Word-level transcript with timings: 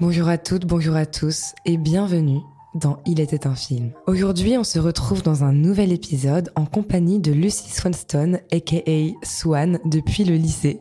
Bonjour 0.00 0.28
à 0.28 0.38
toutes, 0.38 0.64
bonjour 0.64 0.94
à 0.94 1.06
tous 1.06 1.54
et 1.66 1.76
bienvenue 1.76 2.38
dans 2.76 2.98
Il 3.04 3.18
était 3.18 3.48
un 3.48 3.56
film. 3.56 3.90
Aujourd'hui, 4.06 4.56
on 4.56 4.62
se 4.62 4.78
retrouve 4.78 5.22
dans 5.22 5.42
un 5.42 5.52
nouvel 5.52 5.92
épisode 5.92 6.52
en 6.54 6.66
compagnie 6.66 7.18
de 7.18 7.32
Lucy 7.32 7.68
Swanston, 7.70 8.38
aka 8.52 9.16
Swan, 9.24 9.80
depuis 9.84 10.22
le 10.22 10.36
lycée. 10.36 10.80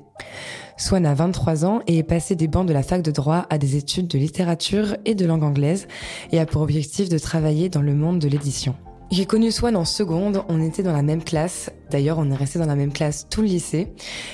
Swan 0.77 1.07
a 1.07 1.15
23 1.15 1.65
ans 1.65 1.81
et 1.87 1.97
est 1.97 2.03
passée 2.03 2.35
des 2.35 2.47
bancs 2.47 2.67
de 2.67 2.73
la 2.73 2.83
fac 2.83 3.01
de 3.01 3.09
droit 3.09 3.47
à 3.49 3.57
des 3.57 3.75
études 3.75 4.07
de 4.07 4.19
littérature 4.19 4.95
et 5.05 5.15
de 5.15 5.25
langue 5.25 5.43
anglaise 5.43 5.87
et 6.31 6.39
a 6.39 6.45
pour 6.45 6.61
objectif 6.61 7.09
de 7.09 7.17
travailler 7.17 7.69
dans 7.69 7.81
le 7.81 7.95
monde 7.95 8.19
de 8.19 8.27
l'édition. 8.27 8.75
J'ai 9.09 9.25
connu 9.25 9.51
Swan 9.51 9.77
en 9.77 9.85
seconde, 9.85 10.43
on 10.49 10.61
était 10.61 10.83
dans 10.83 10.91
la 10.91 11.01
même 11.01 11.23
classe. 11.23 11.71
D'ailleurs, 11.89 12.17
on 12.19 12.29
est 12.29 12.35
resté 12.35 12.59
dans 12.59 12.65
la 12.65 12.75
même 12.75 12.91
classe 12.91 13.25
tout 13.29 13.41
le 13.41 13.47
lycée. 13.47 13.87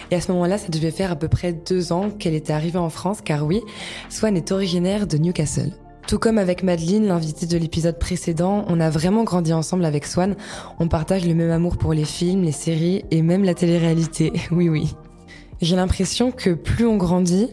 Et 0.09 0.15
à 0.15 0.21
ce 0.21 0.31
moment-là, 0.31 0.57
ça 0.57 0.69
devait 0.69 0.89
faire 0.89 1.11
à 1.11 1.15
peu 1.15 1.27
près 1.27 1.53
deux 1.53 1.93
ans 1.93 2.09
qu'elle 2.09 2.33
était 2.33 2.53
arrivée 2.53 2.79
en 2.79 2.89
France, 2.89 3.19
car 3.23 3.45
oui, 3.45 3.61
Swan 4.09 4.35
est 4.35 4.51
originaire 4.51 5.05
de 5.05 5.17
Newcastle. 5.17 5.73
Tout 6.07 6.17
comme 6.17 6.39
avec 6.39 6.63
Madeleine, 6.63 7.05
l'invitée 7.05 7.45
de 7.45 7.57
l'épisode 7.57 7.99
précédent, 7.99 8.65
on 8.67 8.79
a 8.79 8.89
vraiment 8.89 9.23
grandi 9.23 9.53
ensemble 9.53 9.85
avec 9.85 10.07
Swan. 10.07 10.35
On 10.79 10.87
partage 10.87 11.27
le 11.27 11.35
même 11.35 11.51
amour 11.51 11.77
pour 11.77 11.93
les 11.93 12.05
films, 12.05 12.41
les 12.41 12.51
séries 12.51 13.05
et 13.11 13.21
même 13.21 13.43
la 13.43 13.53
télé-réalité. 13.53 14.33
Oui, 14.51 14.69
oui. 14.69 14.95
J'ai 15.61 15.75
l'impression 15.75 16.31
que 16.31 16.49
plus 16.49 16.87
on 16.87 16.97
grandit, 16.97 17.49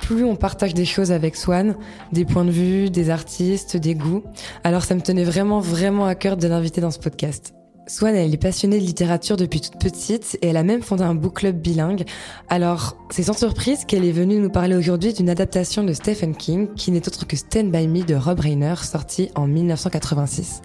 plus 0.00 0.24
on 0.24 0.36
partage 0.36 0.74
des 0.74 0.84
choses 0.84 1.12
avec 1.12 1.36
Swan, 1.36 1.76
des 2.12 2.24
points 2.24 2.44
de 2.44 2.50
vue, 2.50 2.90
des 2.90 3.10
artistes, 3.10 3.76
des 3.76 3.94
goûts. 3.94 4.22
Alors 4.64 4.84
ça 4.84 4.94
me 4.94 5.00
tenait 5.00 5.24
vraiment, 5.24 5.60
vraiment 5.60 6.06
à 6.06 6.14
cœur 6.14 6.36
de 6.36 6.48
l'inviter 6.48 6.80
dans 6.80 6.90
ce 6.90 6.98
podcast. 6.98 7.54
Swan, 7.86 8.14
elle 8.14 8.32
est 8.32 8.36
passionnée 8.36 8.78
de 8.78 8.84
littérature 8.84 9.36
depuis 9.36 9.60
toute 9.60 9.80
petite 9.80 10.38
et 10.42 10.48
elle 10.48 10.56
a 10.56 10.62
même 10.62 10.80
fondé 10.80 11.02
un 11.02 11.16
book 11.16 11.38
club 11.38 11.56
bilingue. 11.56 12.04
Alors, 12.48 12.96
c'est 13.10 13.24
sans 13.24 13.36
surprise 13.36 13.84
qu'elle 13.84 14.04
est 14.04 14.12
venue 14.12 14.38
nous 14.38 14.48
parler 14.48 14.76
aujourd'hui 14.76 15.12
d'une 15.12 15.28
adaptation 15.28 15.82
de 15.82 15.92
Stephen 15.92 16.36
King 16.36 16.68
qui 16.74 16.92
n'est 16.92 17.08
autre 17.08 17.26
que 17.26 17.36
Stand 17.36 17.72
By 17.72 17.88
Me 17.88 18.04
de 18.04 18.14
Rob 18.14 18.38
Reiner, 18.38 18.76
sorti 18.76 19.30
en 19.34 19.48
1986. 19.48 20.62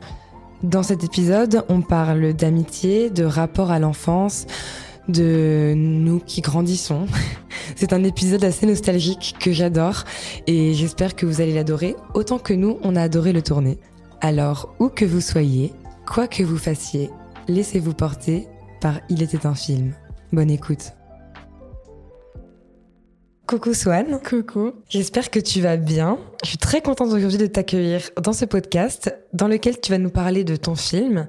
Dans 0.62 0.84
cet 0.84 1.04
épisode, 1.04 1.64
on 1.68 1.82
parle 1.82 2.34
d'amitié, 2.34 3.10
de 3.10 3.24
rapport 3.24 3.72
à 3.72 3.80
l'enfance, 3.80 4.46
de 5.08 5.74
nous 5.76 6.20
qui 6.20 6.42
grandissons. 6.42 7.08
C'est 7.76 7.94
un 7.94 8.04
épisode 8.04 8.44
assez 8.44 8.66
nostalgique 8.66 9.36
que 9.40 9.52
j'adore 9.52 10.04
et 10.48 10.74
j'espère 10.74 11.16
que 11.16 11.26
vous 11.26 11.42
allez 11.42 11.54
l'adorer 11.54 11.96
autant 12.14 12.40
que 12.40 12.54
nous 12.54 12.78
on 12.84 12.96
a 12.96 13.02
adoré 13.02 13.34
le 13.34 13.42
tourner. 13.42 13.78
Alors, 14.22 14.76
où 14.80 14.90
que 14.90 15.06
vous 15.06 15.22
soyez, 15.22 15.74
quoi 16.08 16.28
que 16.28 16.44
vous 16.44 16.58
fassiez, 16.58 17.10
laissez-vous 17.48 17.94
porter 17.94 18.48
par 18.82 19.00
Il 19.10 19.22
était 19.22 19.46
un 19.46 19.56
film. 19.56 19.94
Bonne 20.32 20.50
écoute. 20.50 20.94
Coucou 23.48 23.76
Swan. 23.76 24.20
Coucou. 24.28 24.72
J'espère 24.90 25.30
que 25.30 25.40
tu 25.40 25.62
vas 25.62 25.78
bien. 25.78 26.18
Je 26.44 26.50
suis 26.50 26.58
très 26.58 26.82
contente 26.82 27.12
aujourd'hui 27.12 27.38
de 27.38 27.46
t'accueillir 27.46 28.02
dans 28.20 28.34
ce 28.34 28.46
podcast 28.46 29.16
dans 29.34 29.48
lequel 29.48 29.80
tu 29.80 29.92
vas 29.92 30.00
nous 30.00 30.10
parler 30.10 30.44
de 30.44 30.56
ton 30.56 30.74
film 30.76 31.28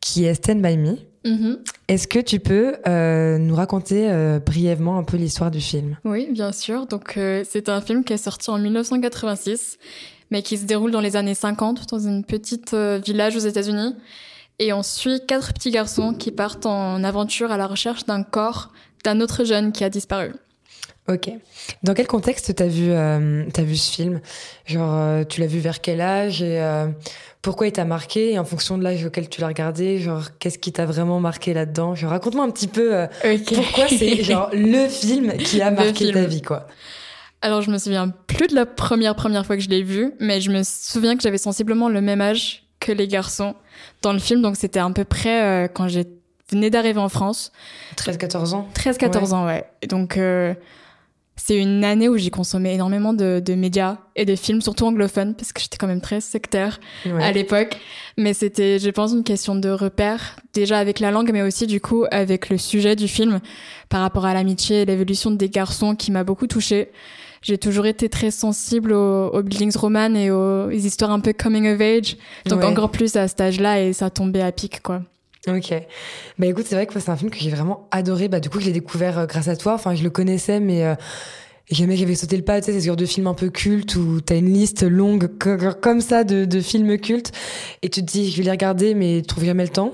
qui 0.00 0.24
est 0.24 0.34
Stand 0.34 0.62
By 0.62 0.76
Me. 0.76 0.96
Mhm. 1.26 1.58
Est-ce 1.88 2.06
que 2.06 2.18
tu 2.18 2.38
peux 2.38 2.76
euh, 2.86 3.38
nous 3.38 3.54
raconter 3.54 4.08
euh, 4.08 4.38
brièvement 4.38 4.96
un 4.96 5.04
peu 5.04 5.16
l'histoire 5.16 5.50
du 5.50 5.60
film? 5.60 5.96
Oui, 6.04 6.28
bien 6.30 6.52
sûr. 6.52 6.86
Donc, 6.86 7.16
euh, 7.16 7.42
c'est 7.48 7.68
un 7.68 7.80
film 7.80 8.04
qui 8.04 8.12
est 8.12 8.18
sorti 8.18 8.48
en 8.50 8.58
1986, 8.58 9.78
mais 10.30 10.42
qui 10.42 10.56
se 10.56 10.64
déroule 10.64 10.92
dans 10.92 11.00
les 11.00 11.16
années 11.16 11.34
50 11.34 11.90
dans 11.90 11.98
une 11.98 12.24
petite 12.24 12.74
euh, 12.74 13.00
village 13.04 13.36
aux 13.36 13.40
États-Unis. 13.40 13.94
Et 14.58 14.72
on 14.72 14.82
suit 14.82 15.20
quatre 15.26 15.52
petits 15.52 15.70
garçons 15.70 16.14
qui 16.14 16.30
partent 16.30 16.64
en 16.64 17.04
aventure 17.04 17.52
à 17.52 17.58
la 17.58 17.66
recherche 17.66 18.06
d'un 18.06 18.22
corps 18.22 18.72
d'un 19.04 19.20
autre 19.20 19.44
jeune 19.44 19.70
qui 19.72 19.84
a 19.84 19.90
disparu. 19.90 20.32
Ok. 21.08 21.30
Dans 21.82 21.94
quel 21.94 22.06
contexte 22.06 22.54
t'as 22.54 22.66
vu 22.66 22.90
euh, 22.90 23.44
t'as 23.52 23.62
vu 23.62 23.76
ce 23.76 23.92
film? 23.92 24.20
Genre, 24.66 24.92
euh, 24.94 25.24
tu 25.24 25.40
l'as 25.40 25.46
vu 25.46 25.58
vers 25.60 25.80
quel 25.80 26.00
âge 26.00 26.42
et 26.42 26.60
euh, 26.60 26.88
pourquoi 27.42 27.68
il 27.68 27.72
t'a 27.72 27.84
marqué? 27.84 28.32
Et 28.32 28.38
en 28.40 28.44
fonction 28.44 28.76
de 28.76 28.82
l'âge 28.82 29.04
auquel 29.04 29.28
tu 29.28 29.40
l'as 29.40 29.46
regardé, 29.46 29.98
genre, 29.98 30.24
qu'est-ce 30.40 30.58
qui 30.58 30.72
t'a 30.72 30.84
vraiment 30.84 31.20
marqué 31.20 31.54
là-dedans? 31.54 31.94
Genre, 31.94 32.10
raconte-moi 32.10 32.44
un 32.44 32.50
petit 32.50 32.66
peu 32.66 32.94
euh, 32.94 33.06
Ok. 33.24 33.54
pourquoi 33.54 33.86
c'est 33.88 34.22
genre 34.24 34.50
le 34.52 34.88
film 34.88 35.36
qui 35.36 35.62
a 35.62 35.70
marqué 35.70 36.10
ta 36.12 36.24
vie, 36.24 36.42
quoi? 36.42 36.66
Alors, 37.42 37.62
je 37.62 37.70
me 37.70 37.78
souviens 37.78 38.08
plus 38.26 38.48
de 38.48 38.54
la 38.56 38.66
première 38.66 39.14
première 39.14 39.46
fois 39.46 39.56
que 39.56 39.62
je 39.62 39.68
l'ai 39.68 39.82
vu, 39.84 40.12
mais 40.18 40.40
je 40.40 40.50
me 40.50 40.62
souviens 40.64 41.16
que 41.16 41.22
j'avais 41.22 41.38
sensiblement 41.38 41.88
le 41.88 42.00
même 42.00 42.20
âge 42.20 42.64
que 42.80 42.90
les 42.90 43.06
garçons 43.06 43.54
dans 44.02 44.12
le 44.12 44.18
film. 44.18 44.42
Donc, 44.42 44.56
c'était 44.56 44.80
à 44.80 44.90
peu 44.90 45.04
près 45.04 45.66
euh, 45.66 45.68
quand 45.68 45.86
j'ai 45.86 46.06
venais 46.50 46.70
d'arriver 46.70 46.98
en 46.98 47.08
France. 47.08 47.52
13-14 47.96 48.54
ans 48.54 48.68
13-14 48.74 49.34
ans, 49.34 49.46
ouais. 49.46 49.64
Et 49.82 49.86
Donc, 49.86 50.16
euh, 50.16 50.54
c'est 51.36 51.56
une 51.56 51.84
année 51.84 52.08
où 52.08 52.16
j'ai 52.16 52.30
consommé 52.30 52.72
énormément 52.72 53.12
de, 53.12 53.40
de 53.44 53.54
médias 53.54 53.98
et 54.16 54.24
de 54.24 54.34
films, 54.36 54.62
surtout 54.62 54.86
anglophones, 54.86 55.34
parce 55.34 55.52
que 55.52 55.60
j'étais 55.60 55.76
quand 55.76 55.86
même 55.86 56.00
très 56.00 56.20
sectaire 56.20 56.80
Ouais. 57.04 57.22
à 57.22 57.30
l'époque. 57.32 57.76
Mais 58.16 58.32
c'était, 58.32 58.78
je 58.78 58.90
pense, 58.90 59.12
une 59.12 59.22
question 59.24 59.54
de 59.54 59.68
repère, 59.68 60.36
déjà 60.54 60.78
avec 60.78 60.98
la 61.00 61.10
langue, 61.10 61.30
mais 61.32 61.42
aussi, 61.42 61.66
du 61.66 61.80
coup, 61.80 62.04
avec 62.10 62.48
le 62.48 62.56
sujet 62.58 62.96
du 62.96 63.06
film, 63.08 63.40
par 63.88 64.00
rapport 64.00 64.24
à 64.24 64.32
l'amitié 64.34 64.82
et 64.82 64.84
l'évolution 64.86 65.30
des 65.30 65.48
garçons 65.50 65.94
qui 65.94 66.10
m'a 66.10 66.24
beaucoup 66.24 66.46
touchée. 66.46 66.90
J'ai 67.42 67.58
toujours 67.58 67.86
été 67.86 68.08
très 68.08 68.30
sensible 68.32 68.92
aux, 68.92 69.28
aux 69.28 69.42
buildings 69.42 69.76
romanes 69.76 70.16
et 70.16 70.30
aux, 70.30 70.66
aux 70.66 70.70
histoires 70.70 71.12
un 71.12 71.20
peu 71.20 71.32
coming 71.32 71.68
of 71.72 71.80
age. 71.80 72.16
Donc, 72.46 72.60
Ouais. 72.60 72.64
encore 72.66 72.90
plus 72.90 73.14
à 73.14 73.28
cet 73.28 73.40
âge-là, 73.40 73.82
et 73.82 73.92
ça 73.92 74.10
tombait 74.10 74.40
à 74.42 74.50
pic, 74.52 74.82
quoi. 74.82 75.02
Ok. 75.48 75.72
Bah 76.38 76.46
écoute, 76.46 76.64
c'est 76.66 76.74
vrai 76.74 76.86
que 76.86 76.98
c'est 76.98 77.10
un 77.10 77.16
film 77.16 77.30
que 77.30 77.38
j'ai 77.38 77.50
vraiment 77.50 77.86
adoré. 77.92 78.28
Bah 78.28 78.40
du 78.40 78.50
coup, 78.50 78.60
je 78.60 78.66
l'ai 78.66 78.72
découvert 78.72 79.18
euh, 79.18 79.26
grâce 79.26 79.48
à 79.48 79.56
toi. 79.56 79.74
Enfin, 79.74 79.94
je 79.94 80.02
le 80.02 80.10
connaissais, 80.10 80.58
mais 80.58 80.84
euh, 80.84 80.94
jamais 81.70 81.96
j'avais 81.96 82.14
sauté 82.16 82.36
le 82.36 82.42
pas. 82.42 82.60
Tu 82.60 82.66
sais, 82.66 82.72
c'est 82.72 82.80
ce 82.80 82.86
genre 82.86 82.96
de 82.96 83.06
film 83.06 83.26
un 83.28 83.34
peu 83.34 83.50
culte 83.50 83.94
où 83.96 84.20
t'as 84.20 84.36
une 84.36 84.52
liste 84.52 84.82
longue 84.82 85.28
co- 85.38 85.56
comme 85.80 86.00
ça 86.00 86.24
de, 86.24 86.44
de 86.44 86.60
films 86.60 86.98
cultes 86.98 87.32
et 87.82 87.88
tu 87.90 88.00
te 88.00 88.06
dis, 88.10 88.30
je 88.30 88.36
vais 88.38 88.42
les 88.42 88.50
regarder, 88.50 88.94
mais 88.94 89.20
tu 89.20 89.26
trouves 89.28 89.44
jamais 89.44 89.62
le 89.64 89.68
temps. 89.70 89.92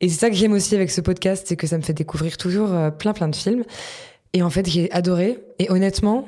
Et 0.00 0.08
c'est 0.08 0.18
ça 0.20 0.30
que 0.30 0.36
j'aime 0.36 0.52
aussi 0.52 0.74
avec 0.76 0.90
ce 0.90 1.00
podcast, 1.00 1.46
c'est 1.48 1.56
que 1.56 1.66
ça 1.66 1.76
me 1.76 1.82
fait 1.82 1.92
découvrir 1.94 2.36
toujours 2.36 2.72
euh, 2.72 2.90
plein 2.90 3.12
plein 3.14 3.28
de 3.28 3.36
films. 3.36 3.64
Et 4.32 4.42
en 4.42 4.50
fait, 4.50 4.68
j'ai 4.68 4.90
adoré. 4.92 5.38
Et 5.58 5.70
honnêtement, 5.70 6.26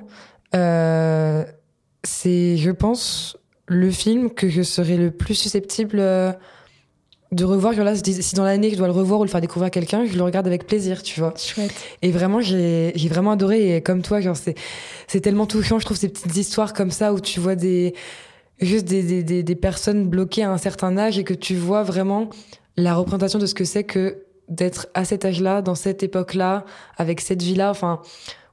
euh, 0.54 1.44
c'est, 2.04 2.56
je 2.56 2.71
pense, 2.71 3.37
le 3.66 3.91
film 3.91 4.31
que 4.31 4.48
je 4.48 4.62
serais 4.62 4.97
le 4.97 5.10
plus 5.10 5.34
susceptible 5.34 5.98
euh, 6.00 6.33
de 7.33 7.45
revoir. 7.45 7.75
Là, 7.75 7.95
si 7.95 8.35
dans 8.35 8.45
l'année 8.45 8.71
je 8.71 8.77
dois 8.77 8.87
le 8.87 8.93
revoir 8.93 9.21
ou 9.21 9.25
le 9.25 9.29
faire 9.29 9.41
découvrir 9.41 9.67
à 9.67 9.71
quelqu'un, 9.71 10.05
je 10.07 10.17
le 10.17 10.23
regarde 10.23 10.47
avec 10.47 10.67
plaisir, 10.67 11.03
tu 11.03 11.21
vois. 11.21 11.35
Chouette. 11.37 11.75
Et 12.03 12.11
vraiment, 12.11 12.41
j'ai 12.41 12.93
vraiment 13.09 13.33
adoré. 13.33 13.77
Et 13.77 13.83
comme 13.83 14.03
toi, 14.03 14.21
genre, 14.21 14.37
c'est 14.37 14.55
c'est 15.07 15.21
tellement 15.21 15.47
touchant, 15.47 15.79
je 15.79 15.85
trouve, 15.85 15.97
ces 15.97 16.09
petites 16.09 16.37
histoires 16.37 16.73
comme 16.73 16.91
ça 16.91 17.13
où 17.13 17.21
tu 17.21 17.41
vois 17.41 17.55
des 17.55 17.95
juste 18.61 18.87
des, 18.87 19.03
des, 19.03 19.23
des, 19.23 19.43
des 19.43 19.55
personnes 19.55 20.07
bloquées 20.09 20.43
à 20.43 20.51
un 20.51 20.59
certain 20.59 20.97
âge 20.97 21.19
et 21.19 21.25
que 21.25 21.35
tu 21.35 21.55
vois 21.55 21.83
vraiment 21.83 22.31
la 22.77 22.95
représentation 22.95 23.39
de 23.39 23.47
ce 23.47 23.55
que 23.55 23.65
c'est 23.65 23.85
que 23.85 24.23
d'être 24.49 24.87
à 24.95 25.05
cet 25.05 25.25
âge-là, 25.25 25.61
dans 25.61 25.75
cette 25.75 26.03
époque-là, 26.03 26.65
avec 26.97 27.21
cette 27.21 27.43
vie-là. 27.43 27.71
Enfin, 27.71 28.01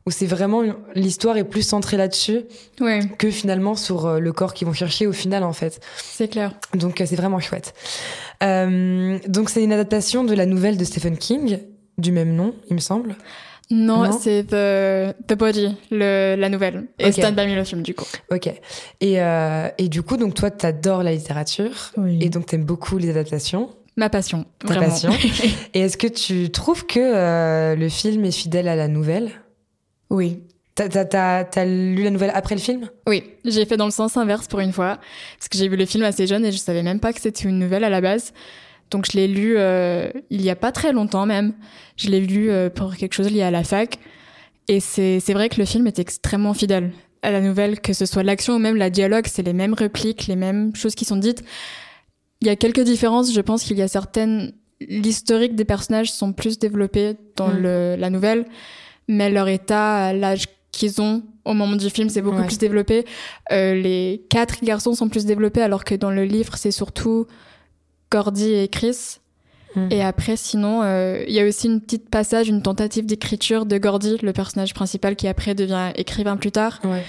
où 0.05 0.11
c'est 0.11 0.25
vraiment 0.25 0.63
l'histoire 0.95 1.37
est 1.37 1.43
plus 1.43 1.61
centrée 1.61 1.97
là-dessus 1.97 2.41
Ouais, 2.81 2.99
que 3.17 3.29
finalement 3.29 3.75
sur 3.75 4.05
euh, 4.05 4.19
le 4.19 4.33
corps 4.33 4.53
qu'ils 4.53 4.67
vont 4.67 4.73
chercher 4.73 5.07
au 5.07 5.13
final, 5.13 5.43
en 5.43 5.53
fait. 5.53 5.79
c'est 5.97 6.27
clair. 6.27 6.53
Donc 6.75 6.99
euh, 7.01 7.05
c'est 7.07 7.15
vraiment 7.15 7.39
chouette. 7.39 7.73
Euh, 8.41 9.17
donc 9.27 9.49
c'est 9.49 9.63
une 9.63 9.73
adaptation 9.73 10.23
de 10.23 10.33
la 10.33 10.45
nouvelle 10.45 10.77
de 10.77 10.83
Stephen 10.83 11.17
King 11.17 11.59
du 11.97 12.11
même 12.11 12.33
nom, 12.35 12.53
il 12.69 12.75
me 12.75 12.79
semble. 12.81 13.15
Non, 13.71 14.03
Non 14.03 14.11
c'est 14.11 14.43
The, 14.43 15.15
The 15.27 15.35
Body, 15.37 15.75
le, 15.89 16.35
la 16.37 16.49
nouvelle. 16.49 16.87
Et 16.99 17.07
Ok. 17.07 17.13
Stand 17.13 17.35
By 17.35 17.47
Me, 17.47 17.55
le 17.55 17.63
film, 17.63 17.81
du 17.81 17.95
coup. 17.95 18.05
Ok. 18.31 18.47
Et, 18.99 19.21
euh, 19.21 19.69
et 19.77 19.87
du 19.87 20.01
coup, 20.03 20.17
donc 20.17 20.33
toi, 20.33 20.51
t'adores 20.51 21.01
la 21.03 21.13
littérature 21.13 21.93
et 22.19 22.29
donc 22.29 22.47
t'aimes 22.47 22.65
beaucoup 22.65 22.97
les 22.97 23.09
adaptations. 23.09 23.69
Ma 23.95 24.09
passion, 24.09 24.45
Ta 24.59 24.73
vraiment. 24.73 24.89
passion. 24.89 25.11
Et 25.75 25.81
est-ce 25.81 25.97
que 25.97 26.07
tu 26.07 26.49
trouves 26.49 26.87
que 26.87 26.99
euh, 26.99 27.75
le 27.75 27.89
film 27.89 28.25
est 28.25 28.31
fidèle 28.31 28.67
à 28.67 28.75
la 28.75 28.87
nouvelle? 28.87 29.29
Oui. 30.13 30.43
T'as 30.75 31.65
lu 31.65 32.03
la 32.03 32.09
nouvelle 32.09 32.31
après 32.33 32.55
le 32.55 32.61
film? 32.61 32.89
Oui, 33.07 33.23
j'ai 33.45 33.65
fait 33.65 33.77
dans 33.77 33.85
le 33.85 33.91
sens 33.91 34.17
inverse 34.17 34.47
pour 34.47 34.59
une 34.59 34.71
fois, 34.71 34.97
parce 35.37 35.47
que 35.47 35.57
j'ai 35.57 35.67
vu 35.67 35.75
le 35.75 35.85
film 35.85 36.03
assez 36.03 36.25
jeune 36.25 36.45
et 36.45 36.51
je 36.51 36.57
savais 36.57 36.81
même 36.81 36.99
pas 36.99 37.13
que 37.13 37.21
c'était 37.21 37.43
une 37.47 37.59
nouvelle 37.59 37.83
à 37.83 37.89
la 37.89 38.01
base. 38.01 38.33
Donc 38.89 39.05
je 39.11 39.15
l'ai 39.17 39.27
lu 39.27 39.55
euh, 39.57 40.09
il 40.31 40.41
y 40.41 40.49
a 40.49 40.55
pas 40.55 40.71
très 40.71 40.91
longtemps 40.91 41.27
même. 41.27 41.53
Je 41.97 42.09
l'ai 42.09 42.21
lu 42.21 42.49
euh, 42.49 42.69
pour 42.71 42.95
quelque 42.95 43.13
chose 43.13 43.29
lié 43.29 43.43
à 43.43 43.51
la 43.51 43.63
fac. 43.63 43.99
Et 44.67 44.79
c'est 44.79 45.33
vrai 45.33 45.49
que 45.49 45.59
le 45.59 45.65
film 45.65 45.85
est 45.87 45.99
extrêmement 45.99 46.53
fidèle 46.53 46.91
à 47.21 47.31
la 47.31 47.41
nouvelle, 47.41 47.79
que 47.79 47.93
ce 47.93 48.05
soit 48.05 48.23
l'action 48.23 48.55
ou 48.55 48.59
même 48.59 48.75
la 48.75 48.89
dialogue, 48.89 49.25
c'est 49.27 49.43
les 49.43 49.53
mêmes 49.53 49.73
répliques, 49.73 50.27
les 50.27 50.35
mêmes 50.35 50.75
choses 50.75 50.95
qui 50.95 51.05
sont 51.05 51.17
dites. 51.17 51.43
Il 52.41 52.47
y 52.47 52.49
a 52.49 52.55
quelques 52.55 52.81
différences, 52.83 53.33
je 53.33 53.41
pense 53.41 53.63
qu'il 53.63 53.77
y 53.77 53.81
a 53.81 53.87
certaines... 53.87 54.53
L'historique 54.81 55.55
des 55.55 55.65
personnages 55.65 56.11
sont 56.11 56.33
plus 56.33 56.59
développés 56.59 57.15
dans 57.37 57.47
Mm. 57.47 57.61
le, 57.61 57.95
la 57.97 58.09
nouvelle, 58.09 58.45
mais 59.07 59.29
leur 59.29 59.47
état, 59.47 60.07
à 60.07 60.13
l'âge 60.13 60.45
qu'ils 60.71 61.01
ont 61.01 61.23
au 61.45 61.53
moment 61.53 61.75
du 61.75 61.89
film, 61.89 62.09
c'est 62.09 62.21
beaucoup 62.21 62.37
Ouais. 62.39 62.47
plus 62.47 62.57
développé. 62.57 63.05
Euh, 63.51 63.75
les 63.75 64.25
quatre 64.29 64.63
garçons 64.63 64.93
sont 64.95 65.09
plus 65.09 65.25
développés, 65.25 65.61
alors 65.61 65.83
que 65.83 65.93
dans 65.95 66.09
le 66.11 66.23
livre, 66.23 66.55
c'est 66.57 66.71
surtout 66.71 67.27
Gordy 68.11 68.53
et 68.53 68.67
Chris. 68.67 69.17
Mm. 69.75 69.87
Et 69.91 70.03
après, 70.03 70.35
sinon, 70.37 70.81
euh, 70.83 71.23
il 71.27 71.33
y 71.33 71.39
a 71.39 71.45
aussi 71.45 71.67
une 71.67 71.81
petite 71.81 72.09
passage, 72.09 72.47
une 72.47 72.61
tentative 72.61 73.05
d'écriture 73.05 73.65
de 73.65 73.77
Gordy, 73.77 74.17
le 74.21 74.31
personnage 74.33 74.73
principal 74.73 75.15
qui 75.15 75.27
après 75.27 75.55
devient 75.55 75.91
écrivain 75.95 76.37
plus 76.37 76.51
tard. 76.51 76.79
Ouais. 76.83 77.03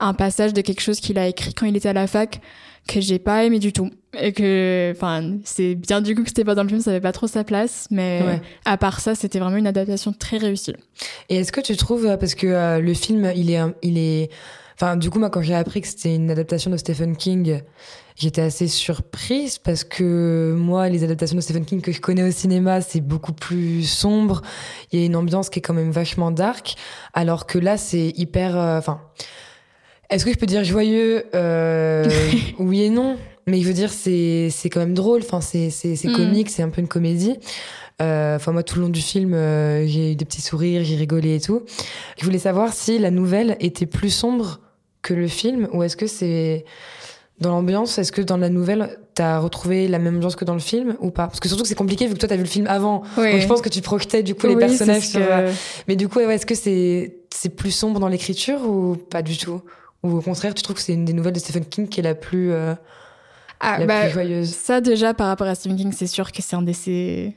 Un 0.00 0.14
passage 0.14 0.52
de 0.52 0.60
quelque 0.60 0.80
chose 0.80 1.00
qu'il 1.00 1.18
a 1.18 1.26
écrit 1.26 1.54
quand 1.54 1.66
il 1.66 1.76
était 1.76 1.88
à 1.88 1.92
la 1.92 2.06
fac 2.06 2.40
que 2.88 3.00
j'ai 3.00 3.18
pas 3.20 3.44
aimé 3.44 3.60
du 3.60 3.72
tout. 3.72 3.90
Et 4.18 4.32
que 4.32 4.90
enfin 4.96 5.36
c'est 5.44 5.74
bien 5.74 6.00
du 6.00 6.14
coup 6.14 6.22
que 6.22 6.28
c'était 6.28 6.44
pas 6.44 6.54
dans 6.54 6.62
le 6.62 6.68
film 6.68 6.80
ça 6.80 6.90
avait 6.90 7.00
pas 7.00 7.12
trop 7.12 7.26
sa 7.26 7.44
place 7.44 7.86
mais 7.90 8.40
à 8.64 8.78
part 8.78 9.00
ça 9.00 9.14
c'était 9.14 9.38
vraiment 9.38 9.58
une 9.58 9.66
adaptation 9.66 10.12
très 10.12 10.38
réussie. 10.38 10.74
Et 11.28 11.36
est-ce 11.36 11.52
que 11.52 11.60
tu 11.60 11.76
trouves 11.76 12.06
euh, 12.06 12.16
parce 12.16 12.34
que 12.34 12.46
euh, 12.46 12.80
le 12.80 12.94
film 12.94 13.30
il 13.36 13.50
est 13.50 13.60
il 13.82 13.98
est 13.98 14.30
enfin 14.74 14.96
du 14.96 15.10
coup 15.10 15.18
moi 15.18 15.28
quand 15.28 15.42
j'ai 15.42 15.54
appris 15.54 15.82
que 15.82 15.88
c'était 15.88 16.14
une 16.14 16.30
adaptation 16.30 16.70
de 16.70 16.78
Stephen 16.78 17.16
King 17.16 17.60
j'étais 18.16 18.40
assez 18.40 18.66
surprise 18.66 19.58
parce 19.58 19.84
que 19.84 20.54
moi 20.56 20.88
les 20.88 21.04
adaptations 21.04 21.36
de 21.36 21.42
Stephen 21.42 21.66
King 21.66 21.82
que 21.82 21.92
je 21.92 22.00
connais 22.00 22.26
au 22.26 22.30
cinéma 22.30 22.80
c'est 22.80 23.02
beaucoup 23.02 23.34
plus 23.34 23.82
sombre. 23.84 24.40
Il 24.90 25.00
y 25.00 25.02
a 25.02 25.06
une 25.06 25.16
ambiance 25.16 25.50
qui 25.50 25.58
est 25.58 25.62
quand 25.62 25.74
même 25.74 25.90
vachement 25.90 26.30
dark. 26.30 26.76
Alors 27.12 27.46
que 27.46 27.58
là 27.58 27.76
c'est 27.76 28.14
hyper 28.16 28.56
euh, 28.56 28.78
enfin 28.78 29.02
est-ce 30.10 30.24
que 30.24 30.32
je 30.32 30.38
peux 30.38 30.46
dire 30.46 30.64
joyeux 30.64 31.24
euh, 31.34 32.08
Oui 32.58 32.82
et 32.82 32.90
non? 32.90 33.16
Mais 33.46 33.60
je 33.60 33.66
veux 33.66 33.74
dire, 33.74 33.90
c'est 33.90 34.48
c'est 34.50 34.68
quand 34.68 34.80
même 34.80 34.94
drôle. 34.94 35.20
Enfin, 35.22 35.40
c'est 35.40 35.70
c'est 35.70 35.96
c'est 35.96 36.08
mm. 36.08 36.16
comique, 36.16 36.50
c'est 36.50 36.62
un 36.62 36.68
peu 36.68 36.80
une 36.80 36.88
comédie. 36.88 37.36
Euh, 38.00 38.36
enfin, 38.36 38.52
moi, 38.52 38.62
tout 38.62 38.76
le 38.76 38.82
long 38.82 38.90
du 38.90 39.00
film, 39.00 39.34
euh, 39.34 39.86
j'ai 39.86 40.12
eu 40.12 40.14
des 40.14 40.24
petits 40.24 40.42
sourires, 40.42 40.84
j'ai 40.84 40.96
rigolé 40.96 41.36
et 41.36 41.40
tout. 41.40 41.62
Je 42.18 42.24
voulais 42.24 42.38
savoir 42.38 42.72
si 42.72 42.98
la 42.98 43.10
nouvelle 43.10 43.56
était 43.60 43.86
plus 43.86 44.10
sombre 44.10 44.60
que 45.02 45.14
le 45.14 45.26
film, 45.26 45.68
ou 45.72 45.82
est-ce 45.82 45.96
que 45.96 46.06
c'est 46.06 46.64
dans 47.40 47.50
l'ambiance, 47.50 47.98
est-ce 47.98 48.12
que 48.12 48.22
dans 48.22 48.36
la 48.36 48.50
nouvelle, 48.50 48.98
t'as 49.14 49.38
retrouvé 49.38 49.88
la 49.88 49.98
même 49.98 50.16
ambiance 50.16 50.36
que 50.36 50.44
dans 50.44 50.54
le 50.54 50.60
film 50.60 50.96
ou 51.00 51.10
pas? 51.10 51.26
Parce 51.26 51.40
que 51.40 51.48
surtout 51.48 51.62
que 51.62 51.68
c'est 51.68 51.74
compliqué 51.74 52.06
vu 52.06 52.14
que 52.14 52.18
toi 52.18 52.28
t'as 52.28 52.36
vu 52.36 52.42
le 52.42 52.48
film 52.48 52.66
avant. 52.68 53.02
Donc 53.16 53.40
je 53.40 53.46
pense 53.46 53.62
que 53.62 53.68
tu 53.68 53.80
projetais 53.80 54.22
du 54.22 54.34
coup 54.34 54.46
les 54.46 54.56
personnages 54.56 55.08
sur. 55.08 55.20
Mais 55.88 55.96
du 55.96 56.08
coup, 56.08 56.18
ouais, 56.18 56.34
est-ce 56.34 56.46
que 56.46 56.54
c'est 56.54 57.16
c'est 57.34 57.50
plus 57.50 57.72
sombre 57.72 57.98
dans 57.98 58.08
l'écriture 58.08 58.60
ou 58.62 58.96
pas 58.96 59.22
du 59.22 59.36
tout? 59.36 59.60
Ou 60.02 60.10
au 60.10 60.20
contraire, 60.20 60.54
tu 60.54 60.62
trouves 60.62 60.76
que 60.76 60.82
c'est 60.82 60.94
une 60.94 61.04
des 61.04 61.12
nouvelles 61.12 61.32
de 61.32 61.38
Stephen 61.38 61.64
King 61.64 61.88
qui 61.88 62.00
est 62.00 62.04
la 62.04 62.14
plus, 62.14 62.52
euh, 62.52 62.74
ah, 63.60 63.78
la 63.78 63.86
bah, 63.86 64.02
plus 64.02 64.12
joyeuse 64.12 64.50
Ça, 64.50 64.80
déjà, 64.80 65.14
par 65.14 65.26
rapport 65.26 65.46
à 65.46 65.54
Stephen 65.54 65.76
King, 65.76 65.92
c'est 65.92 66.06
sûr 66.06 66.32
que 66.32 66.42
c'est 66.42 66.56
un 66.56 66.62
des 66.62 66.72
ses... 66.72 67.36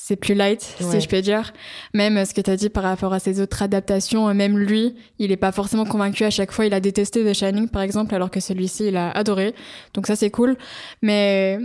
C'est 0.00 0.14
plus 0.14 0.34
light, 0.34 0.62
si 0.62 1.00
je 1.00 1.08
peux 1.08 1.20
dire. 1.20 1.52
Même 1.92 2.24
ce 2.24 2.32
que 2.32 2.40
tu 2.40 2.48
as 2.48 2.56
dit 2.56 2.68
par 2.68 2.84
rapport 2.84 3.12
à 3.12 3.18
ses 3.18 3.40
autres 3.40 3.62
adaptations, 3.62 4.32
même 4.32 4.56
lui, 4.56 4.94
il 5.18 5.32
est 5.32 5.36
pas 5.36 5.50
forcément 5.50 5.84
convaincu 5.84 6.22
à 6.22 6.30
chaque 6.30 6.52
fois. 6.52 6.66
Il 6.66 6.72
a 6.72 6.78
détesté 6.78 7.24
The 7.24 7.34
Shining, 7.34 7.68
par 7.68 7.82
exemple, 7.82 8.14
alors 8.14 8.30
que 8.30 8.38
celui-ci, 8.38 8.86
il 8.86 8.96
a 8.96 9.10
adoré. 9.10 9.56
Donc 9.94 10.06
ça, 10.06 10.14
c'est 10.14 10.30
cool. 10.30 10.56
Mais 11.02 11.58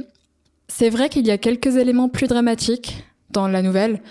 c'est 0.68 0.90
vrai 0.90 1.10
qu'il 1.10 1.28
y 1.28 1.30
a 1.30 1.38
quelques 1.38 1.76
éléments 1.76 2.10
plus 2.10 2.26
dramatiques 2.26 3.06
dans 3.30 3.48
la 3.48 3.62
nouvelle. 3.62 4.02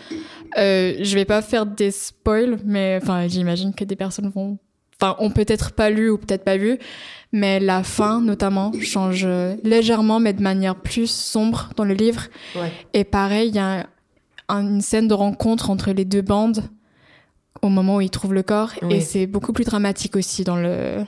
Euh, 0.57 0.95
je 1.01 1.15
vais 1.17 1.25
pas 1.25 1.43
faire 1.43 1.67
des 1.67 1.91
spoils, 1.91 2.59
mais 2.65 3.01
enfin, 3.03 3.27
j'imagine 3.27 3.75
que 3.75 3.83
des 3.83 3.97
personnes 3.97 4.31
vont 4.31 4.57
enfin, 5.03 5.17
ont 5.19 5.31
peut-être 5.31 5.73
pas 5.73 5.91
lu 5.91 6.11
ou 6.11 6.19
peut-être 6.19 6.45
pas 6.45 6.57
vu, 6.57 6.79
mais 7.33 7.61
la 7.61 7.83
fin 7.83 8.21
notamment 8.21 8.73
change 8.81 9.27
légèrement, 9.65 10.21
mais 10.21 10.33
de 10.33 10.43
manière 10.43 10.77
plus 10.77 11.11
sombre 11.11 11.71
dans 11.77 11.85
le 11.85 11.95
livre. 11.95 12.27
Et 12.95 13.05
pareil, 13.05 13.49
il 13.49 13.57
y 13.57 13.59
a 13.59 13.87
une 14.49 14.81
scène 14.81 15.09
de 15.09 15.15
rencontre 15.15 15.71
entre 15.71 15.93
les 15.93 16.05
deux 16.05 16.23
bandes 16.23 16.63
au 17.63 17.69
moment 17.69 17.97
où 17.97 18.01
ils 18.01 18.11
trouvent 18.11 18.35
le 18.35 18.43
corps, 18.43 18.73
et 18.91 19.01
c'est 19.01 19.27
beaucoup 19.27 19.53
plus 19.53 19.65
dramatique 19.65 20.17
aussi 20.17 20.45
dans 20.45 20.57
le 20.57 21.05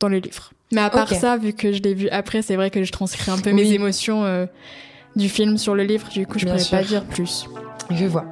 dans 0.00 0.08
le 0.08 0.18
livre. 0.18 0.52
Mais 0.72 0.80
à 0.80 0.90
part 0.90 1.08
ça, 1.08 1.36
vu 1.36 1.52
que 1.52 1.72
je 1.72 1.82
l'ai 1.82 1.94
vu 1.94 2.08
après, 2.08 2.42
c'est 2.42 2.56
vrai 2.56 2.70
que 2.70 2.82
je 2.82 2.92
transcris 2.92 3.30
un 3.30 3.38
peu 3.38 3.52
mes 3.52 3.72
émotions 3.72 4.24
euh, 4.24 4.46
du 5.14 5.28
film 5.28 5.56
sur 5.56 5.74
le 5.74 5.84
livre. 5.84 6.08
Du 6.08 6.26
coup, 6.26 6.38
je 6.38 6.46
pourrais 6.46 6.64
pas 6.70 6.82
dire 6.82 7.04
plus. 7.04 7.46
Je 7.90 8.06
vois. 8.06 8.24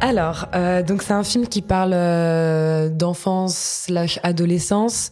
Alors, 0.00 0.46
euh, 0.54 0.84
donc 0.84 1.02
c'est 1.02 1.12
un 1.12 1.24
film 1.24 1.48
qui 1.48 1.60
parle 1.60 1.92
euh, 1.92 2.88
d'enfance 2.88 3.56
slash 3.86 4.20
adolescence 4.22 5.10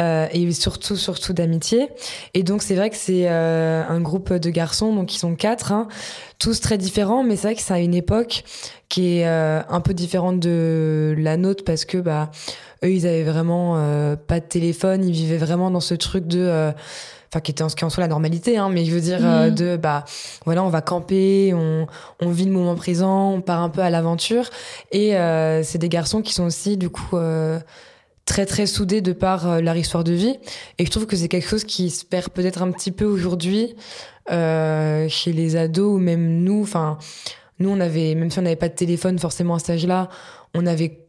euh, 0.00 0.26
et 0.32 0.52
surtout 0.52 0.96
surtout 0.96 1.32
d'amitié. 1.32 1.88
Et 2.34 2.42
donc 2.42 2.62
c'est 2.62 2.74
vrai 2.74 2.90
que 2.90 2.96
c'est 2.96 3.28
euh, 3.28 3.82
un 3.88 4.00
groupe 4.00 4.34
de 4.34 4.50
garçons, 4.50 4.94
donc 4.94 5.14
ils 5.14 5.18
sont 5.18 5.34
quatre, 5.34 5.72
hein, 5.72 5.88
tous 6.38 6.60
très 6.60 6.76
différents, 6.76 7.24
mais 7.24 7.36
c'est 7.36 7.48
vrai 7.48 7.54
que 7.54 7.62
c'est 7.62 7.72
à 7.72 7.78
une 7.78 7.94
époque 7.94 8.44
qui 8.90 9.18
est 9.18 9.26
euh, 9.26 9.62
un 9.66 9.80
peu 9.80 9.94
différente 9.94 10.40
de 10.40 11.14
la 11.16 11.38
nôtre 11.38 11.64
parce 11.64 11.86
que 11.86 11.96
bah 11.96 12.30
eux 12.84 12.92
ils 12.92 13.06
avaient 13.06 13.24
vraiment 13.24 13.74
pas 14.28 14.40
de 14.40 14.44
téléphone, 14.44 15.04
ils 15.04 15.12
vivaient 15.12 15.38
vraiment 15.38 15.70
dans 15.70 15.80
ce 15.80 15.94
truc 15.94 16.26
de 16.26 16.72
enfin 17.28 17.40
qui 17.40 17.50
était 17.50 17.62
en 17.62 17.68
qui 17.68 17.84
en 17.84 17.90
soit 17.90 18.02
la 18.02 18.08
normalité 18.08 18.56
hein, 18.56 18.70
mais 18.70 18.84
je 18.84 18.92
veux 18.92 19.00
dire 19.00 19.20
euh, 19.22 19.48
mhm. 19.48 19.54
de 19.54 19.76
bah 19.76 20.04
voilà 20.44 20.64
on 20.64 20.68
va 20.68 20.80
camper 20.80 21.52
on, 21.54 21.86
on 22.20 22.30
vit 22.30 22.46
le 22.46 22.52
moment 22.52 22.74
présent 22.74 23.32
on 23.32 23.40
part 23.40 23.60
un 23.60 23.68
peu 23.68 23.80
à 23.80 23.90
l'aventure. 23.90 24.50
Et 24.92 25.16
euh, 25.16 25.62
c'est 25.62 25.78
des 25.78 25.88
garçons 25.88 26.22
qui 26.22 26.32
sont 26.32 26.44
aussi 26.44 26.76
du 26.76 26.88
coup 26.88 27.16
euh, 27.16 27.58
très 28.24 28.46
très 28.46 28.66
soudés 28.66 29.00
de 29.00 29.12
par 29.12 29.60
leur 29.60 29.76
histoire 29.76 30.04
de 30.04 30.12
vie. 30.12 30.38
Et 30.78 30.84
je 30.84 30.90
trouve 30.90 31.06
que 31.06 31.16
c'est 31.16 31.28
quelque 31.28 31.48
chose 31.48 31.64
qui 31.64 31.90
se 31.90 32.04
perd 32.04 32.30
peut-être 32.30 32.62
un 32.62 32.70
petit 32.70 32.92
peu 32.92 33.04
aujourd'hui 33.04 33.74
chez 34.28 35.32
les 35.32 35.56
ados 35.56 35.96
ou 35.96 35.98
même 35.98 36.42
nous. 36.42 36.62
Enfin 36.62 36.98
nous 37.58 37.70
on 37.70 37.80
avait 37.80 38.14
même 38.14 38.30
si 38.30 38.38
on 38.38 38.42
n'avait 38.42 38.56
pas 38.56 38.68
de 38.68 38.74
téléphone 38.74 39.18
forcément 39.18 39.54
à 39.54 39.58
cet 39.58 39.70
âge-là 39.70 40.08
on 40.54 40.66
avait 40.66 41.00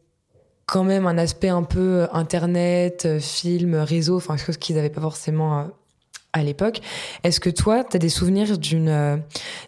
quand 0.66 0.84
même 0.84 1.06
un 1.06 1.18
aspect 1.18 1.48
un 1.48 1.64
peu 1.64 2.06
internet, 2.12 3.18
film, 3.20 3.74
réseau, 3.74 4.16
enfin 4.16 4.36
chose 4.36 4.56
qu'ils 4.56 4.76
n'avaient 4.76 4.88
pas 4.88 5.00
forcément 5.00 5.68
à 6.32 6.42
l'époque. 6.42 6.80
Est-ce 7.24 7.40
que 7.40 7.50
toi, 7.50 7.82
tu 7.82 7.96
as 7.96 7.98
des 7.98 8.08
souvenirs 8.08 8.56
d'une 8.56 8.88
euh, 8.88 9.16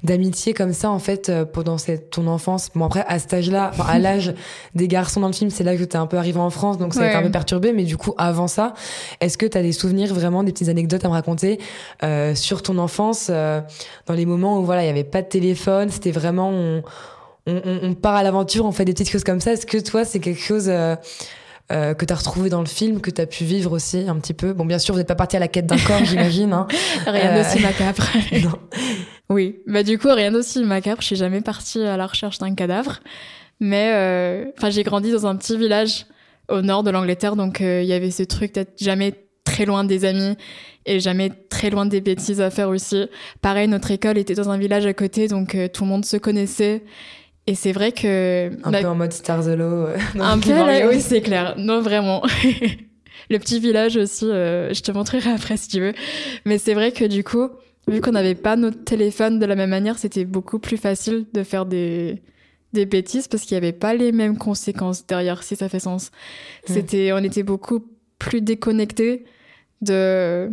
d'amitié 0.05 0.55
comme 0.55 0.73
ça 0.73 0.91
en 0.91 0.99
fait 0.99 1.29
euh, 1.29 1.45
pendant 1.45 1.77
cette, 1.79 2.11
ton 2.11 2.27
enfance? 2.27 2.71
Bon 2.75 2.85
après 2.85 3.05
à 3.09 3.19
cet 3.19 3.35
âge-là, 3.35 3.73
à 3.89 3.99
l'âge 3.99 4.35
des 4.75 4.89
garçons 4.89 5.21
dans 5.21 5.27
le 5.27 5.33
film, 5.33 5.51
c'est 5.51 5.65
là 5.65 5.77
que 5.77 5.83
tu 5.83 5.93
es 5.93 5.97
un 5.97 6.07
peu 6.07 6.17
arrivé 6.17 6.39
en 6.39 6.51
France, 6.51 6.79
donc 6.79 6.95
ça 6.95 7.03
a 7.03 7.07
été 7.09 7.17
un 7.17 7.23
peu 7.23 7.31
perturbé. 7.31 7.73
Mais 7.73 7.85
du 7.85 7.97
coup, 7.97 8.15
avant 8.17 8.47
ça, 8.47 8.75
est-ce 9.21 9.37
que 9.37 9.47
tu 9.47 9.59
as 9.59 9.63
des 9.63 9.73
souvenirs 9.73 10.15
vraiment, 10.15 10.45
des 10.45 10.53
petites 10.53 10.69
anecdotes 10.69 11.05
à 11.05 11.09
me 11.09 11.15
raconter 11.15 11.59
euh, 12.03 12.35
sur 12.35 12.63
ton 12.63 12.79
enfance, 12.79 13.29
dans 13.29 14.15
les 14.15 14.27
moments 14.27 14.59
où 14.61 14.65
voilà, 14.65 14.85
il 14.85 14.87
y 14.87 14.91
avait 14.91 15.05
pas 15.05 15.23
de 15.23 15.29
téléphone, 15.29 15.91
c'était 15.91 16.13
vraiment 16.13 16.51
on, 16.51 16.83
on, 17.47 17.61
on, 17.83 17.95
part 17.95 18.15
à 18.15 18.23
l'aventure, 18.23 18.65
on 18.65 18.73
fait 18.73 18.85
des 18.85 18.93
petites 18.93 19.11
choses 19.11 19.25
comme 19.25 19.41
ça? 19.41 19.53
Est-ce 19.53 19.67
que 19.67 19.79
toi, 19.79 20.05
c'est 20.05 20.21
quelque 20.21 20.41
chose 20.41 20.71
euh, 21.71 21.95
que 21.95 22.05
tu 22.05 22.13
as 22.13 22.17
retrouvé 22.17 22.51
dans 22.51 22.61
le 22.61 22.67
film, 22.67 23.01
que 23.01 23.11
tu 23.11 23.21
as 23.21 23.27
pu 23.27 23.45
vivre 23.45 23.73
aussi 23.73 24.05
un 24.09 24.17
petit 24.17 24.35
peu. 24.35 24.53
Bon, 24.53 24.65
bien 24.65 24.79
sûr, 24.79 24.95
vous 24.95 24.99
n'êtes 24.99 25.09
pas 25.09 25.15
parti 25.15 25.37
à 25.37 25.41
la 25.41 25.49
quête 25.49 25.67
d'un 25.67 25.79
corps, 25.79 26.01
j'imagine. 26.05 26.53
Hein. 26.53 26.67
Rien 27.07 27.37
d'aussi 27.37 27.59
euh, 27.59 27.63
macabre. 27.63 28.05
non. 28.43 28.59
Oui, 29.31 29.61
bah 29.67 29.83
du 29.83 29.99
coup, 29.99 30.09
rien 30.13 30.33
d'aussi 30.33 30.63
macabre. 30.65 31.01
Je 31.01 31.07
suis 31.07 31.17
jamais 31.17 31.41
partie 31.41 31.81
à 31.83 31.97
la 31.97 32.07
recherche 32.07 32.39
d'un 32.39 32.55
cadavre. 32.55 33.01
Mais 33.61 33.93
euh, 33.95 34.51
enfin, 34.59 34.71
j'ai 34.71 34.83
grandi 34.83 35.13
dans 35.13 35.27
un 35.27 35.37
petit 35.37 35.57
village 35.57 36.07
au 36.49 36.61
nord 36.61 36.83
de 36.83 36.91
l'Angleterre, 36.91 37.37
donc 37.37 37.61
il 37.61 37.85
y 37.85 37.93
avait 37.93 38.11
ce 38.11 38.25
truc 38.25 38.53
d'être 38.53 38.75
jamais 38.79 39.15
très 39.45 39.65
loin 39.65 39.85
des 39.85 40.05
amis 40.05 40.37
et 40.85 40.99
jamais 40.99 41.31
très 41.49 41.71
loin 41.71 41.87
des 41.87 42.01
bêtises 42.01 42.41
à 42.41 42.51
faire 42.51 42.69
aussi. 42.69 43.07
Pareil, 43.41 43.69
notre 43.69 43.93
école 43.93 44.19
était 44.19 44.35
dans 44.35 44.51
un 44.51 44.59
village 44.59 44.85
à 44.85 44.93
côté, 44.93 45.29
donc 45.29 45.57
tout 45.73 45.85
le 45.85 45.89
monde 45.89 46.05
se 46.05 46.17
connaissait. 46.17 46.83
Et 47.47 47.55
c'est 47.55 47.73
vrai 47.73 47.93
que... 47.93 48.51
Un 48.65 48.71
peu 48.71 48.87
en 48.87 48.95
mode 48.95 49.13
Star 49.13 49.45
the 49.45 49.49
Low. 49.49 49.87
Euh, 49.87 49.97
un 50.21 50.39
peu 50.39 50.51
là, 50.51 50.89
oui, 50.89 51.01
c'est 51.01 51.21
clair. 51.21 51.55
Non, 51.59 51.81
vraiment. 51.81 52.23
le 53.31 53.39
petit 53.39 53.59
village 53.59 53.97
aussi, 53.97 54.27
euh, 54.27 54.73
je 54.73 54.81
te 54.83 54.93
montrerai 54.93 55.31
après 55.31 55.57
si 55.57 55.69
tu 55.69 55.81
veux. 55.81 55.93
Mais 56.45 56.59
c'est 56.59 56.75
vrai 56.75 56.93
que 56.93 57.05
du 57.05 57.25
coup, 57.25 57.49
vu 57.89 58.01
qu'on 58.01 58.13
n'avait 58.13 58.37
pas 58.37 58.57
notre 58.57 58.85
téléphone 58.85 59.39
de 59.39 59.47
la 59.47 59.57
même 59.57 59.71
manière, 59.71 59.99
c'était 59.99 60.25
beaucoup 60.25 60.61
plus 60.61 60.77
facile 60.77 61.27
de 61.33 61.43
faire 61.43 61.67
des, 61.67 62.23
des 62.73 62.87
bêtises 62.87 63.27
parce 63.27 63.43
qu'il 63.43 63.57
n'y 63.57 63.65
avait 63.65 63.73
pas 63.73 63.95
les 63.95 64.13
mêmes 64.13 64.39
conséquences 64.39 65.07
derrière, 65.07 65.43
si 65.43 65.57
ça 65.57 65.69
fait 65.69 65.81
sens. 65.81 66.13
C'était, 66.65 67.13
on 67.13 67.19
était 67.19 67.43
beaucoup 67.43 67.85
plus 68.19 68.41
déconnectés 68.41 69.25
de, 69.81 70.49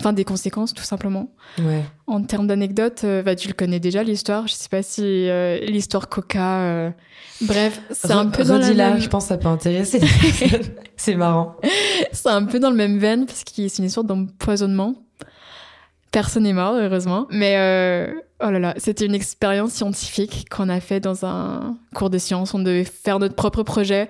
enfin 0.00 0.12
des 0.12 0.24
conséquences 0.24 0.74
tout 0.74 0.82
simplement. 0.82 1.30
Ouais. 1.58 1.82
En 2.06 2.22
termes 2.22 2.46
d'anecdotes, 2.46 3.02
euh, 3.04 3.22
bah, 3.22 3.36
tu 3.36 3.48
le 3.48 3.54
connais 3.54 3.80
déjà 3.80 4.02
l'histoire. 4.02 4.46
Je 4.46 4.54
sais 4.54 4.68
pas 4.68 4.82
si 4.82 5.02
euh, 5.02 5.58
l'histoire 5.60 6.08
Coca. 6.08 6.60
Euh, 6.60 6.90
bref, 7.42 7.80
c'est 7.90 8.12
un 8.12 8.26
peu 8.26 8.44
dans 8.44 8.58
la 8.58 8.72
même... 8.72 9.00
je 9.00 9.08
pense 9.08 9.24
que 9.24 9.28
ça 9.28 9.38
peut 9.38 9.48
intéresser. 9.48 10.00
c'est 10.96 11.14
marrant. 11.14 11.56
C'est 12.12 12.28
un 12.28 12.44
peu 12.44 12.58
dans 12.58 12.70
le 12.70 12.76
même 12.76 12.98
veine 12.98 13.26
parce 13.26 13.44
que 13.44 13.68
c'est 13.68 13.78
une 13.78 13.84
histoire 13.84 14.04
d'empoisonnement. 14.04 14.94
Personne 16.10 16.44
n'est 16.44 16.52
mort 16.52 16.74
heureusement, 16.76 17.26
mais 17.30 17.54
oh 18.40 18.50
là 18.50 18.58
là, 18.60 18.74
c'était 18.76 19.06
une 19.06 19.16
expérience 19.16 19.72
scientifique 19.72 20.46
qu'on 20.48 20.68
a 20.68 20.78
fait 20.78 21.00
dans 21.00 21.26
un 21.26 21.76
cours 21.92 22.08
de 22.08 22.18
sciences. 22.18 22.54
On 22.54 22.60
devait 22.60 22.84
faire 22.84 23.18
notre 23.18 23.34
propre 23.34 23.64
projet 23.64 24.08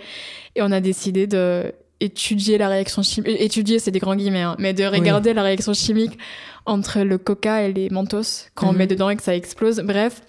et 0.54 0.60
on 0.60 0.70
a 0.70 0.80
décidé 0.80 1.26
de 1.26 1.72
étudier 2.00 2.58
la 2.58 2.68
réaction 2.68 3.02
chimique, 3.02 3.36
étudier 3.40 3.78
c'est 3.78 3.90
des 3.90 3.98
grands 3.98 4.16
guillemets, 4.16 4.42
hein, 4.42 4.56
mais 4.58 4.72
de 4.72 4.84
regarder 4.84 5.32
la 5.32 5.42
réaction 5.42 5.74
chimique 5.74 6.18
entre 6.66 7.00
le 7.00 7.18
coca 7.18 7.62
et 7.62 7.72
les 7.72 7.90
mentos 7.90 8.48
quand 8.54 8.68
on 8.68 8.72
mhm. 8.72 8.78
met 8.78 8.86
dedans 8.86 9.10
et 9.10 9.16
que 9.16 9.22
ça 9.22 9.34
explose. 9.34 9.80
Bref, 9.80 10.22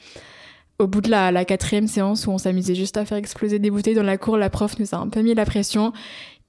au 0.79 0.87
bout 0.87 1.01
de 1.01 1.09
la, 1.09 1.31
la 1.31 1.45
quatrième 1.45 1.87
séance 1.87 2.27
où 2.27 2.31
on 2.31 2.37
s'amusait 2.37 2.75
juste 2.75 2.97
à 2.97 3.05
faire 3.05 3.17
exploser 3.17 3.59
des 3.59 3.71
bouteilles 3.71 3.95
dans 3.95 4.03
la 4.03 4.17
cour, 4.17 4.37
la 4.37 4.49
prof 4.49 4.77
nous 4.79 4.93
a 4.93 4.97
un 4.97 5.07
peu 5.07 5.21
mis 5.21 5.33
la 5.33 5.45
pression 5.45 5.93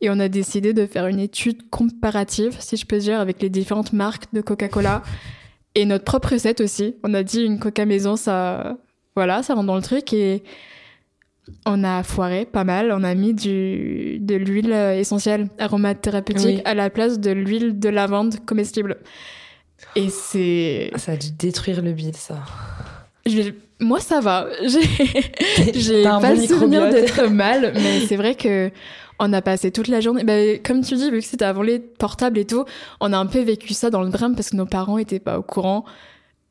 Et 0.01 0.11
on 0.11 0.19
a 0.19 0.29
décidé 0.29 0.73
de 0.73 0.87
faire 0.87 1.07
une 1.07 1.21
étude 1.21 1.69
comparative, 1.71 2.57
si 2.59 2.77
je 2.77 2.87
peux 2.87 2.99
dire, 2.99 3.21
avec 3.21 3.41
les 3.41 3.49
différentes 3.49 3.93
marques 3.93 4.33
de 4.33 4.41
Coca-Cola 4.41 5.03
et 5.75 5.85
notre 5.85 6.05
propre 6.05 6.33
recette 6.33 6.61
aussi. 6.61 6.97
On 7.05 7.15
a 7.15 7.23
dit 7.23 7.43
une 7.43 7.59
Coca 7.59 7.87
maison, 7.87 8.17
ça, 8.17 8.77
voilà, 9.15 9.43
ça 9.43 9.55
rentre 9.55 9.67
dans 9.67 9.77
le 9.77 9.83
truc 9.83 10.13
et 10.13 10.43
on 11.65 11.85
a 11.85 12.03
foiré 12.03 12.45
pas 12.45 12.65
mal. 12.65 12.93
On 12.93 13.05
a 13.05 13.15
mis 13.15 13.35
du, 13.35 14.19
de 14.21 14.35
l'huile 14.35 14.73
essentielle 14.73 15.49
aromathérapeutique 15.59 16.63
à 16.65 16.75
la 16.75 16.91
place 16.91 17.19
de 17.19 17.31
l'huile 17.31 17.79
de 17.79 17.89
lavande 17.89 18.45
comestible. 18.45 18.99
Et 19.95 20.09
c'est. 20.09 20.91
Ça 20.97 21.13
a 21.13 21.17
dû 21.17 21.31
détruire 21.33 21.83
le 21.83 21.93
bide, 21.93 22.17
ça. 22.17 22.43
Moi, 23.81 24.01
ça 24.01 24.21
va. 24.21 24.49
J'ai 25.75 26.03
pas 26.03 26.35
le 26.35 26.47
souvenir 26.47 26.89
d'être 26.91 27.27
mal, 27.31 27.73
mais 27.75 28.01
c'est 28.07 28.17
vrai 28.17 28.35
que 28.35 28.71
on 29.19 29.33
a 29.33 29.43
passé 29.43 29.71
toute 29.71 29.89
la 29.89 30.01
journée. 30.01 30.25
Bah, 30.25 30.59
comme 30.65 30.83
tu 30.83 30.95
dis, 30.95 31.11
vu 31.11 31.21
que 31.21 31.25
c'était 31.25 31.45
avant 31.45 31.63
les 31.63 31.79
portables 31.79 32.39
et 32.39 32.45
tout, 32.45 32.65
on 33.01 33.13
a 33.13 33.19
un 33.19 33.27
peu 33.27 33.41
vécu 33.41 33.75
ça 33.75 33.91
dans 33.91 34.03
le 34.03 34.11
drame 34.11 34.35
parce 34.35 34.51
que 34.51 34.57
nos 34.57 34.67
parents 34.67 34.99
étaient 34.99 35.21
pas 35.21 35.39
au 35.39 35.43
courant. 35.43 35.85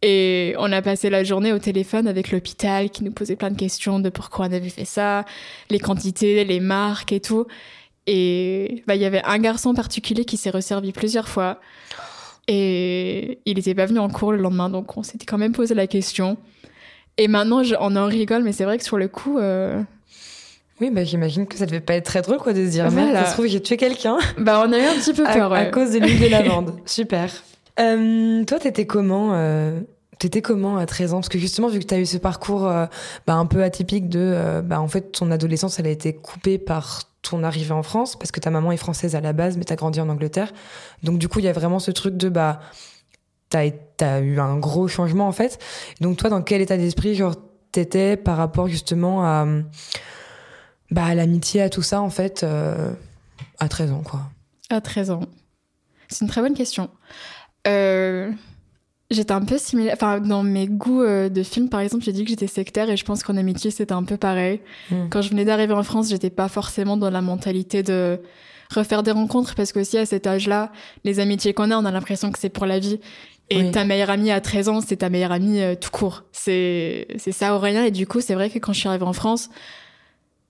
Et 0.08 0.54
on 0.60 0.72
a 0.72 0.84
passé 0.84 1.10
la 1.10 1.24
journée 1.24 1.52
au 1.52 1.58
téléphone 1.58 2.08
avec 2.08 2.30
l'hôpital 2.30 2.92
qui 2.92 3.04
nous 3.04 3.10
posait 3.10 3.36
plein 3.36 3.50
de 3.50 3.58
questions 3.58 4.00
de 4.00 4.10
pourquoi 4.10 4.46
on 4.46 4.54
avait 4.54 4.70
fait 4.70 4.86
ça, 4.86 5.26
les 5.72 5.80
quantités, 5.80 6.46
les 6.46 6.60
marques 6.60 7.12
et 7.12 7.20
tout. 7.20 7.48
Et 8.06 8.84
bah, 8.86 8.94
il 8.94 9.02
y 9.02 9.06
avait 9.06 9.24
un 9.24 9.40
garçon 9.40 9.74
particulier 9.74 10.24
qui 10.24 10.38
s'est 10.38 10.52
resservi 10.52 10.92
plusieurs 10.92 11.28
fois. 11.28 11.60
Et 12.48 13.40
il 13.48 13.56
n'était 13.56 13.74
pas 13.74 13.88
venu 13.88 13.98
en 13.98 14.10
cours 14.10 14.32
le 14.32 14.38
lendemain, 14.38 14.70
donc 14.70 14.96
on 14.96 15.02
s'était 15.02 15.26
quand 15.26 15.40
même 15.40 15.54
posé 15.54 15.74
la 15.74 15.88
question. 15.88 16.38
Et 17.18 17.28
maintenant, 17.28 17.64
on 17.80 17.96
en 17.96 18.06
rigole, 18.06 18.44
mais 18.44 18.52
c'est 18.52 18.66
vrai 18.66 18.78
que 18.78 18.84
sur 18.84 19.00
le 19.00 19.08
coup. 19.08 19.40
Euh, 19.40 19.82
oui, 20.82 20.92
bah, 20.92 21.04
j'imagine 21.04 21.48
que 21.48 21.58
ça 21.58 21.66
devait 21.66 21.80
pas 21.80 21.96
être 21.96 22.06
très 22.06 22.22
drôle, 22.22 22.38
quoi, 22.38 22.54
de 22.54 22.64
se 22.64 22.70
dire, 22.70 22.92
voilà. 22.92 23.24
ça 23.24 23.30
se 23.30 23.34
trouve, 23.34 23.48
j'ai 23.48 23.60
tué 23.60 23.76
quelqu'un. 23.76 24.20
Bah, 24.38 24.64
on 24.64 24.72
a 24.72 24.78
eu 24.78 24.84
un 24.84 24.94
petit 25.00 25.14
peu 25.14 25.24
peur, 25.34 25.52
à, 25.52 25.66
cause 25.66 25.94
de 25.94 25.98
l'huile 25.98 26.20
de 26.20 26.28
lavande. 26.28 26.76
Super. 26.86 27.32
Euh, 27.80 28.44
toi, 28.46 28.60
t'étais 28.60 28.86
comment 28.86 29.32
euh, 29.34 29.80
T'étais 30.20 30.42
comment 30.42 30.78
à 30.78 30.86
13 30.86 31.14
ans? 31.14 31.18
Parce 31.18 31.30
que 31.30 31.40
justement, 31.40 31.68
vu 31.68 31.80
que 31.80 31.86
t'as 31.86 32.00
eu 32.00 32.06
ce 32.06 32.18
parcours 32.18 32.68
euh, 32.68 32.86
bah, 33.28 33.36
un 33.36 33.46
peu 33.46 33.64
atypique 33.64 34.10
de, 34.10 34.20
euh, 34.20 34.62
bah, 34.62 34.80
en 34.80 34.88
fait, 34.88 35.12
ton 35.12 35.32
adolescence, 35.32 35.80
elle 35.80 35.88
a 35.88 35.92
été 35.92 36.14
coupée 36.14 36.58
par 36.58 37.04
ton 37.22 37.44
arrivée 37.44 37.74
en 37.74 37.84
France, 37.84 38.16
parce 38.16 38.32
que 38.32 38.40
ta 38.40 38.52
maman 38.52 38.72
est 38.72 38.78
française 38.78 39.16
à 39.16 39.22
la 39.22 39.34
base, 39.34 39.58
mais 39.58 39.66
t'as 39.66 39.76
grandi 39.76 40.00
en 40.00 40.10
Angleterre. 40.10 40.54
Donc, 41.04 41.18
du 41.18 41.28
coup, 41.28 41.40
il 41.40 41.46
y 41.46 41.48
a 41.48 41.54
vraiment 41.54 41.80
ce 41.80 41.92
truc 41.92 42.16
de, 42.18 42.30
bah, 42.30 42.60
t'as 43.50 43.72
as 44.02 44.20
eu 44.20 44.40
un 44.40 44.58
gros 44.58 44.88
changement, 44.88 45.28
en 45.28 45.32
fait. 45.32 45.60
Donc, 46.02 46.18
toi, 46.18 46.30
dans 46.30 46.42
quel 46.42 46.62
état 46.62 46.78
d'esprit, 46.78 47.16
genre, 47.16 47.36
t'étais 47.72 48.16
par 48.16 48.38
rapport 48.38 48.68
justement 48.68 49.26
à, 49.26 49.46
bah, 50.92 51.14
l'amitié, 51.16 51.62
à 51.62 51.70
tout 51.70 51.82
ça, 51.82 52.02
en 52.02 52.10
fait, 52.10 52.44
euh, 52.44 52.94
à 53.60 53.68
13 53.68 53.92
ans, 53.92 54.04
quoi? 54.04 54.22
À 54.70 54.82
13 54.82 55.12
ans. 55.12 55.22
C'est 56.08 56.22
une 56.22 56.30
très 56.30 56.42
bonne 56.42 56.54
question. 56.54 56.90
Euh 57.68 58.32
J'étais 59.12 59.34
un 59.34 59.42
peu 59.42 59.58
similaire. 59.58 59.94
Enfin, 59.94 60.20
dans 60.20 60.42
mes 60.42 60.68
goûts 60.68 61.04
euh, 61.04 61.30
de 61.30 61.44
films, 61.44 61.70
par 61.70 61.80
exemple, 61.80 62.04
j'ai 62.04 62.12
dit 62.12 62.24
que 62.24 62.30
j'étais 62.30 62.48
sectaire 62.48 62.90
et 62.90 62.98
je 62.98 63.06
pense 63.06 63.22
qu'en 63.22 63.38
amitié, 63.38 63.70
c'était 63.70 63.94
un 63.94 64.04
peu 64.04 64.18
pareil. 64.18 64.62
Hmm. 64.90 65.10
Quand 65.10 65.22
je 65.22 65.30
venais 65.30 65.46
d'arriver 65.46 65.74
en 65.74 65.84
France, 65.84 66.10
j'étais 66.10 66.32
pas 66.32 66.48
forcément 66.48 66.98
dans 66.98 67.12
la 67.12 67.22
mentalité 67.22 67.84
de 67.84 68.20
refaire 68.74 69.04
des 69.04 69.12
rencontres 69.12 69.54
parce 69.54 69.72
qu'aussi 69.72 70.00
à 70.00 70.08
cet 70.08 70.26
âge-là, 70.26 70.72
les 71.04 71.20
amitiés 71.20 71.54
qu'on 71.54 71.70
a, 71.70 71.78
on 71.78 71.86
a 71.86 71.92
l'impression 71.92 72.32
que 72.32 72.40
c'est 72.40 72.50
pour 72.50 72.66
la 72.66 72.80
vie. 72.80 73.00
Et 73.52 73.70
ta 73.70 73.86
meilleure 73.86 74.10
amie 74.10 74.32
à 74.32 74.42
13 74.42 74.70
ans, 74.70 74.82
c'est 74.82 74.98
ta 74.98 75.10
meilleure 75.10 75.32
amie 75.32 75.62
euh, 75.62 75.76
tout 75.76 75.92
court. 75.92 76.24
C'est, 76.32 77.08
c'est 77.18 77.32
ça 77.32 77.56
ou 77.56 77.60
rien. 77.60 77.86
Et 77.86 77.92
du 77.92 78.08
coup, 78.08 78.22
c'est 78.22 78.34
vrai 78.34 78.50
que 78.50 78.58
quand 78.58 78.74
je 78.74 78.80
suis 78.80 78.90
arrivée 78.90 79.06
en 79.06 79.14
France, 79.14 79.52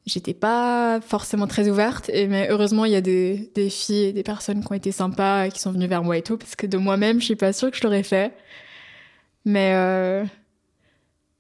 j'étais 0.06 0.34
pas 0.34 1.00
forcément 1.02 1.48
très 1.48 1.70
ouverte. 1.70 2.10
Et, 2.10 2.28
mais 2.28 2.48
heureusement, 2.50 2.86
il 2.86 2.92
y 2.92 2.96
a 2.96 3.02
des, 3.02 3.52
des 3.56 3.70
filles 3.70 4.06
et 4.06 4.14
des 4.14 4.24
personnes 4.24 4.64
qui 4.64 4.72
ont 4.72 4.76
été 4.76 4.92
sympas 4.92 5.48
et 5.48 5.52
qui 5.52 5.60
sont 5.60 5.72
venues 5.72 5.88
vers 5.88 6.04
moi 6.04 6.18
et 6.18 6.22
tout. 6.22 6.38
Parce 6.38 6.56
que 6.56 6.68
de 6.68 6.78
moi-même, 6.78 7.20
je 7.20 7.26
suis 7.26 7.36
pas 7.36 7.54
sûre 7.54 7.72
que 7.72 7.78
je 7.78 7.84
l'aurais 7.84 8.04
fait. 8.04 8.34
Mais 9.46 9.74
euh... 9.76 10.24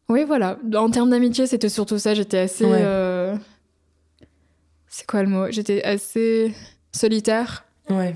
oui, 0.10 0.24
voilà. 0.25 0.57
En 0.75 0.89
termes 0.89 1.10
d'amitié, 1.10 1.48
c'était 1.48 1.69
surtout 1.69 1.98
ça. 1.98 2.13
J'étais 2.13 2.39
assez. 2.39 2.65
Euh... 2.65 3.36
C'est 4.88 5.05
quoi 5.05 5.24
le 5.24 5.29
mot? 5.29 5.51
J'étais 5.51 5.84
assez 5.84 6.53
solitaire. 6.91 7.65
Ouais. 7.89 8.15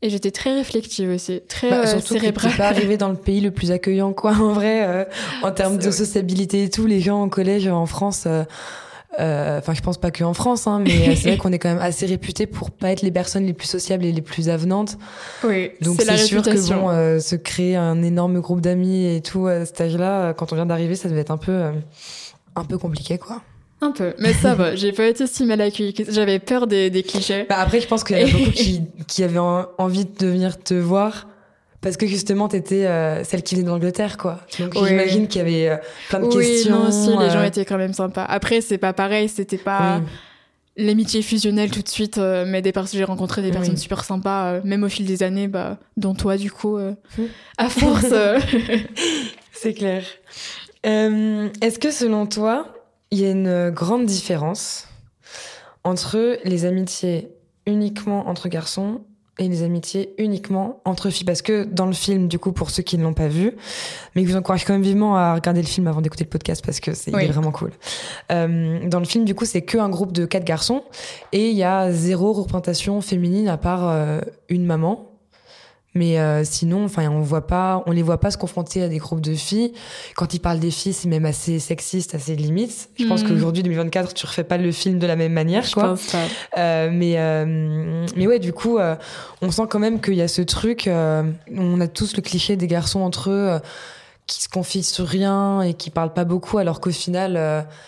Et 0.00 0.10
j'étais 0.10 0.30
très 0.30 0.54
réflective 0.54 1.10
aussi, 1.10 1.40
très 1.48 1.70
bah, 1.70 1.82
euh, 1.84 2.00
cérébrale. 2.00 2.56
pas 2.56 2.68
arrivé 2.68 2.96
dans 2.96 3.08
le 3.08 3.16
pays 3.16 3.40
le 3.40 3.50
plus 3.50 3.72
accueillant, 3.72 4.12
quoi. 4.12 4.32
En 4.40 4.52
vrai, 4.52 4.86
euh, 4.86 5.04
en 5.42 5.50
termes 5.50 5.76
de 5.76 5.90
sociabilité 5.90 6.62
et 6.62 6.70
tout, 6.70 6.86
les 6.86 7.00
gens 7.00 7.20
en 7.20 7.28
collège 7.28 7.66
en 7.66 7.84
France. 7.84 8.28
Euh, 9.18 9.38
euh, 9.38 9.58
enfin, 9.58 9.74
je 9.74 9.80
pense 9.80 9.98
pas 9.98 10.10
qu'en 10.10 10.34
France, 10.34 10.66
hein, 10.66 10.80
mais 10.84 11.16
c'est 11.16 11.30
vrai 11.30 11.36
qu'on 11.36 11.52
est 11.52 11.58
quand 11.58 11.68
même 11.68 11.82
assez 11.82 12.06
réputé 12.06 12.46
pour 12.46 12.70
pas 12.70 12.90
être 12.90 13.02
les 13.02 13.10
personnes 13.10 13.44
les 13.44 13.52
plus 13.52 13.66
sociables 13.68 14.04
et 14.04 14.12
les 14.12 14.22
plus 14.22 14.48
avenantes. 14.48 14.96
Oui, 15.44 15.70
donc 15.80 16.00
c'est 16.00 16.16
sûr 16.18 16.42
que 16.42 16.68
bon, 16.72 16.88
euh, 16.90 17.18
se 17.18 17.36
créer 17.36 17.76
un 17.76 18.02
énorme 18.02 18.40
groupe 18.40 18.60
d'amis 18.60 19.06
et 19.06 19.20
tout 19.20 19.46
à 19.46 19.64
cet 19.64 19.80
âge-là, 19.80 20.34
quand 20.34 20.52
on 20.52 20.56
vient 20.56 20.66
d'arriver, 20.66 20.94
ça 20.94 21.08
devait 21.08 21.20
être 21.20 21.30
un 21.30 21.36
peu, 21.38 21.52
euh, 21.52 21.72
un 22.56 22.64
peu 22.64 22.78
compliqué, 22.78 23.18
quoi. 23.18 23.42
Un 23.80 23.92
peu, 23.92 24.14
mais 24.18 24.32
ça 24.32 24.56
va, 24.56 24.74
j'ai 24.74 24.90
pas 24.90 25.06
été 25.06 25.28
si 25.28 25.44
mal 25.44 25.60
accueillie. 25.60 25.94
J'avais 26.08 26.40
peur 26.40 26.66
des, 26.66 26.90
des 26.90 27.04
clichés. 27.04 27.46
Bah 27.48 27.58
après, 27.60 27.80
je 27.80 27.86
pense 27.86 28.02
qu'il 28.02 28.18
y 28.18 28.22
a 28.22 28.26
beaucoup 28.26 28.50
qui, 28.50 28.82
qui 29.06 29.22
avaient 29.22 29.38
envie 29.38 30.04
de 30.04 30.26
venir 30.26 30.58
te 30.58 30.74
voir 30.74 31.28
parce 31.80 31.96
que 31.96 32.06
justement, 32.06 32.48
t'étais 32.48 32.86
euh, 32.86 33.22
celle 33.22 33.42
qui 33.42 33.54
venait 33.54 33.66
d'Angleterre, 33.66 34.16
quoi. 34.16 34.40
Donc 34.58 34.74
j'imagine 34.74 35.28
qu'il 35.28 35.38
y 35.38 35.42
avait 35.42 35.68
euh, 35.68 35.76
plein 36.08 36.20
de 36.20 36.26
oui, 36.26 36.44
questions. 36.44 36.78
Non, 36.78 36.88
aussi, 36.88 37.10
les 37.10 37.30
gens 37.30 37.40
euh. 37.40 37.44
étaient 37.44 37.64
quand 37.64 37.78
même 37.78 37.92
sympas. 37.92 38.24
Après, 38.24 38.60
c'est 38.60 38.78
pas 38.78 38.92
pareil, 38.92 39.28
c'était 39.28 39.58
pas 39.58 40.00
l'amitié 40.76 41.22
fusionnelle 41.22 41.70
tout 41.70 41.82
de 41.82 41.88
suite, 41.88 42.18
mais 42.18 42.62
des 42.62 42.72
personnes, 42.72 42.98
j'ai 42.98 43.04
rencontré 43.04 43.42
des 43.42 43.50
personnes 43.50 43.76
super 43.76 44.04
sympas, 44.04 44.60
même 44.62 44.84
au 44.84 44.88
fil 44.88 45.06
des 45.06 45.22
années, 45.22 45.48
bah, 45.48 45.78
dont 45.96 46.14
toi, 46.14 46.36
du 46.36 46.50
coup, 46.50 46.78
à 47.58 47.68
force. 47.68 48.14
c'est 49.52 49.74
clair. 49.74 50.04
Est-ce 50.84 51.78
que 51.78 51.90
selon 51.90 52.26
toi, 52.26 52.74
il 53.10 53.20
y 53.20 53.24
a 53.24 53.30
une 53.30 53.70
grande 53.70 54.06
différence 54.06 54.88
entre 55.84 56.38
les 56.44 56.64
amitiés 56.64 57.28
uniquement 57.66 58.28
entre 58.28 58.48
garçons 58.48 59.02
et 59.38 59.48
les 59.48 59.62
amitiés 59.62 60.14
uniquement 60.18 60.80
entre 60.84 61.10
filles. 61.10 61.24
Parce 61.24 61.42
que 61.42 61.64
dans 61.64 61.86
le 61.86 61.92
film, 61.92 62.28
du 62.28 62.38
coup, 62.38 62.52
pour 62.52 62.70
ceux 62.70 62.82
qui 62.82 62.98
ne 62.98 63.02
l'ont 63.02 63.14
pas 63.14 63.28
vu, 63.28 63.52
mais 64.14 64.24
je 64.24 64.30
vous 64.30 64.36
encourage 64.36 64.64
quand 64.64 64.72
même 64.72 64.82
vivement 64.82 65.16
à 65.16 65.34
regarder 65.34 65.60
le 65.60 65.66
film 65.66 65.86
avant 65.86 66.00
d'écouter 66.00 66.24
le 66.24 66.30
podcast 66.30 66.64
parce 66.64 66.80
que 66.80 66.94
c'est 66.94 67.10
vraiment 67.10 67.52
cool. 67.52 67.72
Euh, 68.32 68.86
dans 68.88 68.98
le 68.98 69.04
film, 69.04 69.24
du 69.24 69.34
coup, 69.34 69.44
c'est 69.44 69.62
que 69.62 69.78
un 69.78 69.88
groupe 69.88 70.12
de 70.12 70.26
quatre 70.26 70.44
garçons 70.44 70.82
et 71.32 71.50
il 71.50 71.56
y 71.56 71.64
a 71.64 71.92
zéro 71.92 72.32
représentation 72.32 73.00
féminine 73.00 73.48
à 73.48 73.56
part 73.56 73.88
euh, 73.88 74.20
une 74.48 74.64
maman 74.64 75.07
mais 75.94 76.18
euh, 76.20 76.44
sinon, 76.44 76.84
enfin, 76.84 77.08
on 77.08 77.20
voit 77.20 77.46
pas, 77.46 77.82
on 77.86 77.92
les 77.92 78.02
voit 78.02 78.20
pas 78.20 78.30
se 78.30 78.36
confronter 78.36 78.82
à 78.82 78.88
des 78.88 78.98
groupes 78.98 79.22
de 79.22 79.34
filles. 79.34 79.72
Quand 80.16 80.34
ils 80.34 80.38
parlent 80.38 80.60
des 80.60 80.70
filles, 80.70 80.92
c'est 80.92 81.08
même 81.08 81.24
assez 81.24 81.58
sexiste, 81.58 82.14
assez 82.14 82.36
limite. 82.36 82.90
Je 82.98 83.06
pense 83.06 83.24
hmm. 83.24 83.28
qu'aujourd'hui, 83.28 83.62
2024, 83.62 84.12
tu 84.12 84.26
refais 84.26 84.44
pas 84.44 84.58
le 84.58 84.70
film 84.70 84.98
de 84.98 85.06
la 85.06 85.16
même 85.16 85.32
manière, 85.32 85.64
Je 85.64 85.72
quoi. 85.72 85.88
Pense 85.88 86.06
pas. 86.08 86.18
Euh, 86.58 86.90
mais 86.92 87.14
euh, 87.16 88.06
mais 88.16 88.26
ouais, 88.26 88.38
du 88.38 88.52
coup, 88.52 88.78
euh, 88.78 88.96
on 89.40 89.50
sent 89.50 89.62
quand 89.68 89.78
même 89.78 90.00
qu'il 90.00 90.14
y 90.14 90.22
a 90.22 90.28
ce 90.28 90.42
truc. 90.42 90.86
Euh, 90.86 91.22
on 91.50 91.80
a 91.80 91.88
tous 91.88 92.16
le 92.16 92.22
cliché 92.22 92.56
des 92.56 92.66
garçons 92.66 93.00
entre 93.00 93.30
eux 93.30 93.60
qui 94.26 94.42
se 94.42 94.48
confient 94.50 94.82
sur 94.82 95.06
rien 95.06 95.62
et 95.62 95.72
qui 95.72 95.88
parlent 95.88 96.12
pas 96.12 96.24
beaucoup, 96.24 96.58
alors 96.58 96.80
qu'au 96.80 96.90
final, 96.90 97.32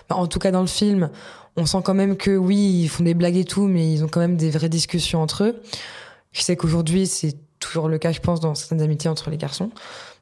bah, 0.09 0.17
en 0.17 0.27
tout 0.27 0.39
cas 0.39 0.51
dans 0.51 0.63
le 0.63 0.67
film, 0.67 1.11
on 1.57 1.67
sent 1.67 1.79
quand 1.85 1.93
même 1.93 2.17
que 2.17 2.35
oui, 2.35 2.81
ils 2.83 2.89
font 2.89 3.05
des 3.05 3.13
blagues 3.13 3.37
et 3.37 3.45
tout, 3.45 3.67
mais 3.67 3.93
ils 3.93 4.03
ont 4.05 4.09
quand 4.09 4.21
même 4.21 4.37
des 4.37 4.49
vraies 4.49 4.71
discussions 4.71 5.21
entre 5.21 5.45
eux. 5.45 5.61
Je 6.33 6.41
sais 6.41 6.57
qu'aujourd'hui, 6.57 7.07
c'est 7.07 7.37
toujours 7.61 7.89
le 7.89 7.99
cas, 7.99 8.11
je 8.11 8.21
pense, 8.21 8.41
dans 8.41 8.55
certaines 8.55 8.83
amitiés 8.83 9.09
entre 9.09 9.31
les 9.31 9.37
garçons. 9.37 9.71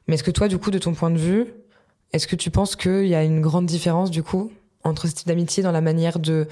Mais 0.07 0.15
est-ce 0.15 0.23
que 0.23 0.31
toi, 0.31 0.47
du 0.47 0.57
coup, 0.57 0.71
de 0.71 0.77
ton 0.77 0.93
point 0.93 1.09
de 1.09 1.17
vue, 1.17 1.47
est-ce 2.13 2.27
que 2.27 2.35
tu 2.35 2.51
penses 2.51 2.75
qu'il 2.75 3.07
y 3.07 3.15
a 3.15 3.23
une 3.23 3.41
grande 3.41 3.65
différence, 3.65 4.11
du 4.11 4.23
coup, 4.23 4.51
entre 4.83 5.07
ce 5.07 5.13
type 5.13 5.27
d'amitié 5.27 5.63
dans 5.63 5.71
la 5.71 5.81
manière 5.81 6.19
de, 6.19 6.47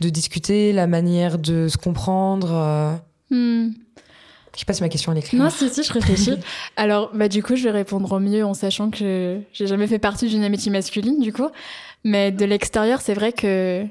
de 0.00 0.08
discuter, 0.08 0.72
la 0.72 0.86
manière 0.86 1.38
de 1.38 1.68
se 1.68 1.76
comprendre 1.76 2.52
euh 2.52 2.92
hmm. 3.30 3.72
Je 4.54 4.60
sais 4.60 4.64
pas 4.64 4.72
si 4.72 4.82
ma 4.82 4.88
question 4.88 5.12
est 5.12 5.22
claire. 5.22 5.40
Non, 5.40 5.50
si, 5.50 5.68
si, 5.68 5.84
je 5.84 5.92
réfléchis. 5.92 6.34
Alors, 6.76 7.12
bah, 7.14 7.28
du 7.28 7.44
coup, 7.44 7.54
je 7.54 7.62
vais 7.62 7.70
répondre 7.70 8.10
au 8.10 8.18
mieux 8.18 8.44
en 8.44 8.54
sachant 8.54 8.90
que 8.90 9.38
j'ai 9.52 9.66
jamais 9.68 9.86
fait 9.86 10.00
partie 10.00 10.26
d'une 10.26 10.42
amitié 10.42 10.72
masculine, 10.72 11.20
du 11.20 11.32
coup. 11.32 11.48
Mais 12.02 12.32
de 12.32 12.44
l'extérieur, 12.44 13.00
c'est 13.00 13.14
vrai 13.14 13.32
que, 13.32 13.84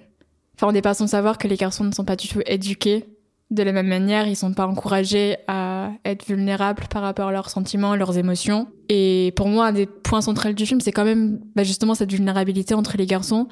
enfin, 0.55 0.67
on 0.67 0.71
n'est 0.73 0.81
pas 0.81 0.93
sans 0.93 1.07
savoir 1.07 1.37
que 1.37 1.47
les 1.47 1.55
garçons 1.55 1.85
ne 1.85 1.93
sont 1.93 2.03
pas 2.03 2.17
du 2.17 2.27
tout 2.27 2.41
éduqués 2.45 3.05
de 3.49 3.63
la 3.63 3.71
même 3.71 3.87
manière, 3.87 4.27
ils 4.27 4.35
sont 4.35 4.53
pas 4.53 4.67
encouragés 4.67 5.37
à 5.47 5.91
être 6.03 6.25
vulnérables 6.27 6.83
par 6.89 7.01
rapport 7.01 7.29
à 7.29 7.31
leurs 7.31 7.49
sentiments, 7.49 7.95
leurs 7.95 8.17
émotions. 8.17 8.67
Et 8.89 9.31
pour 9.37 9.47
moi, 9.47 9.67
un 9.67 9.71
des 9.71 9.85
points 9.85 10.21
centraux 10.21 10.51
du 10.51 10.65
film, 10.65 10.81
c'est 10.81 10.91
quand 10.91 11.05
même 11.05 11.39
bah, 11.55 11.63
justement 11.63 11.95
cette 11.95 12.11
vulnérabilité 12.11 12.73
entre 12.73 12.97
les 12.97 13.05
garçons. 13.05 13.47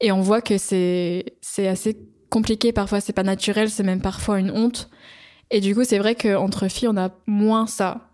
Et 0.00 0.12
on 0.12 0.22
voit 0.22 0.40
que 0.40 0.56
c'est 0.56 1.36
c'est 1.42 1.68
assez 1.68 1.98
compliqué. 2.30 2.72
Parfois, 2.72 3.00
c'est 3.00 3.12
pas 3.12 3.22
naturel, 3.22 3.68
c'est 3.68 3.82
même 3.82 4.00
parfois 4.00 4.40
une 4.40 4.50
honte. 4.50 4.88
Et 5.50 5.60
du 5.60 5.74
coup, 5.74 5.84
c'est 5.84 5.98
vrai 5.98 6.14
qu'entre 6.14 6.68
filles, 6.68 6.88
on 6.88 6.96
a 6.96 7.10
moins 7.26 7.66
ça. 7.66 8.08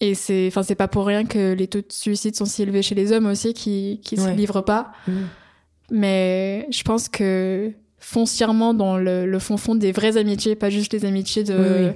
Et 0.00 0.14
c'est, 0.14 0.46
enfin, 0.48 0.62
c'est 0.62 0.74
pas 0.74 0.88
pour 0.88 1.06
rien 1.06 1.24
que 1.24 1.52
les 1.52 1.68
taux 1.68 1.80
de 1.80 1.86
suicide 1.90 2.36
sont 2.36 2.44
si 2.44 2.62
élevés 2.62 2.82
chez 2.82 2.94
les 2.94 3.12
hommes 3.12 3.26
aussi, 3.26 3.54
qui 3.54 4.00
qui 4.04 4.18
se 4.18 4.28
livrent 4.28 4.62
pas. 4.62 4.92
Mmh. 5.08 5.12
Mais 5.90 6.68
je 6.70 6.82
pense 6.82 7.08
que 7.08 7.72
foncièrement 8.00 8.74
dans 8.74 8.96
le, 8.96 9.26
le 9.26 9.38
fond 9.38 9.56
fond 9.56 9.74
des 9.74 9.92
vraies 9.92 10.16
amitiés, 10.16 10.56
pas 10.56 10.70
juste 10.70 10.92
les 10.92 11.04
amitiés 11.04 11.44
de. 11.44 11.54
Oui, 11.54 11.86
oui. 11.88 11.92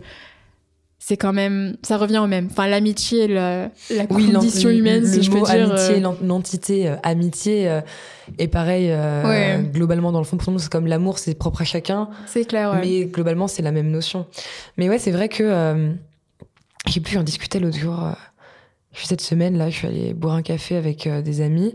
C'est 1.06 1.18
quand 1.18 1.34
même, 1.34 1.76
ça 1.82 1.98
revient 1.98 2.16
au 2.16 2.26
même. 2.26 2.48
Enfin, 2.50 2.66
l'amitié, 2.66 3.28
la, 3.28 3.64
la 3.90 4.04
Oui, 4.08 4.32
condition 4.32 4.70
humaine, 4.70 5.02
le 5.02 5.06
si 5.06 5.22
je 5.22 5.30
peux 5.30 5.38
mot 5.38 5.44
dire. 5.44 5.54
amitié, 5.70 5.96
euh, 5.96 6.00
l'en- 6.00 6.16
l'entité 6.22 6.88
euh, 6.88 6.96
amitié 7.02 7.68
euh, 7.68 7.80
est 8.38 8.48
pareil 8.48 8.86
euh, 8.90 9.22
Ouais. 9.22 9.62
globalement 9.70 10.12
dans 10.12 10.18
le 10.20 10.24
fond 10.24 10.38
pour 10.38 10.50
nous 10.50 10.58
c'est 10.58 10.72
comme 10.72 10.86
l'amour 10.86 11.18
c'est 11.18 11.34
propre 11.34 11.60
à 11.60 11.64
chacun 11.64 12.08
c'est 12.24 12.46
clair. 12.46 12.70
Ouais. 12.72 12.80
mais 12.80 13.04
globalement 13.04 13.48
c'est 13.48 13.60
la 13.60 13.70
même 13.72 13.90
notion 13.90 14.24
mais 14.78 14.88
ouais 14.88 14.98
c'est 14.98 15.10
vrai 15.10 15.28
que 15.28 15.42
euh, 15.42 15.92
j'ai 16.86 17.00
pu 17.00 17.18
en 17.18 17.22
discuter 17.22 17.58
l'autre 17.60 17.76
jour 17.76 18.02
cette 19.02 19.20
semaine 19.20 19.56
là 19.58 19.70
je 19.70 19.76
suis 19.76 19.86
allée 19.86 20.14
boire 20.14 20.34
un 20.34 20.42
café 20.42 20.76
avec 20.76 21.06
euh, 21.06 21.22
des 21.22 21.40
amis 21.40 21.74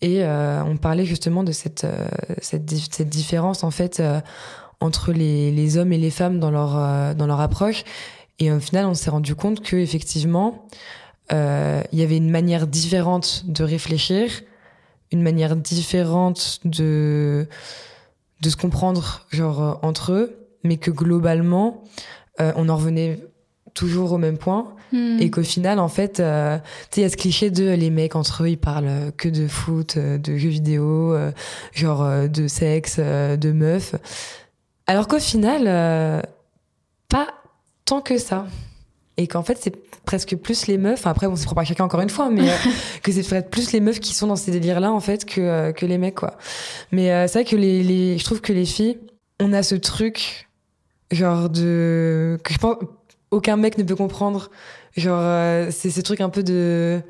et 0.00 0.24
euh, 0.24 0.62
on 0.64 0.76
parlait 0.76 1.04
justement 1.04 1.44
de 1.44 1.52
cette 1.52 1.84
euh, 1.84 2.06
cette, 2.40 2.70
cette 2.70 3.08
différence 3.08 3.64
en 3.64 3.70
fait 3.70 4.00
euh, 4.00 4.20
entre 4.80 5.12
les, 5.12 5.52
les 5.52 5.76
hommes 5.78 5.92
et 5.92 5.98
les 5.98 6.10
femmes 6.10 6.40
dans 6.40 6.50
leur 6.50 6.76
euh, 6.76 7.14
dans 7.14 7.26
leur 7.26 7.40
approche 7.40 7.84
et 8.38 8.50
au 8.50 8.60
final 8.60 8.86
on 8.86 8.94
s'est 8.94 9.10
rendu 9.10 9.34
compte 9.34 9.60
que 9.60 9.76
effectivement 9.76 10.66
il 11.30 11.98
y 11.98 12.02
avait 12.02 12.18
une 12.18 12.30
manière 12.30 12.68
différente 12.68 13.42
de 13.46 13.64
réfléchir 13.64 14.30
une 15.10 15.22
manière 15.22 15.56
différente 15.56 16.60
de 16.64 17.48
de 18.42 18.50
se 18.50 18.56
comprendre 18.56 19.26
genre 19.32 19.80
entre 19.82 20.12
eux 20.12 20.46
mais 20.62 20.76
que 20.76 20.92
globalement 20.92 21.82
on 22.38 22.68
en 22.68 22.76
revenait 22.76 23.18
toujours 23.74 24.12
au 24.12 24.18
même 24.18 24.38
point 24.38 24.75
Hmm. 24.92 25.18
et 25.20 25.30
qu'au 25.30 25.42
final 25.42 25.80
en 25.80 25.88
fait 25.88 26.20
euh, 26.20 26.58
tu 26.58 26.96
sais 26.96 27.00
il 27.00 27.02
y 27.02 27.06
a 27.06 27.08
ce 27.08 27.16
cliché 27.16 27.50
de 27.50 27.70
les 27.70 27.90
mecs 27.90 28.14
entre 28.14 28.44
eux 28.44 28.50
ils 28.50 28.56
parlent 28.58 29.10
que 29.16 29.28
de 29.28 29.48
foot 29.48 29.96
euh, 29.96 30.16
de 30.16 30.36
jeux 30.36 30.48
vidéo 30.48 31.12
euh, 31.12 31.32
genre 31.72 32.02
euh, 32.04 32.28
de 32.28 32.46
sexe 32.46 32.96
euh, 33.00 33.36
de 33.36 33.50
meufs. 33.50 33.96
Alors 34.86 35.08
qu'au 35.08 35.18
final 35.18 35.64
euh, 35.66 36.20
pas 37.08 37.26
tant 37.84 38.00
que 38.00 38.16
ça. 38.18 38.46
Et 39.16 39.26
qu'en 39.26 39.42
fait 39.42 39.58
c'est 39.60 39.74
presque 40.04 40.36
plus 40.36 40.66
les 40.68 40.78
meufs 40.78 41.00
enfin, 41.00 41.10
après 41.10 41.26
bon 41.26 41.34
c'est 41.36 41.46
propre 41.46 41.62
à 41.62 41.64
chacun 41.64 41.84
encore 41.84 42.00
une 42.00 42.10
fois 42.10 42.30
mais 42.30 42.48
euh, 42.48 42.54
que 43.02 43.10
c'est 43.10 43.26
peut-être 43.28 43.50
plus 43.50 43.72
les 43.72 43.80
meufs 43.80 43.98
qui 43.98 44.14
sont 44.14 44.26
dans 44.28 44.36
ces 44.36 44.50
délires 44.52 44.78
là 44.78 44.92
en 44.92 45.00
fait 45.00 45.24
que 45.24 45.40
euh, 45.40 45.72
que 45.72 45.84
les 45.86 45.98
mecs 45.98 46.14
quoi. 46.16 46.36
Mais 46.92 47.10
euh, 47.10 47.26
c'est 47.26 47.40
vrai 47.40 47.44
que 47.44 47.56
les, 47.56 47.82
les 47.82 48.18
je 48.18 48.24
trouve 48.24 48.40
que 48.40 48.52
les 48.52 48.66
filles 48.66 48.98
on 49.40 49.52
a 49.52 49.62
ce 49.62 49.74
truc 49.74 50.48
genre 51.10 51.48
de 51.48 52.38
que 52.44 52.52
je 52.52 52.58
pense 52.58 52.76
aucun 53.30 53.56
mec 53.56 53.76
ne 53.78 53.82
peut 53.82 53.96
comprendre 53.96 54.50
genre 54.96 55.18
euh, 55.20 55.68
c'est 55.70 55.90
ce 55.90 56.00
truc 56.00 56.20
un 56.20 56.28
peu 56.30 56.42
de 56.42 57.00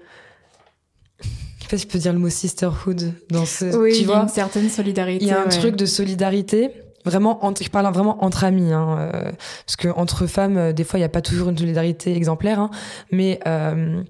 je 1.23 1.63
sais 1.63 1.69
pas 1.71 1.77
si 1.79 1.85
je 1.85 1.89
peux 1.89 1.99
dire 1.99 2.13
le 2.13 2.19
mot 2.19 2.29
sisterhood 2.29 3.13
dans 3.31 3.45
ce 3.45 3.77
oui, 3.77 3.93
tu 3.93 3.99
il 3.99 4.01
y 4.03 4.05
a 4.05 4.07
vois 4.15 4.23
une 4.23 4.29
certaine 4.29 4.69
solidarité. 4.69 5.25
il 5.25 5.29
y 5.29 5.33
a 5.33 5.41
un 5.41 5.45
ouais. 5.45 5.49
truc 5.51 5.77
de 5.77 5.87
solidarité 5.87 6.71
vraiment 7.05 7.45
entre, 7.45 7.63
je 7.63 7.71
parle 7.71 7.93
vraiment 7.93 8.25
entre 8.25 8.45
amis 8.45 8.73
hein, 8.73 8.97
euh, 9.15 9.31
parce 9.67 9.77
que 9.77 9.89
entre 9.89 10.27
femmes 10.27 10.57
euh, 10.57 10.73
des 10.73 10.85
fois 10.85 10.99
il 10.99 11.03
y 11.03 11.05
a 11.05 11.09
pas 11.09 11.23
toujours 11.23 11.49
une 11.49 11.59
solidarité 11.59 12.17
exemplaire 12.17 12.59
hein, 12.61 12.71
mais 13.13 13.39
euh, 13.47 14.03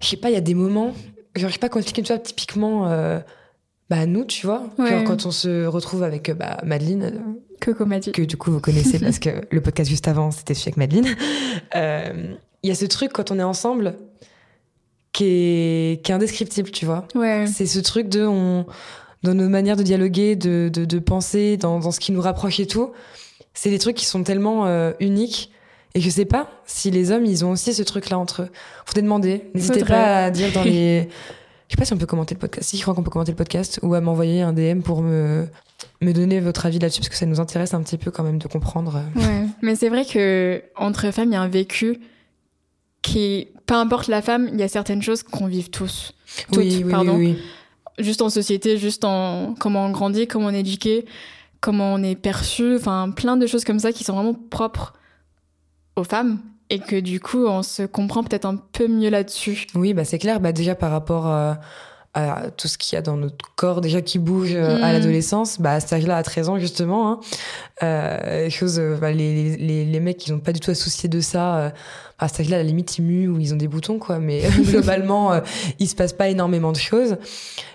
je 0.00 0.06
sais 0.06 0.16
pas 0.16 0.30
il 0.30 0.34
y 0.34 0.38
a 0.38 0.40
des 0.42 0.54
moments 0.54 0.92
genre 1.36 1.48
je 1.48 1.52
sais 1.54 1.58
pas 1.58 1.68
comment 1.68 1.80
expliquer 1.82 2.02
tu 2.02 2.12
vois 2.12 2.20
typiquement 2.20 2.88
euh, 2.88 3.18
bah 3.88 4.06
nous 4.06 4.24
tu 4.24 4.46
vois 4.46 4.62
Ouais. 4.78 4.88
genre 4.90 5.04
quand 5.04 5.26
on 5.26 5.30
se 5.32 5.66
retrouve 5.66 6.02
avec 6.04 6.30
bah, 6.36 6.58
Madeleine 6.64 7.20
que 7.60 8.22
du 8.22 8.36
coup 8.36 8.50
vous 8.50 8.60
connaissez 8.60 8.98
parce 8.98 9.18
que 9.18 9.30
le 9.50 9.60
podcast 9.60 9.88
juste 9.90 10.08
avant 10.08 10.30
c'était 10.30 10.54
celui 10.54 10.68
avec 10.68 10.76
Madeleine. 10.76 11.16
Euh, 11.76 12.34
Il 12.62 12.68
y 12.68 12.70
a 12.72 12.74
ce 12.74 12.86
truc 12.86 13.12
quand 13.12 13.30
on 13.30 13.38
est 13.38 13.42
ensemble 13.44 13.94
qui 15.12 15.24
est, 15.24 16.04
qui 16.04 16.12
est 16.12 16.14
indescriptible, 16.14 16.70
tu 16.70 16.86
vois. 16.86 17.06
Ouais. 17.14 17.46
C'est 17.46 17.66
ce 17.66 17.80
truc 17.80 18.08
de 18.08 18.24
on, 18.24 18.66
dans 19.22 19.34
nos 19.34 19.48
manières 19.48 19.76
de 19.76 19.82
dialoguer, 19.82 20.36
de, 20.36 20.70
de, 20.72 20.84
de 20.84 20.98
penser, 20.98 21.56
dans, 21.56 21.80
dans 21.80 21.90
ce 21.90 22.00
qui 22.00 22.12
nous 22.12 22.20
rapproche 22.20 22.60
et 22.60 22.66
tout. 22.66 22.92
C'est 23.54 23.70
des 23.70 23.78
trucs 23.78 23.96
qui 23.96 24.06
sont 24.06 24.22
tellement 24.22 24.66
euh, 24.66 24.92
uniques. 25.00 25.50
Et 25.94 26.00
je 26.00 26.08
sais 26.08 26.24
pas 26.24 26.48
si 26.66 26.90
les 26.92 27.10
hommes, 27.10 27.26
ils 27.26 27.44
ont 27.44 27.50
aussi 27.50 27.74
ce 27.74 27.82
truc-là 27.82 28.18
entre 28.18 28.42
eux. 28.42 28.48
Faut 28.86 28.92
te 28.92 29.00
demander. 29.00 29.50
N'hésitez 29.54 29.84
pas 29.84 30.24
à 30.26 30.30
dire 30.30 30.52
dans 30.52 30.62
les. 30.64 31.08
Je 31.68 31.74
sais 31.74 31.76
pas 31.76 31.84
si 31.84 31.92
on 31.92 31.98
peut 31.98 32.06
commenter 32.06 32.34
le 32.34 32.40
podcast. 32.40 32.68
Si, 32.68 32.76
je 32.76 32.82
crois 32.82 32.94
qu'on 32.94 33.02
peut 33.02 33.10
commenter 33.10 33.32
le 33.32 33.36
podcast 33.36 33.80
ou 33.82 33.94
à 33.94 34.00
m'envoyer 34.00 34.42
un 34.42 34.52
DM 34.52 34.80
pour 34.82 35.02
me, 35.02 35.48
me 36.00 36.12
donner 36.12 36.40
votre 36.40 36.66
avis 36.66 36.78
là-dessus 36.78 37.00
parce 37.00 37.08
que 37.10 37.16
ça 37.16 37.26
nous 37.26 37.40
intéresse 37.40 37.74
un 37.74 37.82
petit 37.82 37.98
peu 37.98 38.10
quand 38.10 38.22
même 38.22 38.38
de 38.38 38.48
comprendre. 38.48 38.96
euh. 38.96 39.20
Ouais. 39.20 39.46
Mais 39.62 39.74
c'est 39.76 39.88
vrai 39.88 40.04
que 40.04 40.62
entre 40.76 41.10
femmes, 41.10 41.28
il 41.28 41.32
y 41.32 41.36
a 41.36 41.42
un 41.42 41.48
vécu 41.48 42.00
qui, 43.02 43.48
peu 43.66 43.74
importe 43.74 44.08
la 44.08 44.22
femme, 44.22 44.48
il 44.52 44.58
y 44.58 44.62
a 44.62 44.68
certaines 44.68 45.02
choses 45.02 45.22
qu'on 45.22 45.46
vive 45.46 45.70
tous. 45.70 46.12
Toutes, 46.52 46.58
oui, 46.58 46.82
oui, 46.84 46.90
pardon. 46.90 47.16
oui, 47.16 47.38
Juste 47.98 48.22
en 48.22 48.30
société, 48.30 48.78
juste 48.78 49.04
en 49.04 49.54
comment 49.58 49.86
on 49.86 49.90
grandit, 49.90 50.26
comment 50.26 50.46
on 50.46 50.50
est 50.54 50.60
éduqué, 50.60 51.04
comment 51.60 51.94
on 51.94 52.02
est 52.02 52.14
perçu, 52.16 52.76
enfin 52.76 53.10
plein 53.10 53.36
de 53.36 53.46
choses 53.46 53.64
comme 53.64 53.78
ça 53.78 53.92
qui 53.92 54.04
sont 54.04 54.14
vraiment 54.14 54.34
propres 54.34 54.94
aux 55.96 56.04
femmes 56.04 56.38
et 56.70 56.78
que 56.78 56.96
du 57.00 57.20
coup 57.20 57.46
on 57.46 57.62
se 57.62 57.82
comprend 57.82 58.22
peut-être 58.22 58.46
un 58.46 58.56
peu 58.56 58.86
mieux 58.88 59.10
là-dessus. 59.10 59.66
oui. 59.74 59.80
Oui, 59.80 59.94
bah 59.94 60.04
c'est 60.04 60.18
clair. 60.18 60.40
Bah 60.40 60.52
déjà 60.52 60.74
par 60.74 60.90
rapport 60.92 61.26
euh, 61.30 61.52
à 62.12 62.50
tout 62.56 62.66
ce 62.66 62.76
qu'il 62.76 62.96
y 62.96 62.98
a 62.98 63.02
dans 63.02 63.16
notre 63.16 63.54
corps 63.54 63.80
déjà 63.80 64.00
qui 64.02 64.18
bouge 64.18 64.52
euh, 64.54 64.76
à 64.82 64.88
Mm. 64.90 64.92
l'adolescence, 64.94 65.60
bah 65.60 65.74
à 65.74 65.80
cet 65.80 65.92
âge-là, 65.92 66.16
à 66.16 66.22
13 66.24 66.48
ans 66.48 66.58
justement, 66.58 67.12
hein, 67.12 67.20
euh, 67.84 68.44
les 68.44 68.50
choses, 68.50 68.80
euh, 68.80 68.96
bah, 69.00 69.12
les, 69.12 69.56
les, 69.56 69.84
les 69.84 70.00
mecs 70.00 70.26
ils 70.26 70.32
n'ont 70.32 70.40
pas 70.40 70.52
du 70.52 70.58
tout 70.58 70.72
à 70.72 70.74
soucier 70.74 71.08
de 71.08 71.20
ça. 71.20 71.56
euh, 71.58 71.70
à 72.18 72.28
cet 72.28 72.40
âge-là, 72.40 72.56
à 72.56 72.58
la 72.58 72.64
limite 72.64 72.98
ils 72.98 73.02
muent 73.02 73.28
ou 73.28 73.38
ils 73.38 73.54
ont 73.54 73.56
des 73.56 73.68
boutons 73.68 73.98
quoi, 73.98 74.18
mais 74.18 74.42
globalement 74.64 75.32
euh, 75.32 75.40
il 75.78 75.88
se 75.88 75.94
passe 75.94 76.12
pas 76.12 76.28
énormément 76.28 76.72
de 76.72 76.76
choses. 76.78 77.16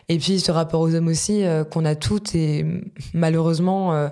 Et 0.10 0.18
puis 0.20 0.40
ce 0.42 0.52
rapport 0.52 0.82
aux 0.82 0.94
hommes 0.94 1.08
aussi 1.08 1.44
qu'on 1.72 1.86
a 1.86 1.96
toutes 1.96 2.36
et 2.36 2.66
malheureusement 3.14 4.10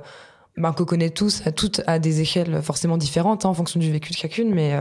ben, 0.58 0.72
qu'on 0.72 0.86
connaît 0.86 1.10
tous, 1.12 1.46
à 1.46 1.52
toutes 1.52 1.82
à 1.86 2.00
des 2.00 2.22
échelles 2.22 2.62
forcément 2.64 2.98
différentes 2.98 3.46
hein, 3.46 3.50
en 3.50 3.54
fonction 3.54 3.80
du 3.80 3.92
vécu 3.92 4.12
de 4.12 4.18
chacune, 4.18 4.54
mais 4.56 4.74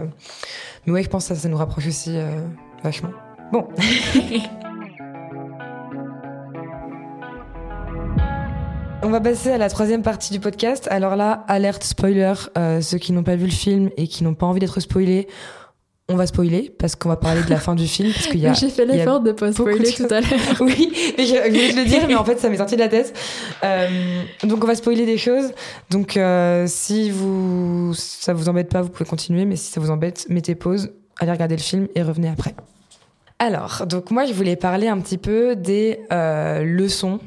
mais 0.86 0.92
ouais 0.94 1.02
je 1.02 1.08
pense 1.10 1.28
que 1.28 1.34
ça, 1.34 1.40
ça 1.40 1.48
nous 1.50 1.56
rapproche 1.58 1.86
aussi 1.86 2.16
vachement. 2.82 3.10
Bon. 3.52 3.68
On 9.04 9.10
va 9.10 9.20
passer 9.20 9.50
à 9.50 9.58
la 9.58 9.68
troisième 9.68 10.02
partie 10.02 10.32
du 10.32 10.38
podcast. 10.38 10.86
Alors 10.90 11.16
là, 11.16 11.44
alerte 11.48 11.82
spoiler, 11.82 12.34
euh, 12.56 12.80
ceux 12.80 12.98
qui 12.98 13.12
n'ont 13.12 13.24
pas 13.24 13.34
vu 13.34 13.46
le 13.46 13.52
film 13.52 13.90
et 13.96 14.06
qui 14.06 14.22
n'ont 14.22 14.34
pas 14.34 14.46
envie 14.46 14.60
d'être 14.60 14.78
spoilés, 14.78 15.26
on 16.08 16.14
va 16.14 16.26
spoiler 16.26 16.72
parce 16.78 16.94
qu'on 16.94 17.08
va 17.08 17.16
parler 17.16 17.42
de 17.42 17.50
la 17.50 17.56
fin 17.56 17.74
du 17.74 17.88
film 17.88 18.12
parce 18.12 18.28
qu'il 18.28 18.38
y 18.38 18.46
a 18.46 18.52
J'ai 18.54 18.68
fait 18.68 18.86
l'effort 18.86 19.18
de 19.18 19.32
pas 19.32 19.52
spoiler 19.52 19.90
de 19.90 19.96
tout 19.96 20.14
à 20.14 20.20
l'heure. 20.20 20.30
oui, 20.60 20.92
mais 21.18 21.26
je, 21.26 21.34
voulais 21.34 21.72
te 21.72 21.76
le 21.76 21.84
dire, 21.84 22.06
mais 22.06 22.14
en 22.14 22.24
fait, 22.24 22.38
ça 22.38 22.48
m'est 22.48 22.58
sorti 22.58 22.76
de 22.76 22.80
la 22.80 22.88
tête. 22.88 23.12
Euh, 23.64 24.22
donc, 24.44 24.62
on 24.62 24.66
va 24.68 24.76
spoiler 24.76 25.04
des 25.04 25.18
choses. 25.18 25.50
Donc, 25.90 26.16
euh, 26.16 26.66
si 26.68 27.10
vous, 27.10 27.94
ça 27.94 28.32
vous 28.34 28.48
embête 28.48 28.68
pas, 28.68 28.82
vous 28.82 28.88
pouvez 28.90 29.08
continuer, 29.08 29.46
mais 29.46 29.56
si 29.56 29.72
ça 29.72 29.80
vous 29.80 29.90
embête, 29.90 30.26
mettez 30.28 30.54
pause, 30.54 30.92
allez 31.18 31.32
regarder 31.32 31.56
le 31.56 31.62
film 31.62 31.88
et 31.96 32.02
revenez 32.02 32.28
après. 32.28 32.54
Alors, 33.40 33.84
donc 33.86 34.12
moi, 34.12 34.26
je 34.26 34.32
voulais 34.32 34.54
parler 34.54 34.86
un 34.86 35.00
petit 35.00 35.18
peu 35.18 35.56
des 35.56 35.98
euh, 36.12 36.62
leçons 36.62 37.18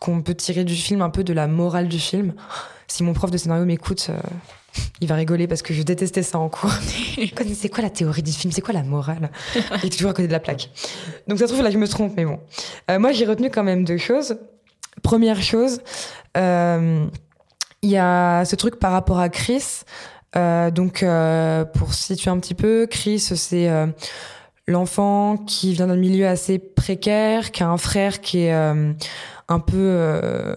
qu'on 0.00 0.22
peut 0.22 0.34
tirer 0.34 0.64
du 0.64 0.74
film, 0.74 1.02
un 1.02 1.10
peu 1.10 1.24
de 1.24 1.32
la 1.32 1.46
morale 1.46 1.88
du 1.88 1.98
film. 1.98 2.34
Si 2.86 3.02
mon 3.02 3.12
prof 3.12 3.30
de 3.30 3.36
scénario 3.36 3.64
m'écoute, 3.64 4.06
euh, 4.10 4.18
il 5.00 5.08
va 5.08 5.16
rigoler 5.16 5.46
parce 5.46 5.62
que 5.62 5.74
je 5.74 5.82
détestais 5.82 6.22
ça 6.22 6.38
en 6.38 6.48
cours. 6.48 6.72
c'est 7.54 7.68
quoi 7.68 7.82
la 7.82 7.90
théorie 7.90 8.22
du 8.22 8.32
film? 8.32 8.52
C'est 8.52 8.60
quoi 8.60 8.74
la 8.74 8.82
morale? 8.82 9.30
Il 9.54 9.86
est 9.86 9.90
toujours 9.90 10.10
à 10.10 10.14
côté 10.14 10.28
de 10.28 10.32
la 10.32 10.40
plaque. 10.40 10.70
Donc 11.26 11.38
ça 11.38 11.46
se 11.46 11.52
trouve 11.52 11.64
là 11.64 11.70
je 11.70 11.78
me 11.78 11.88
trompe, 11.88 12.14
mais 12.16 12.24
bon. 12.24 12.40
Euh, 12.90 12.98
moi 12.98 13.12
j'ai 13.12 13.26
retenu 13.26 13.50
quand 13.50 13.64
même 13.64 13.84
deux 13.84 13.98
choses. 13.98 14.38
Première 15.02 15.42
chose, 15.42 15.80
euh, 16.36 17.06
il 17.82 17.90
y 17.90 17.96
a 17.96 18.44
ce 18.44 18.56
truc 18.56 18.78
par 18.78 18.92
rapport 18.92 19.20
à 19.20 19.28
Chris. 19.28 19.82
Donc 20.34 21.04
pour 21.74 21.94
situer 21.94 22.30
un 22.30 22.38
petit 22.38 22.54
peu, 22.54 22.86
Chris 22.90 23.20
c'est 23.20 23.68
l'enfant 24.66 25.36
qui 25.36 25.72
vient 25.72 25.86
d'un 25.86 25.96
milieu 25.96 26.26
assez 26.26 26.58
précaire, 26.58 27.52
qui 27.52 27.62
a 27.62 27.68
un 27.68 27.76
frère 27.76 28.20
qui 28.20 28.40
est 28.40 28.94
un 29.48 29.60
peu 29.60 29.76
euh, 29.76 30.54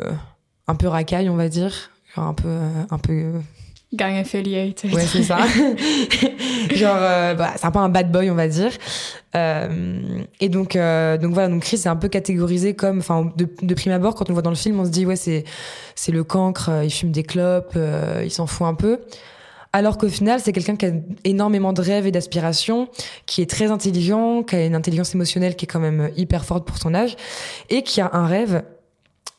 un 0.68 0.76
peu 0.76 0.88
racaille 0.88 1.30
on 1.30 1.36
va 1.36 1.50
dire, 1.50 1.92
genre 2.16 2.28
un 2.28 2.34
peu 2.34 2.48
euh, 2.48 2.84
un 2.90 2.98
peu 2.98 3.34
Gang 3.94 4.16
affiliated. 4.16 4.94
Ouais, 4.94 5.06
c'est 5.06 5.24
ça. 5.24 5.40
Genre, 6.74 6.98
euh, 6.98 7.34
bah, 7.34 7.52
c'est 7.58 7.66
un 7.66 7.72
peu 7.72 7.80
un 7.80 7.90
bad 7.90 8.10
boy, 8.10 8.32
on 8.32 8.36
va 8.36 8.48
dire. 8.48 8.72
Euh, 9.36 10.00
et 10.40 10.48
donc, 10.48 10.78
euh, 10.78 11.18
donc 11.18 11.34
voilà, 11.34 11.50
donc 11.50 11.64
Chris 11.64 11.76
est 11.76 11.88
un 11.88 11.98
peu 11.98 12.08
catégorisé 12.08 12.74
comme, 12.74 13.00
enfin, 13.00 13.34
de, 13.36 13.50
de 13.62 13.74
prime 13.74 13.92
abord, 13.92 14.16
quand 14.16 14.26
on 14.26 14.30
le 14.30 14.36
voit 14.36 14.42
dans 14.42 14.50
le 14.50 14.56
film, 14.56 14.80
on 14.80 14.86
se 14.86 14.92
dit 14.92 15.06
ouais, 15.06 15.18
c'est 15.18 15.44
c'est 15.96 16.14
le 16.14 16.24
cancre, 16.24 16.70
euh, 16.70 16.86
il 16.86 16.90
fume 16.90 17.12
des 17.12 17.24
clopes, 17.24 17.74
euh, 17.76 18.22
il 18.24 18.32
s'en 18.32 18.48
fout 18.48 18.66
un 18.66 18.76
peu. 18.76 19.00
Alors 19.74 19.98
qu'au 19.98 20.10
final, 20.10 20.40
c'est 20.42 20.54
quelqu'un 20.54 20.78
qui 20.78 20.86
a 20.86 20.92
énormément 21.26 21.74
de 21.74 21.82
rêves 21.82 22.08
et 22.08 22.12
d'aspirations, 22.12 22.88
qui 23.26 23.42
est 23.42 23.50
très 23.50 23.72
intelligent, 23.72 24.44
qui 24.44 24.56
a 24.56 24.66
une 24.66 24.76
intelligence 24.76 25.16
émotionnelle 25.16 25.58
qui 25.58 25.66
est 25.66 25.68
quand 25.68 25.80
même 25.80 26.12
hyper 26.16 26.46
forte 26.46 26.66
pour 26.66 26.78
son 26.78 26.94
âge, 26.94 27.18
et 27.70 27.82
qui 27.84 28.00
a 28.00 28.10
un 28.14 28.26
rêve, 28.26 28.64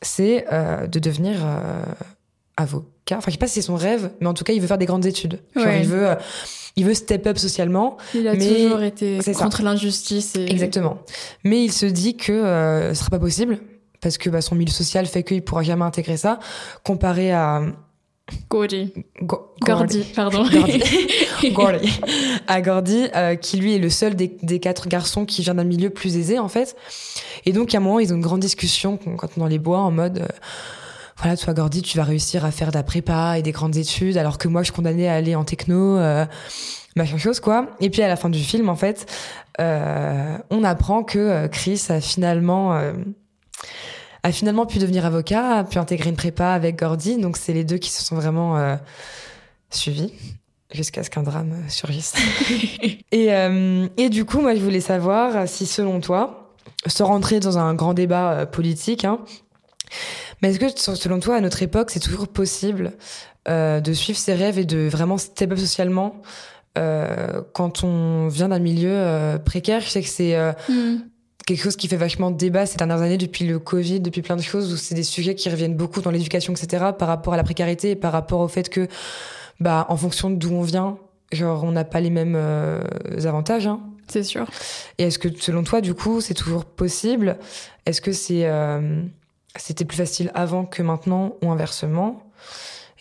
c'est 0.03 0.45
euh, 0.51 0.85
de 0.87 0.99
devenir 0.99 1.37
euh, 1.43 1.83
avocat. 2.57 3.17
Enfin, 3.17 3.25
je 3.27 3.31
sais 3.31 3.37
pas 3.37 3.47
si 3.47 3.55
c'est 3.55 3.61
son 3.63 3.75
rêve, 3.75 4.11
mais 4.21 4.27
en 4.27 4.33
tout 4.33 4.43
cas, 4.43 4.53
il 4.53 4.61
veut 4.61 4.67
faire 4.67 4.77
des 4.77 4.85
grandes 4.85 5.05
études. 5.05 5.39
Genre, 5.55 5.65
Ouais. 5.65 5.81
il 5.81 5.87
veut, 5.87 6.09
euh, 6.09 6.15
il 6.75 6.85
veut 6.85 6.93
step 6.93 7.25
up 7.27 7.37
socialement. 7.37 7.97
Il 8.13 8.27
a 8.27 8.33
Mais 8.35 8.47
toujours 8.63 8.81
été 8.83 9.19
contre 9.37 9.63
l'injustice. 9.63 10.35
Et... 10.35 10.51
Exactement. 10.51 10.99
Mais 11.43 11.63
il 11.63 11.71
se 11.71 11.85
dit 11.85 12.15
que 12.17 12.31
euh, 12.31 12.93
ce 12.93 12.99
sera 12.99 13.09
pas 13.09 13.19
possible 13.19 13.59
parce 14.01 14.17
que 14.17 14.29
bah, 14.29 14.41
son 14.41 14.55
milieu 14.55 14.71
social 14.71 15.05
fait 15.05 15.23
qu'il 15.23 15.41
pourra 15.43 15.63
jamais 15.63 15.85
intégrer 15.85 16.17
ça, 16.17 16.39
comparé 16.83 17.31
à 17.31 17.61
Gordy. 18.49 18.93
Go- 19.21 19.53
Gordy, 19.61 20.03
pardon. 20.15 20.45
Gordy. 20.51 20.83
Gordy. 21.53 21.99
À 22.47 22.61
Gordy, 22.61 23.07
euh, 23.15 23.35
qui 23.35 23.57
lui 23.57 23.75
est 23.75 23.79
le 23.79 23.89
seul 23.89 24.15
des, 24.15 24.37
des 24.43 24.59
quatre 24.59 24.87
garçons 24.87 25.25
qui 25.25 25.41
vient 25.41 25.55
d'un 25.55 25.63
milieu 25.63 25.89
plus 25.89 26.17
aisé, 26.17 26.39
en 26.39 26.47
fait. 26.47 26.75
Et 27.45 27.51
donc, 27.51 27.73
à 27.73 27.77
un 27.77 27.81
moment, 27.81 27.99
ils 27.99 28.11
ont 28.13 28.15
une 28.15 28.21
grande 28.21 28.41
discussion 28.41 28.97
quand 28.97 29.27
on 29.27 29.35
est 29.35 29.39
dans 29.39 29.47
les 29.47 29.59
bois, 29.59 29.79
en 29.79 29.91
mode, 29.91 30.19
euh, 30.19 30.27
voilà, 31.17 31.37
toi, 31.37 31.53
Gordy, 31.53 31.81
tu 31.81 31.97
vas 31.97 32.03
réussir 32.03 32.45
à 32.45 32.51
faire 32.51 32.69
de 32.71 32.77
la 32.77 32.83
prépa 32.83 33.37
et 33.37 33.41
des 33.41 33.51
grandes 33.51 33.75
études, 33.77 34.17
alors 34.17 34.37
que 34.37 34.47
moi, 34.47 34.61
je 34.61 34.65
suis 34.65 34.73
condamnée 34.73 35.07
à 35.09 35.13
aller 35.13 35.35
en 35.35 35.43
techno, 35.43 35.97
euh, 35.97 36.25
machin 36.95 37.17
chose, 37.17 37.39
quoi. 37.39 37.67
Et 37.79 37.89
puis, 37.89 38.01
à 38.01 38.07
la 38.07 38.15
fin 38.15 38.29
du 38.29 38.39
film, 38.43 38.69
en 38.69 38.75
fait, 38.75 39.05
on 39.59 40.63
apprend 40.63 41.03
que 41.03 41.47
Chris 41.47 41.81
a 41.89 42.01
finalement... 42.01 42.79
a 44.23 44.31
finalement 44.31 44.65
pu 44.65 44.79
devenir 44.79 45.05
avocat, 45.05 45.57
a 45.57 45.63
pu 45.63 45.77
intégrer 45.77 46.09
une 46.09 46.15
prépa 46.15 46.49
avec 46.49 46.79
Gordy. 46.79 47.17
Donc, 47.17 47.37
c'est 47.37 47.53
les 47.53 47.63
deux 47.63 47.77
qui 47.77 47.89
se 47.89 48.03
sont 48.03 48.15
vraiment 48.15 48.57
euh, 48.57 48.75
suivis 49.69 50.13
jusqu'à 50.71 51.03
ce 51.03 51.09
qu'un 51.09 51.23
drame 51.23 51.51
euh, 51.53 51.69
surgisse. 51.69 52.13
et, 53.11 53.33
euh, 53.33 53.87
et 53.97 54.09
du 54.09 54.25
coup, 54.25 54.41
moi, 54.41 54.55
je 54.55 54.61
voulais 54.61 54.81
savoir 54.81 55.47
si, 55.47 55.65
selon 55.65 55.99
toi, 55.99 56.53
sans 56.87 57.05
rentrer 57.05 57.39
dans 57.39 57.57
un 57.57 57.73
grand 57.75 57.93
débat 57.93 58.31
euh, 58.31 58.45
politique, 58.45 59.05
hein, 59.05 59.19
mais 60.41 60.49
est-ce 60.49 60.59
que, 60.59 60.95
selon 60.95 61.19
toi, 61.19 61.35
à 61.37 61.41
notre 61.41 61.61
époque, 61.61 61.89
c'est 61.89 61.99
toujours 61.99 62.27
possible 62.27 62.93
euh, 63.47 63.79
de 63.79 63.93
suivre 63.93 64.17
ses 64.19 64.33
rêves 64.33 64.59
et 64.59 64.65
de 64.65 64.87
vraiment 64.89 65.17
step 65.17 65.51
up 65.51 65.57
socialement 65.57 66.21
euh, 66.77 67.41
quand 67.53 67.83
on 67.83 68.27
vient 68.27 68.49
d'un 68.49 68.59
milieu 68.59 68.91
euh, 68.91 69.37
précaire? 69.37 69.81
Je 69.81 69.89
sais 69.89 70.01
que 70.01 70.09
c'est 70.09 70.35
euh, 70.35 70.51
Hmm. 70.67 70.97
Quelque 71.45 71.61
chose 71.61 71.75
qui 71.75 71.87
fait 71.87 71.97
vachement 71.97 72.31
débat 72.31 72.65
ces 72.65 72.77
dernières 72.77 73.01
années 73.01 73.17
depuis 73.17 73.45
le 73.45 73.59
Covid, 73.59 73.99
depuis 73.99 74.21
plein 74.21 74.35
de 74.35 74.41
choses 74.41 74.73
où 74.73 74.77
c'est 74.77 74.95
des 74.95 75.03
sujets 75.03 75.35
qui 75.35 75.49
reviennent 75.49 75.75
beaucoup 75.75 76.01
dans 76.01 76.11
l'éducation, 76.11 76.53
etc. 76.53 76.91
par 76.97 77.07
rapport 77.07 77.33
à 77.33 77.37
la 77.37 77.43
précarité 77.43 77.91
et 77.91 77.95
par 77.95 78.11
rapport 78.11 78.39
au 78.39 78.47
fait 78.47 78.69
que, 78.69 78.87
bah, 79.59 79.85
en 79.89 79.97
fonction 79.97 80.29
d'où 80.29 80.51
on 80.51 80.61
vient, 80.61 80.97
genre, 81.31 81.63
on 81.63 81.71
n'a 81.71 81.83
pas 81.83 81.99
les 81.99 82.09
mêmes 82.09 82.35
euh, 82.35 82.81
avantages. 83.25 83.67
Hein. 83.67 83.81
C'est 84.07 84.23
sûr. 84.23 84.47
Et 84.97 85.03
est-ce 85.03 85.19
que, 85.19 85.29
selon 85.39 85.63
toi, 85.63 85.81
du 85.81 85.93
coup, 85.93 86.21
c'est 86.21 86.33
toujours 86.33 86.65
possible? 86.65 87.37
Est-ce 87.85 88.01
que 88.01 88.11
c'est, 88.11 88.45
euh, 88.45 89.03
c'était 89.55 89.85
plus 89.85 89.97
facile 89.97 90.31
avant 90.33 90.65
que 90.65 90.81
maintenant 90.81 91.35
ou 91.41 91.51
inversement? 91.51 92.23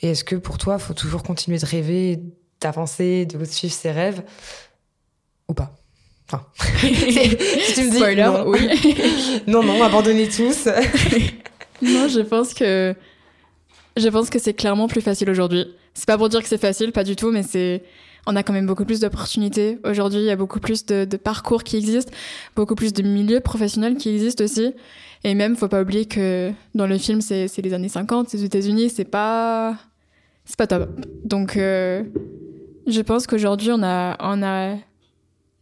Et 0.00 0.10
est-ce 0.10 0.24
que 0.24 0.36
pour 0.36 0.58
toi, 0.58 0.76
il 0.78 0.82
faut 0.82 0.94
toujours 0.94 1.22
continuer 1.22 1.58
de 1.58 1.66
rêver, 1.66 2.20
d'avancer, 2.60 3.26
de 3.26 3.44
suivre 3.44 3.74
ses 3.74 3.92
rêves 3.92 4.22
ou 5.48 5.54
pas? 5.54 5.74
Enfin, 6.26 6.44
si 6.80 7.74
tu 7.74 7.84
me 7.84 7.90
dis 7.90 7.96
Spoiler, 7.96 8.24
non. 8.24 8.44
oui. 8.46 8.68
non, 9.46 9.62
non, 9.62 9.82
abandonnez 9.82 10.28
tous. 10.28 10.68
Non, 11.82 12.06
je 12.06 12.20
pense 12.20 12.54
que 12.54 12.94
je 13.96 14.08
pense 14.08 14.30
que 14.30 14.38
c'est 14.38 14.54
clairement 14.54 14.86
plus 14.86 15.00
facile 15.00 15.28
aujourd'hui. 15.28 15.66
C'est 15.94 16.06
pas 16.06 16.16
pour 16.16 16.28
dire 16.28 16.40
que 16.40 16.48
c'est 16.48 16.56
facile, 16.56 16.92
pas 16.92 17.02
du 17.02 17.16
tout, 17.16 17.32
mais 17.32 17.42
c'est 17.42 17.82
on 18.24 18.36
a 18.36 18.44
quand 18.44 18.52
même 18.52 18.66
beaucoup 18.66 18.84
plus 18.84 19.00
d'opportunités 19.00 19.78
aujourd'hui. 19.84 20.20
Il 20.20 20.26
y 20.26 20.30
a 20.30 20.36
beaucoup 20.36 20.60
plus 20.60 20.86
de, 20.86 21.04
de 21.04 21.16
parcours 21.16 21.64
qui 21.64 21.76
existent, 21.76 22.12
beaucoup 22.54 22.76
plus 22.76 22.92
de 22.92 23.02
milieux 23.02 23.40
professionnels 23.40 23.96
qui 23.96 24.10
existent 24.10 24.44
aussi. 24.44 24.72
Et 25.24 25.34
même, 25.34 25.56
faut 25.56 25.66
pas 25.66 25.82
oublier 25.82 26.06
que 26.06 26.52
dans 26.76 26.86
le 26.86 26.98
film, 26.98 27.20
c'est 27.20 27.48
c'est 27.48 27.62
les 27.62 27.74
années 27.74 27.88
50, 27.88 28.28
c'est 28.28 28.38
aux 28.38 28.44
États-Unis, 28.44 28.90
c'est 28.90 29.04
pas 29.04 29.76
c'est 30.44 30.56
pas 30.56 30.66
top. 30.66 30.88
Donc, 31.24 31.56
euh, 31.56 32.04
je 32.86 33.00
pense 33.00 33.26
qu'aujourd'hui, 33.26 33.70
on 33.72 33.82
a 33.82 34.16
on 34.20 34.42
a 34.42 34.76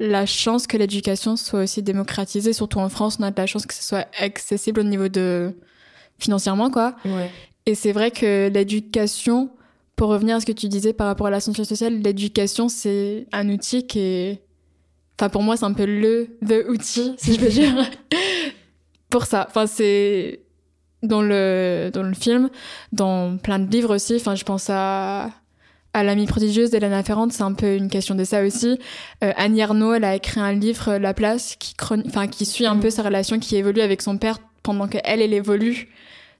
la 0.01 0.25
chance 0.25 0.67
que 0.67 0.79
l'éducation 0.79 1.37
soit 1.37 1.61
aussi 1.61 1.83
démocratisée, 1.83 2.55
surtout 2.55 2.79
en 2.79 2.89
France, 2.89 3.19
on 3.21 3.23
a 3.23 3.31
de 3.31 3.37
la 3.37 3.47
chance 3.47 3.67
que 3.67 3.75
ce 3.75 3.83
soit 3.83 4.07
accessible 4.19 4.81
au 4.81 4.83
niveau 4.83 5.09
de 5.09 5.55
financièrement, 6.19 6.71
quoi. 6.71 6.97
Ouais. 7.05 7.31
Et 7.67 7.75
c'est 7.75 7.93
vrai 7.93 8.11
que 8.11 8.49
l'éducation, 8.49 9.51
pour 9.97 10.09
revenir 10.09 10.37
à 10.37 10.41
ce 10.41 10.47
que 10.47 10.53
tu 10.53 10.69
disais 10.69 10.95
par 10.95 11.07
rapport 11.07 11.27
à 11.27 11.31
l'ascension 11.31 11.65
sociale, 11.65 12.01
l'éducation, 12.01 12.71
c'est 12.71 13.27
un 13.31 13.49
outil 13.51 13.87
qui 13.87 14.01
est... 14.01 14.43
Enfin, 15.19 15.29
pour 15.29 15.43
moi, 15.43 15.59
c'est 15.59 15.67
un 15.67 15.75
peu 15.75 15.85
le 15.85 16.29
the 16.47 16.67
outil, 16.67 17.15
si 17.19 17.35
je 17.35 17.41
peux 17.41 17.51
dire, 17.51 17.71
pour 19.11 19.27
ça. 19.27 19.47
Enfin, 19.51 19.67
c'est 19.67 20.41
dans 21.03 21.21
le, 21.21 21.91
dans 21.93 22.03
le 22.03 22.15
film, 22.15 22.49
dans 22.93 23.37
plein 23.37 23.59
de 23.59 23.71
livres 23.71 23.95
aussi. 23.95 24.17
Enfin, 24.17 24.35
je 24.35 24.45
pense 24.45 24.71
à, 24.71 25.31
à 25.93 26.05
l'amie 26.05 26.27
prodigieuse 26.27 26.71
d'Elena 26.71 27.03
Ferrand, 27.03 27.29
c'est 27.31 27.43
un 27.43 27.53
peu 27.53 27.75
une 27.75 27.89
question 27.89 28.15
de 28.15 28.23
ça 28.25 28.43
aussi. 28.45 28.79
Euh, 29.25 29.33
Annie 29.37 29.61
Arnaud, 29.63 29.93
elle 29.95 30.05
a 30.05 30.15
écrit 30.15 30.41
un 30.41 30.53
livre, 30.53 30.97
La 30.99 31.15
Place, 31.15 31.57
qui, 31.59 31.75
chron- 31.75 32.03
enfin, 32.07 32.29
qui 32.29 32.47
suit 32.47 32.67
un 32.67 32.77
Mm. 32.77 32.81
peu 32.81 32.91
sa 32.91 33.03
relation 33.03 33.39
qui 33.41 33.57
évolue 33.57 33.81
avec 33.81 34.01
son 34.03 34.17
père 34.17 34.39
pendant 34.63 34.87
qu'elle, 34.87 35.03
elle 35.21 35.33
évolue 35.33 35.89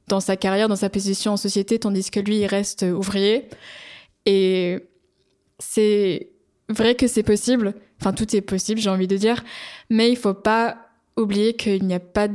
dans 0.09 0.21
sa 0.21 0.37
carrière, 0.37 0.69
dans 0.69 0.77
sa 0.77 0.89
position 0.91 1.33
en 1.33 1.37
société, 1.37 1.79
tandis 1.79 2.11
que 2.11 2.21
lui, 2.21 2.39
il 2.39 2.47
reste 2.47 2.83
ouvrier. 2.83 3.49
Et 4.27 4.79
c'est 5.59 6.31
vrai 6.69 6.95
que 6.95 7.07
c'est 7.07 7.23
possible. 7.23 7.75
Enfin, 8.01 8.13
tout 8.13 8.35
est 8.37 8.41
possible, 8.41 8.81
j'ai 8.81 8.91
envie 8.91 9.07
de 9.09 9.17
dire. 9.17 9.43
Mais 9.89 10.11
il 10.11 10.17
faut 10.17 10.35
pas 10.35 10.77
oublier 11.17 11.55
qu'il 11.55 11.85
n'y 11.85 11.95
a 11.95 12.01
pas, 12.01 12.29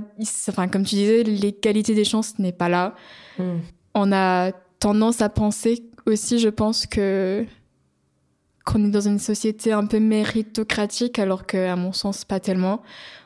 enfin, 0.49 0.67
comme 0.67 0.83
tu 0.83 0.95
disais, 0.95 1.23
l'égalité 1.23 1.95
des 1.95 2.03
chances 2.03 2.37
n'est 2.39 2.51
pas 2.51 2.69
là. 2.69 2.95
Hmm. 3.39 3.59
On 3.93 4.11
a 4.11 4.51
tendance 4.79 5.21
à 5.21 5.29
penser 5.29 5.83
aussi, 6.05 6.39
je 6.39 6.49
pense, 6.49 6.85
que 6.87 7.45
qu'on 8.65 8.83
est 8.83 8.89
dans 8.89 9.01
une 9.07 9.19
société 9.19 9.71
un 9.73 9.85
peu 9.85 9.99
méritocratique, 9.99 11.19
alors 11.19 11.45
que, 11.45 11.57
à 11.67 11.75
mon 11.75 11.93
sens, 11.93 12.25
pas 12.25 12.39
tellement. 12.39 12.81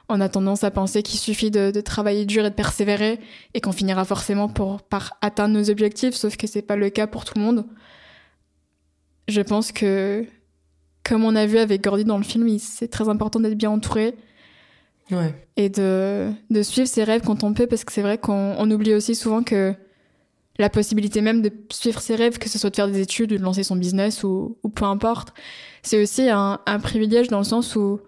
On 0.09 0.19
a 0.19 0.27
tendance 0.27 0.63
à 0.65 0.71
penser 0.71 1.01
qu'il 1.01 1.17
suffit 1.19 1.49
de, 1.51 1.71
de 1.71 1.81
travailler 1.81 2.25
dur 2.25 2.45
et 2.45 2.49
de 2.49 2.55
persévérer 2.55 3.19
et 3.53 3.61
qu'on 3.61 3.71
finira 3.71 4.03
forcément 4.03 4.49
pour, 4.49 4.81
par 4.81 5.17
atteindre 5.21 5.53
nos 5.57 5.69
objectifs, 5.69 6.15
sauf 6.15 6.35
que 6.35 6.45
c'est 6.47 6.61
pas 6.63 6.75
le 6.75 6.89
cas 6.89 7.07
pour 7.07 7.23
tout 7.23 7.35
le 7.37 7.41
monde. 7.43 7.65
Je 9.27 9.41
pense 9.41 9.71
que, 9.71 10.25
comme 11.03 11.23
on 11.23 11.35
a 11.35 11.45
vu 11.45 11.57
avec 11.57 11.83
Gordy 11.83 12.03
dans 12.03 12.17
le 12.17 12.23
film, 12.23 12.47
il- 12.47 12.59
c'est 12.59 12.87
très 12.87 13.07
important 13.07 13.39
d'être 13.39 13.57
bien 13.57 13.69
entouré 13.71 14.15
Ouais. 15.11 15.33
et 15.55 15.69
de, 15.69 16.31
de 16.49 16.61
suivre 16.63 16.87
ses 16.87 17.03
rêves 17.03 17.21
quand 17.25 17.43
on 17.43 17.53
peut, 17.53 17.65
parce 17.67 17.83
que 17.83 17.91
c'est 17.93 18.01
vrai 18.01 18.17
qu'on 18.17 18.55
on 18.57 18.69
oublie 18.71 18.93
aussi 18.93 19.15
souvent 19.15 19.41
que 19.43 19.73
la 20.59 20.69
possibilité 20.69 21.21
même 21.21 21.41
de 21.41 21.51
suivre 21.71 21.99
ses 22.01 22.15
rêves, 22.15 22.37
que 22.37 22.49
ce 22.49 22.59
soit 22.59 22.69
de 22.69 22.75
faire 22.75 22.87
des 22.89 22.99
études 23.01 23.31
ou 23.31 23.37
de 23.37 23.41
lancer 23.41 23.63
son 23.63 23.75
business 23.75 24.23
ou, 24.23 24.57
ou 24.63 24.69
peu 24.69 24.85
importe, 24.85 25.29
c'est 25.81 26.01
aussi 26.01 26.29
un, 26.29 26.59
un 26.65 26.79
privilège 26.79 27.29
dans 27.29 27.39
le 27.39 27.43
sens 27.45 27.75
où 27.75 27.99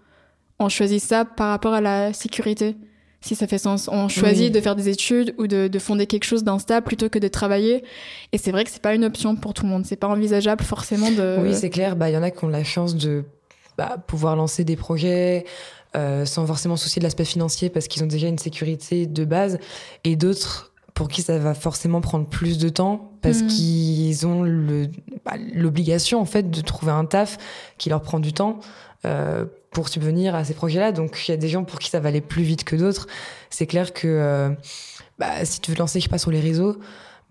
on 0.59 0.69
choisit 0.69 1.01
ça 1.01 1.25
par 1.25 1.49
rapport 1.49 1.73
à 1.73 1.81
la 1.81 2.13
sécurité, 2.13 2.75
si 3.21 3.35
ça 3.35 3.47
fait 3.47 3.57
sens. 3.57 3.89
On 3.91 4.09
choisit 4.09 4.45
Oui. 4.47 4.51
de 4.51 4.61
faire 4.61 4.75
des 4.75 4.89
études 4.89 5.33
ou 5.39 5.47
de, 5.47 5.67
de 5.67 5.79
fonder 5.79 6.05
quelque 6.07 6.25
chose 6.25 6.43
d'instable 6.43 6.85
plutôt 6.85 7.09
que 7.09 7.17
de 7.19 7.27
travailler. 7.27 7.83
Et 8.31 8.37
c'est 8.37 8.51
vrai 8.51 8.63
que 8.63 8.69
c'est 8.69 8.81
pas 8.81 8.93
une 8.93 9.05
option 9.05 9.35
pour 9.35 9.53
tout 9.53 9.63
le 9.63 9.69
monde. 9.69 9.85
C'est 9.85 9.95
pas 9.95 10.07
envisageable 10.07 10.63
forcément 10.63 11.09
de. 11.09 11.37
Oui, 11.41 11.55
c'est 11.55 11.69
clair. 11.69 11.95
Bah, 11.95 12.09
il 12.09 12.13
y 12.13 12.17
en 12.17 12.23
a 12.23 12.31
qui 12.31 12.43
ont 12.43 12.49
la 12.49 12.63
chance 12.63 12.95
de 12.95 13.23
bah, 13.77 13.97
pouvoir 14.07 14.35
lancer 14.35 14.63
des 14.63 14.75
projets 14.75 15.45
euh, 15.95 16.25
sans 16.25 16.45
forcément 16.45 16.75
soucier 16.77 16.99
de 16.99 17.05
l'aspect 17.05 17.25
financier 17.25 17.69
parce 17.69 17.87
qu'ils 17.87 18.03
ont 18.03 18.07
déjà 18.07 18.27
une 18.27 18.37
sécurité 18.37 19.07
de 19.07 19.25
base, 19.25 19.57
et 20.03 20.15
d'autres 20.15 20.70
pour 21.01 21.09
qui 21.09 21.23
ça 21.23 21.39
va 21.39 21.55
forcément 21.55 21.99
prendre 21.99 22.27
plus 22.27 22.59
de 22.59 22.69
temps 22.69 23.09
parce 23.23 23.41
Mhm. 23.41 23.47
qu'ils 23.47 24.27
ont 24.27 24.43
le, 24.43 24.87
bah, 25.25 25.33
l'obligation 25.55 26.21
en 26.21 26.25
fait 26.25 26.51
de 26.51 26.61
trouver 26.61 26.91
un 26.91 27.05
taf 27.05 27.39
qui 27.79 27.89
leur 27.89 28.01
prend 28.03 28.19
du 28.19 28.33
temps. 28.33 28.59
euh, 29.03 29.45
pour 29.71 29.89
subvenir 29.89 30.35
à 30.35 30.43
ces 30.43 30.53
projets-là. 30.53 30.91
Donc, 30.91 31.27
il 31.27 31.31
y 31.31 31.33
a 31.33 31.37
des 31.37 31.47
gens 31.47 31.63
pour 31.63 31.79
qui 31.79 31.89
ça 31.89 31.99
va 31.99 32.09
aller 32.09 32.21
plus 32.21 32.43
vite 32.43 32.63
que 32.63 32.75
d'autres. 32.75 33.07
C'est 33.49 33.65
clair 33.65 33.93
que 33.93 34.05
euh, 34.07 34.49
bah, 35.17 35.43
si 35.43 35.59
tu 35.59 35.71
veux 35.71 35.75
te 35.75 35.81
lancer, 35.81 35.99
je 35.99 36.03
sais 36.03 36.09
pas, 36.09 36.19
sur 36.19 36.29
les 36.29 36.39
réseaux, 36.39 36.77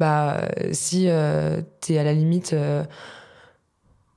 bah, 0.00 0.48
si 0.72 1.02
tu 1.80 1.92
es 1.92 1.98
à 1.98 2.02
la 2.02 2.12
limite 2.12 2.54
euh, 2.54 2.82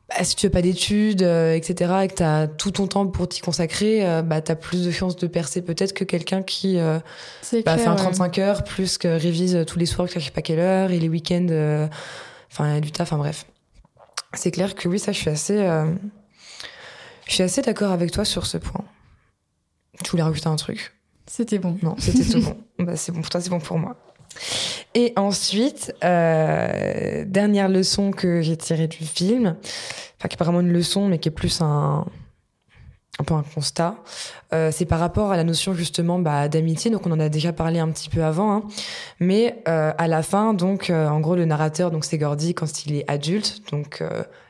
bah, 0.10 0.24
si 0.24 0.36
tu 0.36 0.42
fais 0.42 0.50
pas 0.50 0.62
d'études, 0.62 1.24
euh, 1.24 1.54
etc., 1.54 1.94
et 2.04 2.08
que 2.08 2.16
tu 2.16 2.24
as 2.24 2.48
tout 2.48 2.72
ton 2.72 2.88
temps 2.88 3.08
pour 3.08 3.28
t'y 3.28 3.42
consacrer, 3.42 4.06
euh, 4.06 4.22
bah, 4.22 4.42
tu 4.42 4.52
as 4.52 4.56
plus 4.56 4.86
de 4.86 4.92
chances 4.92 5.16
de 5.16 5.28
percer 5.28 5.62
peut-être 5.62 5.94
que 5.94 6.04
quelqu'un 6.04 6.44
qui 6.44 6.78
euh, 6.78 7.00
bah, 7.00 7.04
fait 7.42 7.64
clair, 7.64 7.88
un 7.88 7.92
ouais. 7.92 7.98
35 7.98 8.38
heures, 8.40 8.64
plus 8.64 8.98
que 8.98 9.08
révise 9.08 9.64
tous 9.66 9.80
les 9.80 9.86
soirs, 9.86 10.08
je 10.08 10.20
sais 10.20 10.32
pas 10.32 10.42
quelle 10.42 10.60
heure, 10.60 10.92
et 10.92 11.00
les 11.00 11.08
week-ends, 11.08 11.48
euh, 11.50 11.88
enfin, 12.52 12.80
du 12.82 12.92
taf, 12.92 13.08
enfin 13.14 13.18
bref. 13.18 13.46
C'est 14.34 14.52
clair 14.52 14.76
que 14.76 14.90
oui, 14.90 15.00
ça, 15.00 15.12
je 15.14 15.20
suis 15.20 15.30
assez, 15.30 15.58
euh, 15.58 15.86
je 17.28 17.34
suis 17.34 17.44
assez 17.44 17.62
d'accord 17.62 17.92
avec 17.92 18.12
toi 18.12 18.26
sur 18.26 18.46
ce 18.46 18.58
point. 18.58 18.84
Tu 20.04 20.12
voulais 20.12 20.24
rajouter 20.24 20.48
un 20.48 20.56
truc? 20.58 20.94
C'était 21.28 21.60
bon. 21.60 21.78
non, 21.82 21.96
c'était 21.98 22.26
tout 22.26 22.42
bon. 22.78 22.86
Bah, 22.86 22.98
c'est 22.98 23.14
bon 23.14 23.22
pour 23.22 23.30
toi, 23.30 23.40
c'est 23.40 23.50
bon 23.50 23.60
pour 23.60 23.78
moi. 23.78 23.96
Et 24.96 25.14
ensuite, 25.16 25.94
euh, 26.04 27.26
dernière 27.26 27.70
leçon 27.70 28.12
que 28.12 28.42
j'ai 28.42 28.58
tirée 28.58 28.88
du 28.88 29.06
film, 29.06 29.56
enfin 30.18 30.28
qui 30.28 30.36
est 30.36 30.38
pas 30.38 30.46
vraiment 30.46 30.62
une 30.62 30.72
leçon, 30.72 31.08
mais 31.08 31.18
qui 31.18 31.30
est 31.30 31.32
plus 31.32 31.62
un, 31.62 32.06
un 33.20 33.24
peu 33.24 33.34
un 33.36 33.44
constat, 33.44 33.96
euh, 34.54 34.72
c'est 34.72 34.86
par 34.86 35.00
rapport 35.00 35.32
à 35.32 35.38
la 35.38 35.44
notion 35.44 35.74
justement 35.74 36.18
bah, 36.20 36.48
d'amitié. 36.48 36.90
Donc 36.90 37.06
on 37.06 37.12
en 37.12 37.20
a 37.20 37.30
déjà 37.30 37.54
parlé 37.54 37.80
un 37.80 37.90
petit 37.90 38.10
peu 38.10 38.24
avant, 38.24 38.52
hein. 38.52 38.64
mais 39.20 39.62
euh, 39.68 39.94
à 39.98 40.08
la 40.08 40.24
fin, 40.24 40.54
donc 40.54 40.90
euh, 40.90 41.08
en 41.08 41.20
gros 41.20 41.36
le 41.36 41.46
narrateur, 41.46 41.92
donc 41.92 42.06
c'est 42.06 42.18
Gordy 42.18 42.56
quand 42.56 42.86
il 42.86 42.96
est 42.96 43.10
adulte, 43.10 43.62
donc 43.72 44.04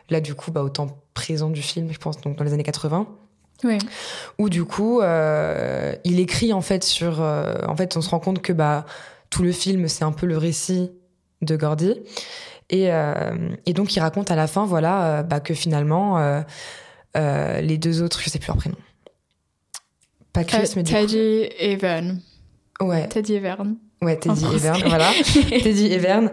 là 0.10 0.22
du 0.22 0.34
coup 0.34 0.52
bah, 0.52 0.64
au 0.64 0.70
temps 0.70 0.88
présent 1.14 1.50
du 1.50 1.62
film, 1.62 1.92
je 1.92 1.98
pense, 1.98 2.22
donc 2.22 2.38
dans 2.38 2.44
les 2.44 2.54
années 2.54 2.64
80 2.64 3.06
Oui. 3.66 3.78
où 4.38 4.50
du 4.50 4.64
coup 4.64 5.02
il 5.02 6.20
écrit 6.20 6.54
en 6.54 6.62
fait 6.62 6.84
sur 6.84 7.20
en 7.20 7.76
fait 7.76 7.98
on 7.98 8.02
se 8.02 8.10
rend 8.10 8.20
compte 8.20 8.42
que 8.42 8.54
bah 8.54 8.86
tout 9.34 9.41
le 9.41 9.52
film, 9.52 9.88
c'est 9.88 10.04
un 10.04 10.12
peu 10.12 10.28
le 10.28 10.38
récit 10.38 10.91
de 11.41 11.56
Gordy. 11.56 11.96
Et, 12.69 12.89
et 13.65 13.74
donc, 13.74 13.96
il 13.96 14.00
raconte 14.00 14.30
à 14.30 14.36
la 14.36 14.46
fin, 14.46 14.65
voilà, 14.67 15.24
bah, 15.24 15.39
que 15.39 15.56
finalement, 15.56 16.43
les 17.15 17.78
deux 17.80 18.04
autres, 18.04 18.22
je 18.22 18.30
sais 18.30 18.38
plus 18.38 18.48
leur 18.48 18.58
prénom. 18.58 18.78
Pas 20.34 20.43
Chris, 20.43 20.72
mais 20.76 20.84
Teddy 20.84 21.48
et 21.58 21.76
Vern. 21.78 22.22
Ouais. 22.80 23.08
Teddy 23.08 23.34
et 23.34 23.39
Vern. 23.39 23.76
Ouais, 24.04 24.19
Teddy 24.19 24.46
et 24.54 24.58
Vern, 24.58 24.82
voilà. 24.86 25.12
Teddy 25.50 25.86
et 25.88 25.98
Vern. 25.98 26.32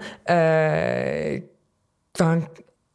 Enfin, 2.14 2.40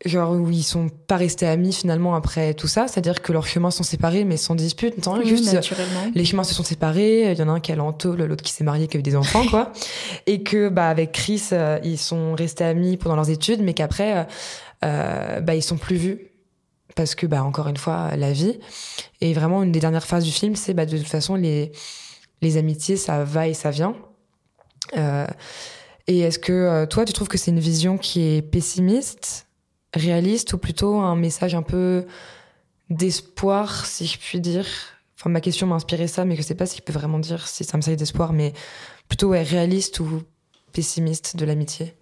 genre 0.05 0.31
où 0.31 0.49
ils 0.51 0.63
sont 0.63 0.89
pas 1.07 1.17
restés 1.17 1.47
amis 1.47 1.73
finalement 1.73 2.15
après 2.15 2.53
tout 2.53 2.67
ça, 2.67 2.87
c'est-à-dire 2.87 3.21
que 3.21 3.33
leurs 3.33 3.47
chemins 3.47 3.71
sont 3.71 3.83
séparés 3.83 4.23
mais 4.23 4.37
sans 4.37 4.55
dispute, 4.55 4.95
juste 5.23 5.51
naturellement. 5.51 6.11
les 6.13 6.25
chemins 6.25 6.43
se 6.43 6.53
sont 6.53 6.63
séparés, 6.63 7.31
il 7.31 7.37
y 7.37 7.41
en 7.41 7.49
a 7.49 7.53
un 7.53 7.59
qui 7.59 7.71
a 7.71 7.75
l'autre 7.75 8.43
qui 8.43 8.51
s'est 8.51 8.63
marié, 8.63 8.87
qui 8.87 8.97
a 8.97 8.99
eu 8.99 9.03
des 9.03 9.15
enfants 9.15 9.45
quoi, 9.49 9.73
et 10.27 10.43
que 10.43 10.69
bah 10.69 10.89
avec 10.89 11.11
Chris 11.11 11.49
euh, 11.51 11.79
ils 11.83 11.97
sont 11.97 12.35
restés 12.35 12.63
amis 12.63 12.97
pendant 12.97 13.15
leurs 13.15 13.29
études, 13.29 13.61
mais 13.61 13.73
qu'après 13.73 14.17
euh, 14.17 14.23
euh, 14.85 15.41
bah 15.41 15.55
ils 15.55 15.63
sont 15.63 15.77
plus 15.77 15.97
vus. 15.97 16.27
Parce 16.95 17.13
que 17.13 17.25
bah 17.25 17.43
encore 17.43 17.67
une 17.67 17.77
fois 17.77 18.15
la 18.15 18.31
vie. 18.31 18.57
Et 19.19 19.33
vraiment 19.33 19.63
une 19.63 19.71
des 19.71 19.81
dernières 19.81 20.05
phases 20.05 20.23
du 20.23 20.31
film 20.31 20.55
c'est 20.55 20.73
bah 20.73 20.85
de 20.85 20.97
toute 20.97 21.07
façon 21.07 21.35
les 21.35 21.71
les 22.41 22.57
amitiés 22.57 22.95
ça 22.95 23.23
va 23.23 23.47
et 23.47 23.53
ça 23.53 23.71
vient. 23.71 23.95
et 26.07 26.19
est-ce 26.19 26.37
que 26.37 26.85
toi 26.85 27.05
tu 27.05 27.11
trouves 27.11 27.27
que 27.27 27.37
c'est 27.37 27.51
une 27.51 27.59
vision 27.59 27.97
qui 27.97 28.21
est 28.21 28.41
pessimiste? 28.41 29.44
Réaliste 29.95 30.53
ou 30.53 30.58
plutôt 30.58 30.99
un 30.99 31.15
message 31.15 31.55
un 31.55 31.63
peu 31.63 32.05
d'espoir, 32.89 33.86
si 33.86 34.05
je 34.05 34.19
puis 34.19 34.39
dire 34.39 34.67
Enfin, 35.17 35.29
ma 35.29 35.39
question 35.41 35.65
m'a 35.65 35.75
inspiré 35.75 36.08
ça, 36.08 36.25
mais 36.25 36.36
je 36.36 36.41
sais 36.41 36.55
pas 36.55 36.65
si 36.65 36.77
je 36.77 36.84
peux 36.84 36.93
vraiment 36.93 37.19
dire 37.19 37.47
si 37.47 37.63
c'est 37.63 37.73
un 37.73 37.77
message 37.77 37.95
d'espoir, 37.95 38.34
mais 38.34 38.53
plutôt 39.08 39.29
ouais, 39.29 39.43
réaliste 39.43 39.99
ou 40.01 40.23
pessimiste 40.73 41.38
de 41.38 41.45
l'amitié 41.45 41.93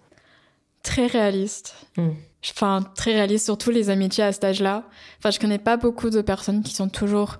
Très 0.82 1.06
réaliste. 1.06 1.76
Hmm. 1.96 2.10
Enfin, 2.50 2.82
très 2.96 3.14
réaliste, 3.14 3.46
surtout 3.46 3.72
les 3.72 3.90
amitiés 3.90 4.24
à 4.24 4.34
cet 4.34 4.44
âge-là. 4.44 4.90
Enfin, 5.20 5.32
je 5.32 5.40
connais 5.40 5.60
pas 5.60 5.78
beaucoup 5.78 6.10
de 6.10 6.22
personnes 6.22 6.64
qui 6.64 6.74
sont 6.74 6.90
toujours 6.90 7.38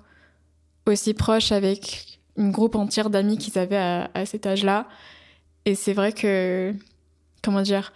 aussi 0.86 1.12
proches 1.12 1.52
avec 1.52 2.20
une 2.36 2.52
groupe 2.52 2.76
entière 2.76 3.10
d'amis 3.10 3.36
qu'ils 3.36 3.58
avaient 3.58 3.76
à, 3.76 4.10
à 4.14 4.24
cet 4.24 4.46
âge-là. 4.46 4.88
Et 5.66 5.74
c'est 5.74 5.92
vrai 5.92 6.12
que, 6.12 6.72
comment 7.42 7.62
dire, 7.62 7.92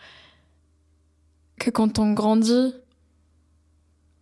que 1.59 1.71
quand 1.71 1.99
on 1.99 2.13
grandit, 2.13 2.75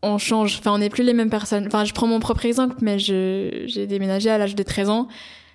on 0.03 0.19
change. 0.19 0.57
Enfin, 0.59 0.73
on 0.73 0.79
n'est 0.79 0.91
plus 0.91 1.05
les 1.05 1.15
mêmes 1.15 1.31
personnes. 1.31 1.67
Enfin, 1.67 1.85
je 1.85 1.93
prends 1.93 2.07
mon 2.07 2.21
propre 2.21 2.45
exemple, 2.45 2.77
mais 2.81 2.99
j'ai 2.99 3.87
déménagé 3.89 4.31
à 4.31 4.39
l'âge 4.39 4.55
de 4.55 4.63
13 4.63 4.89
ans. 4.91 5.09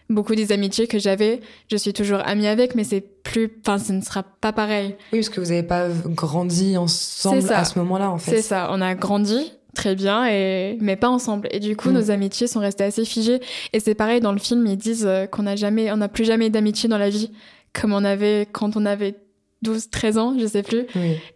Beaucoup 0.10 0.36
des 0.36 0.52
amitiés 0.52 0.88
que 0.88 1.00
j'avais, 1.00 1.40
je 1.72 1.78
suis 1.78 1.94
toujours 1.94 2.20
amie 2.26 2.48
avec, 2.48 2.76
mais 2.76 2.84
c'est 2.84 3.00
plus, 3.00 3.50
enfin, 3.62 3.78
ce 3.78 3.94
ne 3.94 4.02
sera 4.02 4.24
pas 4.24 4.52
pareil. 4.52 4.96
Oui, 5.14 5.20
parce 5.20 5.30
que 5.30 5.40
vous 5.40 5.48
n'avez 5.48 5.64
pas 5.64 5.88
grandi 6.06 6.76
ensemble 6.76 7.50
à 7.50 7.64
ce 7.64 7.80
moment-là, 7.80 8.12
en 8.12 8.18
fait. 8.18 8.32
C'est 8.32 8.42
ça. 8.42 8.68
On 8.72 8.82
a 8.82 8.94
grandi 8.94 9.54
très 9.74 9.96
bien, 9.96 10.26
et 10.26 10.78
mais 10.82 10.98
pas 10.98 11.08
ensemble. 11.08 11.48
Et 11.52 11.62
du 11.62 11.78
coup, 11.78 11.92
mm. 11.92 11.94
nos 11.94 12.12
amitiés 12.12 12.48
sont 12.48 12.60
restées 12.60 12.84
assez 12.84 13.06
figées. 13.06 13.40
Et 13.72 13.80
c'est 13.80 13.96
pareil 13.96 14.20
dans 14.20 14.34
le 14.34 14.40
film, 14.40 14.68
ils 14.68 14.76
disent 14.76 15.06
euh, 15.06 15.28
qu'on 15.28 15.44
n'a 15.44 15.56
jamais, 15.56 15.90
on 15.94 15.98
n'a 15.98 16.10
plus 16.10 16.26
jamais 16.26 16.50
d'amitié 16.50 16.90
dans 16.90 16.98
la 16.98 17.10
vie 17.10 17.32
comme 17.74 17.94
on 17.94 18.04
avait 18.04 18.48
quand 18.52 18.76
on 18.76 18.86
avait 18.86 19.16
12, 19.62 19.90
13 19.92 20.18
ans, 20.18 20.36
je 20.40 20.48
sais 20.48 20.64
plus. 20.64 20.86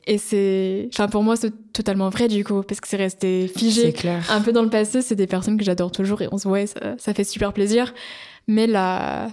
Et 0.07 0.17
c'est, 0.17 0.89
enfin, 0.93 1.07
pour 1.07 1.23
moi, 1.23 1.35
c'est 1.35 1.53
totalement 1.73 2.09
vrai, 2.09 2.27
du 2.27 2.43
coup, 2.43 2.63
parce 2.63 2.81
que 2.81 2.88
c'est 2.88 2.97
resté 2.97 3.47
figé. 3.47 3.93
Clair. 3.93 4.23
Un 4.31 4.41
peu 4.41 4.51
dans 4.51 4.63
le 4.63 4.69
passé, 4.69 5.01
c'est 5.01 5.15
des 5.15 5.27
personnes 5.27 5.57
que 5.57 5.63
j'adore 5.63 5.91
toujours 5.91 6.21
et 6.21 6.27
on 6.31 6.38
se 6.38 6.47
voit 6.47 6.65
ça, 6.65 6.95
ça, 6.97 7.13
fait 7.13 7.23
super 7.23 7.53
plaisir. 7.53 7.93
Mais 8.47 8.65
la, 8.65 9.29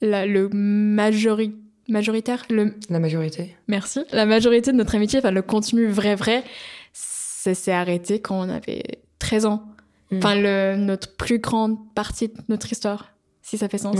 la, 0.00 0.26
le 0.26 0.48
majori, 0.50 1.54
majoritaire, 1.88 2.44
le. 2.50 2.74
La 2.90 3.00
majorité. 3.00 3.56
Merci. 3.68 4.00
La 4.12 4.26
majorité 4.26 4.72
de 4.72 4.76
notre 4.76 4.94
amitié, 4.94 5.18
enfin, 5.18 5.30
le 5.30 5.42
contenu 5.42 5.86
vrai, 5.86 6.14
vrai, 6.14 6.44
ça 6.92 7.54
s'est 7.54 7.72
arrêté 7.72 8.20
quand 8.20 8.38
on 8.38 8.50
avait 8.50 8.82
13 9.18 9.46
ans. 9.46 9.62
Hmm. 10.10 10.18
Enfin, 10.18 10.34
le, 10.34 10.76
notre 10.76 11.16
plus 11.16 11.38
grande 11.38 11.78
partie 11.94 12.28
de 12.28 12.34
notre 12.48 12.70
histoire, 12.70 13.14
si 13.40 13.56
ça 13.56 13.68
fait 13.68 13.78
sens. 13.78 13.96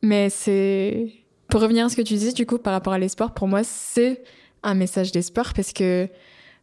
Mais 0.00 0.30
c'est, 0.30 1.12
pour 1.48 1.60
revenir 1.60 1.86
à 1.86 1.88
ce 1.88 1.96
que 1.96 2.02
tu 2.02 2.14
disais, 2.14 2.32
du 2.32 2.46
coup, 2.46 2.58
par 2.58 2.72
rapport 2.72 2.92
à 2.92 2.98
l'espoir, 2.98 3.34
pour 3.34 3.48
moi, 3.48 3.64
c'est 3.64 4.22
un 4.62 4.74
message 4.74 5.12
d'espoir 5.12 5.54
parce 5.54 5.72
que 5.72 6.08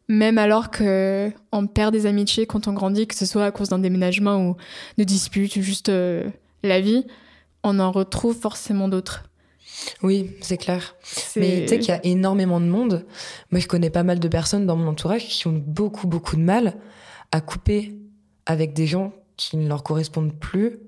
même 0.07 0.37
alors 0.37 0.69
que 0.69 1.31
on 1.51 1.65
perd 1.67 1.91
des 1.91 2.05
amitiés 2.05 2.45
quand 2.45 2.67
on 2.67 2.73
grandit, 2.73 3.07
que 3.07 3.15
ce 3.15 3.25
soit 3.25 3.45
à 3.45 3.51
cause 3.51 3.69
d'un 3.69 3.79
déménagement 3.79 4.49
ou 4.49 4.55
de 4.97 5.03
disputes 5.03 5.55
ou 5.55 5.61
juste 5.61 5.89
euh, 5.89 6.29
la 6.63 6.81
vie, 6.81 7.05
on 7.63 7.79
en 7.79 7.91
retrouve 7.91 8.37
forcément 8.37 8.87
d'autres. 8.87 9.23
Oui, 10.03 10.31
c'est 10.41 10.57
clair. 10.57 10.95
Mais 11.35 11.63
tu 11.63 11.67
sais 11.67 11.79
qu'il 11.79 11.89
y 11.89 11.97
a 11.97 12.05
énormément 12.05 12.59
de 12.59 12.65
monde. 12.65 13.05
Moi, 13.51 13.59
je 13.59 13.67
connais 13.67 13.89
pas 13.89 14.03
mal 14.03 14.19
de 14.19 14.27
personnes 14.27 14.65
dans 14.65 14.75
mon 14.75 14.87
entourage 14.87 15.27
qui 15.27 15.47
ont 15.47 15.63
beaucoup, 15.65 16.07
beaucoup 16.07 16.35
de 16.35 16.41
mal 16.41 16.75
à 17.31 17.41
couper 17.41 17.95
avec 18.45 18.73
des 18.73 18.87
gens 18.87 19.11
qui 19.37 19.57
ne 19.57 19.67
leur 19.67 19.83
correspondent 19.83 20.37
plus, 20.39 20.79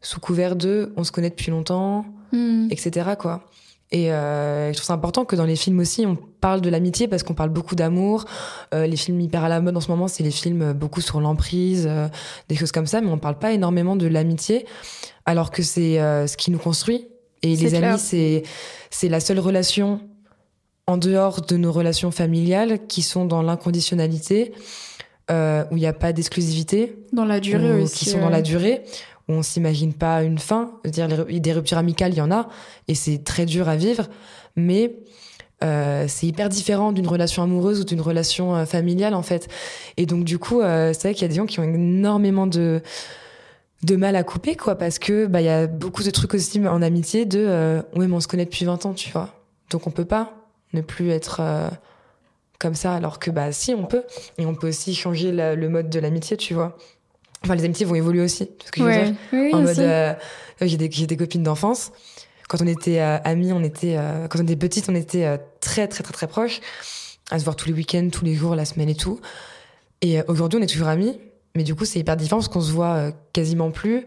sous 0.00 0.20
couvert 0.20 0.54
de 0.54 0.92
on 0.96 1.02
se 1.02 1.10
connaît 1.10 1.30
depuis 1.30 1.50
longtemps, 1.50 2.04
Hmm. 2.32 2.68
etc. 2.70 3.10
Quoi. 3.18 3.44
Et 3.90 4.12
euh, 4.12 4.68
je 4.68 4.76
trouve 4.76 4.86
ça 4.86 4.92
important 4.92 5.24
que 5.24 5.34
dans 5.34 5.46
les 5.46 5.56
films 5.56 5.78
aussi, 5.78 6.04
on 6.04 6.14
parle 6.16 6.60
de 6.60 6.68
l'amitié 6.68 7.08
parce 7.08 7.22
qu'on 7.22 7.34
parle 7.34 7.48
beaucoup 7.48 7.74
d'amour. 7.74 8.26
Euh, 8.74 8.86
les 8.86 8.96
films 8.96 9.20
hyper 9.20 9.44
à 9.44 9.48
la 9.48 9.60
mode 9.60 9.76
en 9.76 9.80
ce 9.80 9.88
moment, 9.88 10.08
c'est 10.08 10.22
les 10.22 10.30
films 10.30 10.62
euh, 10.62 10.74
beaucoup 10.74 11.00
sur 11.00 11.20
l'emprise, 11.20 11.88
des 12.48 12.54
choses 12.54 12.72
comme 12.72 12.86
ça, 12.86 13.00
mais 13.00 13.10
on 13.10 13.18
parle 13.18 13.38
pas 13.38 13.52
énormément 13.52 13.96
de 13.96 14.06
l'amitié, 14.06 14.66
alors 15.24 15.50
que 15.50 15.62
c'est 15.62 15.96
ce 15.96 16.36
qui 16.36 16.50
nous 16.50 16.58
construit. 16.58 17.08
Et 17.42 17.54
les 17.56 17.74
amis, 17.74 17.98
c'est 17.98 18.42
c'est 18.90 19.08
la 19.08 19.20
seule 19.20 19.38
relation 19.38 20.00
en 20.86 20.96
dehors 20.96 21.42
de 21.42 21.56
nos 21.56 21.70
relations 21.70 22.10
familiales 22.10 22.86
qui 22.86 23.02
sont 23.02 23.24
dans 23.24 23.42
l'inconditionnalité, 23.42 24.52
où 25.30 25.76
il 25.76 25.78
n'y 25.78 25.86
a 25.86 25.92
pas 25.92 26.12
d'exclusivité. 26.12 26.96
Dans 27.12 27.24
la 27.24 27.40
durée 27.40 27.82
aussi. 27.82 28.04
Qui 28.04 28.10
sont 28.10 28.20
dans 28.20 28.30
la 28.30 28.42
durée, 28.42 28.82
où 29.28 29.32
on 29.32 29.42
s'imagine 29.42 29.92
pas 29.92 30.22
une 30.22 30.38
fin. 30.38 30.72
dire, 30.84 31.08
des 31.26 31.52
ruptures 31.52 31.78
amicales, 31.78 32.12
il 32.12 32.18
y 32.18 32.22
en 32.22 32.30
a, 32.30 32.48
et 32.88 32.94
c'est 32.94 33.24
très 33.24 33.46
dur 33.46 33.68
à 33.68 33.76
vivre, 33.76 34.06
mais 34.56 34.96
euh, 35.64 36.04
c'est 36.06 36.26
hyper 36.26 36.48
différent 36.48 36.92
d'une 36.92 37.08
relation 37.08 37.42
amoureuse 37.42 37.80
ou 37.80 37.84
d'une 37.84 38.00
relation 38.00 38.54
euh, 38.54 38.64
familiale 38.64 39.14
en 39.14 39.22
fait. 39.22 39.48
Et 39.96 40.06
donc 40.06 40.24
du 40.24 40.38
coup, 40.38 40.60
euh, 40.60 40.92
c'est 40.92 41.08
vrai 41.08 41.14
qu'il 41.14 41.22
y 41.22 41.24
a 41.24 41.28
des 41.28 41.34
gens 41.34 41.46
qui 41.46 41.58
ont 41.60 41.64
énormément 41.64 42.46
de 42.46 42.80
de 43.84 43.96
mal 43.96 44.16
à 44.16 44.24
couper 44.24 44.56
quoi, 44.56 44.76
parce 44.76 44.98
que 44.98 45.26
bah 45.26 45.40
il 45.40 45.44
y 45.44 45.50
a 45.50 45.66
beaucoup 45.66 46.02
de 46.02 46.10
trucs 46.10 46.34
aussi 46.34 46.66
en 46.66 46.82
amitié 46.82 47.26
de 47.26 47.80
ouais 47.94 48.06
mais 48.06 48.14
on 48.14 48.20
se 48.20 48.28
connaît 48.28 48.44
depuis 48.44 48.64
20 48.64 48.86
ans, 48.86 48.94
tu 48.94 49.10
vois. 49.10 49.34
Donc 49.70 49.86
on 49.86 49.90
peut 49.90 50.04
pas 50.04 50.32
ne 50.72 50.80
plus 50.80 51.10
être 51.10 51.40
comme 52.58 52.74
ça 52.74 52.94
alors 52.94 53.20
que 53.20 53.30
bah 53.30 53.52
si 53.52 53.74
on 53.74 53.84
peut 53.84 54.02
et 54.36 54.46
on 54.46 54.54
peut 54.54 54.68
aussi 54.68 54.94
changer 54.96 55.30
le 55.32 55.68
mode 55.68 55.90
de 55.90 56.00
l'amitié, 56.00 56.36
tu 56.36 56.54
vois. 56.54 56.76
Enfin, 57.44 57.54
les 57.54 57.64
amitiés 57.64 57.86
vont 57.86 57.94
évoluer 57.94 58.22
aussi. 58.22 58.48
ce 58.64 58.70
que 58.70 58.80
je 58.80 58.84
veux 58.84 58.92
dire. 58.92 59.54
en 59.54 59.62
mode, 59.62 59.78
euh, 59.78 60.14
j'ai 60.60 60.76
des, 60.76 60.88
des, 60.88 61.16
copines 61.16 61.42
d'enfance. 61.42 61.92
Quand 62.48 62.62
on 62.62 62.66
était 62.66 63.00
euh, 63.00 63.18
amis, 63.24 63.52
on 63.52 63.62
était, 63.62 63.96
euh, 63.98 64.26
quand 64.26 64.40
on 64.40 64.42
était 64.42 64.56
petites, 64.56 64.88
on 64.88 64.94
était 64.94 65.26
euh, 65.26 65.36
très, 65.60 65.86
très, 65.86 66.02
très, 66.02 66.12
très 66.12 66.26
proches. 66.26 66.60
À 67.30 67.38
se 67.38 67.44
voir 67.44 67.56
tous 67.56 67.68
les 67.68 67.74
week-ends, 67.74 68.08
tous 68.10 68.24
les 68.24 68.34
jours, 68.34 68.54
la 68.54 68.64
semaine 68.64 68.88
et 68.88 68.94
tout. 68.94 69.20
Et 70.00 70.20
aujourd'hui, 70.28 70.58
on 70.58 70.62
est 70.62 70.68
toujours 70.68 70.88
amis. 70.88 71.20
Mais 71.54 71.62
du 71.62 71.74
coup, 71.74 71.84
c'est 71.84 71.98
hyper 71.98 72.16
différent 72.16 72.38
parce 72.38 72.48
qu'on 72.48 72.62
se 72.62 72.72
voit 72.72 73.12
quasiment 73.34 73.70
plus. 73.70 74.06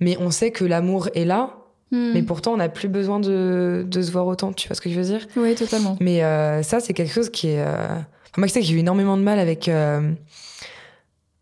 Mais 0.00 0.16
on 0.18 0.32
sait 0.32 0.50
que 0.50 0.64
l'amour 0.64 1.08
est 1.14 1.24
là. 1.24 1.58
Hmm. 1.92 2.12
Mais 2.14 2.22
pourtant, 2.22 2.54
on 2.54 2.56
n'a 2.56 2.68
plus 2.68 2.88
besoin 2.88 3.20
de, 3.20 3.84
de 3.86 4.02
se 4.02 4.10
voir 4.10 4.26
autant. 4.26 4.52
Tu 4.52 4.66
vois 4.66 4.74
ce 4.74 4.80
que 4.80 4.90
je 4.90 4.96
veux 4.98 5.04
dire 5.04 5.24
Oui, 5.36 5.54
totalement. 5.54 5.96
Mais 6.00 6.20
ça, 6.64 6.80
c'est 6.80 6.92
quelque 6.92 7.12
chose 7.12 7.30
qui 7.30 7.48
est. 7.48 7.64
moi, 8.36 8.48
je 8.48 8.52
sais 8.52 8.60
que 8.60 8.66
j'ai 8.66 8.74
eu 8.74 8.80
énormément 8.80 9.16
de 9.16 9.22
mal 9.22 9.38
avec 9.38 9.70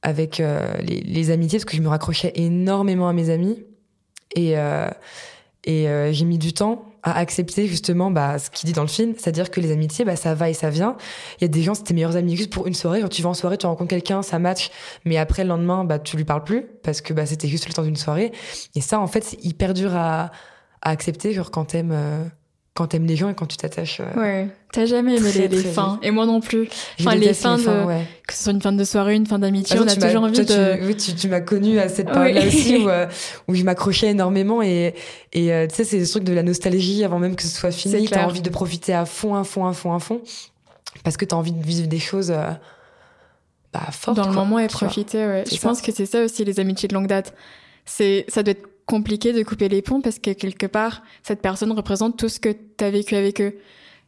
avec 0.05 0.38
euh, 0.38 0.75
les, 0.83 1.31
amitiés 1.31 1.59
parce 1.59 1.64
que 1.64 1.77
je 1.77 1.83
me 1.83 1.88
raccrochais 1.88 2.31
énormément 2.37 3.09
à 3.09 3.14
mes 3.14 3.31
amis 3.31 3.64
et 4.37 4.57
euh, 4.59 4.87
euh, 5.67 6.12
j'ai 6.12 6.25
mis 6.27 6.37
du 6.37 6.53
temps 6.53 6.85
à 7.03 7.19
accepter 7.19 7.67
justement 7.67 8.11
bah, 8.11 8.38
ce 8.38 8.51
qu'il 8.51 8.67
dit 8.67 8.75
dans 8.75 8.83
le 8.83 8.88
film, 8.88 9.14
c'est-à-dire 9.17 9.51
que 9.51 9.61
les 9.61 9.73
amitiés, 9.73 10.05
bah, 10.05 10.17
ça 10.17 10.35
va 10.35 10.51
et 10.51 10.55
ça 10.55 10.69
vient. 10.69 10.97
Il 11.38 11.43
y 11.43 11.45
a 11.47 11.49
des 11.49 11.62
gens, 11.62 11.75
c'est 11.75 11.85
tes 11.85 11.95
meilleurs 11.95 12.17
amis 12.17 12.37
juste 12.37 12.53
pour 12.53 12.67
une 12.67 12.75
soirée. 12.75 13.01
Quand 13.01 13.09
tu 13.09 13.23
vas 13.23 13.31
en 13.31 13.35
soirée, 13.35 13.57
tu 13.57 13.67
rencontres 13.67 13.90
quelqu'un, 13.90 14.23
ça 14.23 14.38
match, 14.38 14.71
mais 15.07 15.17
après 15.17 15.43
le 15.43 15.49
lendemain, 15.49 15.85
bah, 15.85 15.99
tu 15.99 16.19
lui 16.19 16.25
parles 16.25 16.45
plus 16.45 16.67
parce 16.83 17.01
que 17.01 17.14
bah, 17.14 17.25
c'était 17.25 17.49
juste 17.49 17.67
le 17.67 17.73
temps 17.73 17.83
d'une 17.83 17.97
soirée. 17.97 18.31
Et 18.75 18.83
ça, 18.83 19.01
en 19.01 19.07
fait, 19.07 19.25
c'est 19.25 19.43
hyper 19.43 19.73
dur 19.73 19.95
à, 19.95 20.33
à 20.83 20.90
accepter, 20.90 21.33
genre 21.33 21.51
quand 21.51 21.64
t'aimes 21.64 22.31
quand 22.75 22.89
t'aimes 22.89 23.07
les 23.07 23.15
gens 23.15 23.29
et 23.29 23.35
quand 23.35 23.47
tu 23.47 23.57
t'attaches. 23.57 24.01
Euh, 24.01 24.21
ouais. 24.21 24.49
T'as 24.73 24.85
jamais 24.85 25.17
aimé 25.17 25.31
les, 25.33 25.63
fins. 25.63 26.01
Et 26.03 26.11
moi 26.11 26.27
non 26.27 26.41
plus. 26.41 26.69
Enfin, 26.99 27.15
les 27.15 27.33
fins, 27.33 27.57
de, 27.57 27.63
que 28.27 28.35
ce 28.35 28.43
soit 28.43 28.53
une 28.53 28.61
fin 28.61 28.73
de 28.73 28.83
soirée, 28.83 29.15
une 29.15 29.27
fin 29.27 29.39
d'amitié, 29.39 29.79
on 29.79 29.87
a 29.87 29.95
toujours 29.95 30.25
envie 30.25 30.45
de. 30.45 30.77
Tu, 30.77 30.85
oui, 30.85 30.97
tu, 30.97 31.29
m'as 31.29 31.41
connue 31.41 31.79
à 31.79 31.89
cette 31.89 32.07
période-là 32.13 32.45
aussi 32.45 32.79
où, 32.79 32.89
euh, 32.89 33.07
où 33.47 33.55
je 33.55 33.63
m'accrochais 33.63 34.09
énormément 34.09 34.61
et, 34.61 34.95
et 35.33 35.53
euh, 35.53 35.69
tu 35.69 35.77
sais, 35.77 35.85
c'est 35.85 36.01
le 36.01 36.07
truc 36.07 36.25
de 36.25 36.33
la 36.33 36.43
nostalgie 36.43 37.05
avant 37.05 37.21
même 37.21 37.37
que 37.37 37.45
ce 37.45 37.49
soit 37.49 37.71
fini. 37.71 38.09
T'as 38.09 38.27
envie 38.27 38.43
de 38.43 38.51
profiter 38.51 38.93
à 38.93 39.05
fond, 39.05 39.37
à 39.37 39.45
fond, 39.45 39.67
à 39.67 39.73
fond, 39.73 39.95
à 39.95 40.01
fond. 40.01 40.21
Parce 41.05 41.17
que 41.17 41.25
t'as 41.25 41.37
envie 41.37 41.53
de 41.53 41.65
vivre 41.65 41.87
des 41.87 42.01
choses. 42.01 42.35
bah, 43.73 43.81
fortes, 43.93 44.17
Dans 44.17 44.27
le 44.27 44.35
moment 44.35 44.59
et 44.59 44.67
profiter, 44.67 45.25
ouais. 45.25 45.45
Je 45.51 45.61
pense 45.61 45.81
que 45.81 45.93
c'est 45.93 46.07
ça 46.07 46.25
aussi, 46.25 46.45
les 46.45 46.59
amitiés 46.59 46.89
de 46.89 46.95
longue 46.95 47.07
date. 47.07 47.35
C'est, 47.87 48.25
ça 48.29 48.43
doit 48.43 48.53
être 48.53 48.67
compliqué 48.87 49.33
de 49.33 49.42
couper 49.42 49.68
les 49.68 49.83
ponts 49.83 50.01
parce 50.01 50.18
que 50.18 50.31
quelque 50.33 50.66
part, 50.66 51.03
cette 51.23 51.40
personne 51.40 51.73
représente 51.73 52.18
tout 52.18 52.29
ce 52.29 52.40
que 52.40 52.51
tu 52.51 52.85
as 52.85 52.90
vécu 52.90 53.16
avec 53.16 53.40
eux. 53.40 53.57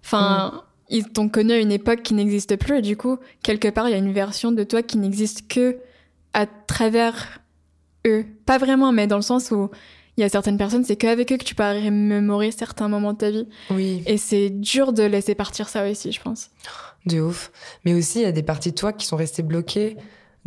Enfin, 0.04 0.52
mm. 0.54 0.94
ils 0.94 1.08
t'ont 1.08 1.28
connu 1.28 1.52
à 1.52 1.58
une 1.58 1.72
époque 1.72 2.02
qui 2.02 2.14
n'existe 2.14 2.56
plus 2.56 2.78
et 2.78 2.82
du 2.82 2.96
coup, 2.96 3.18
quelque 3.42 3.68
part, 3.68 3.88
il 3.88 3.92
y 3.92 3.94
a 3.94 3.98
une 3.98 4.12
version 4.12 4.52
de 4.52 4.62
toi 4.64 4.82
qui 4.82 4.98
n'existe 4.98 5.48
que 5.48 5.78
à 6.34 6.46
travers 6.46 7.40
eux. 8.06 8.26
Pas 8.44 8.58
vraiment, 8.58 8.92
mais 8.92 9.06
dans 9.06 9.16
le 9.16 9.22
sens 9.22 9.50
où 9.50 9.70
il 10.16 10.22
y 10.22 10.24
a 10.24 10.28
certaines 10.28 10.58
personnes, 10.58 10.84
c'est 10.84 10.96
qu'avec 10.96 11.32
eux 11.32 11.36
que 11.36 11.44
tu 11.44 11.54
peux 11.54 11.62
remémorer 11.62 12.50
certains 12.50 12.88
moments 12.88 13.12
de 13.12 13.18
ta 13.18 13.30
vie. 13.30 13.48
Oui. 13.70 14.02
Et 14.06 14.16
c'est 14.16 14.50
dur 14.50 14.92
de 14.92 15.02
laisser 15.02 15.34
partir 15.34 15.68
ça 15.68 15.88
aussi, 15.88 16.12
je 16.12 16.20
pense. 16.20 16.50
De 17.04 17.20
ouf. 17.20 17.52
Mais 17.84 17.94
aussi, 17.94 18.20
il 18.20 18.22
y 18.22 18.26
a 18.26 18.32
des 18.32 18.42
parties 18.42 18.70
de 18.70 18.74
toi 18.74 18.92
qui 18.92 19.06
sont 19.06 19.16
restées 19.16 19.42
bloquées 19.42 19.96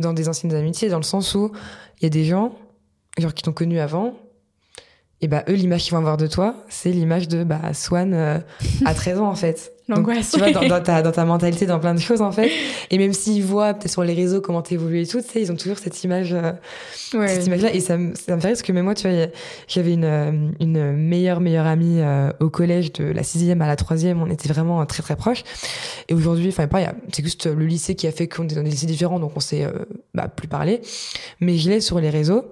dans 0.00 0.12
des 0.12 0.28
anciennes 0.28 0.54
amitiés, 0.54 0.88
dans 0.88 0.98
le 0.98 1.04
sens 1.04 1.34
où 1.34 1.52
il 2.00 2.04
y 2.04 2.06
a 2.06 2.10
des 2.10 2.24
gens 2.24 2.56
genre, 3.18 3.34
qui 3.34 3.42
t'ont 3.42 3.52
connu 3.52 3.78
avant, 3.78 4.14
et 5.22 5.28
bah 5.28 5.44
eux, 5.48 5.52
l'image 5.52 5.82
qu'ils 5.82 5.92
vont 5.92 5.98
avoir 5.98 6.16
de 6.16 6.26
toi, 6.26 6.54
c'est 6.70 6.90
l'image 6.90 7.28
de 7.28 7.44
bah, 7.44 7.74
Swan 7.74 8.14
euh, 8.14 8.38
à 8.86 8.94
13 8.94 9.18
ans 9.18 9.28
en 9.28 9.34
fait. 9.34 9.72
L'angoisse. 9.88 10.30
Tu 10.30 10.38
vois, 10.38 10.52
dans, 10.52 10.80
ta, 10.80 11.02
dans 11.02 11.10
ta 11.10 11.24
mentalité, 11.24 11.66
dans 11.66 11.80
plein 11.80 11.94
de 11.94 12.00
choses 12.00 12.22
en 12.22 12.32
fait. 12.32 12.50
Et 12.90 12.96
même 12.96 13.12
s'ils 13.12 13.42
voient 13.42 13.74
peut-être 13.74 13.90
sur 13.90 14.04
les 14.04 14.14
réseaux 14.14 14.40
comment 14.40 14.62
t'évolues 14.62 15.02
et 15.02 15.06
tout, 15.06 15.20
tu 15.20 15.28
sais, 15.28 15.42
ils 15.42 15.52
ont 15.52 15.56
toujours 15.56 15.78
cette 15.78 16.02
image, 16.04 16.32
euh, 16.32 16.52
cette 16.94 17.46
image-là. 17.46 17.74
Et 17.74 17.80
ça, 17.80 17.98
me, 17.98 18.14
ça 18.14 18.36
me 18.36 18.40
fait 18.40 18.46
rire 18.46 18.54
parce 18.54 18.62
que 18.62 18.72
même 18.72 18.84
moi, 18.84 18.94
tu 18.94 19.08
vois, 19.10 19.26
j'avais 19.66 19.92
une, 19.92 20.04
euh, 20.04 20.30
une 20.60 20.92
meilleure, 20.92 21.40
meilleure 21.40 21.66
amie 21.66 22.00
au 22.38 22.48
collège 22.48 22.92
de 22.92 23.04
la 23.04 23.24
sixième 23.24 23.60
à 23.60 23.66
la 23.66 23.76
troisième. 23.76 24.22
On 24.22 24.30
était 24.30 24.48
vraiment 24.48 24.86
très, 24.86 25.02
très 25.02 25.16
proches. 25.16 25.42
Et 26.08 26.14
aujourd'hui, 26.14 26.48
enfin, 26.48 26.68
c'est 27.12 27.24
juste 27.24 27.46
le 27.46 27.66
lycée 27.66 27.94
qui 27.96 28.06
a 28.06 28.12
fait 28.12 28.28
qu'on 28.28 28.44
est 28.44 28.54
dans 28.54 28.62
des 28.62 28.70
lycées 28.70 28.86
différents, 28.86 29.18
donc 29.18 29.32
on 29.34 29.40
s'est 29.40 29.66
bah, 30.14 30.28
plus 30.28 30.48
parlé. 30.48 30.80
Mais 31.40 31.58
je 31.58 31.68
l'ai 31.68 31.80
sur 31.80 32.00
les 32.00 32.10
réseaux. 32.10 32.44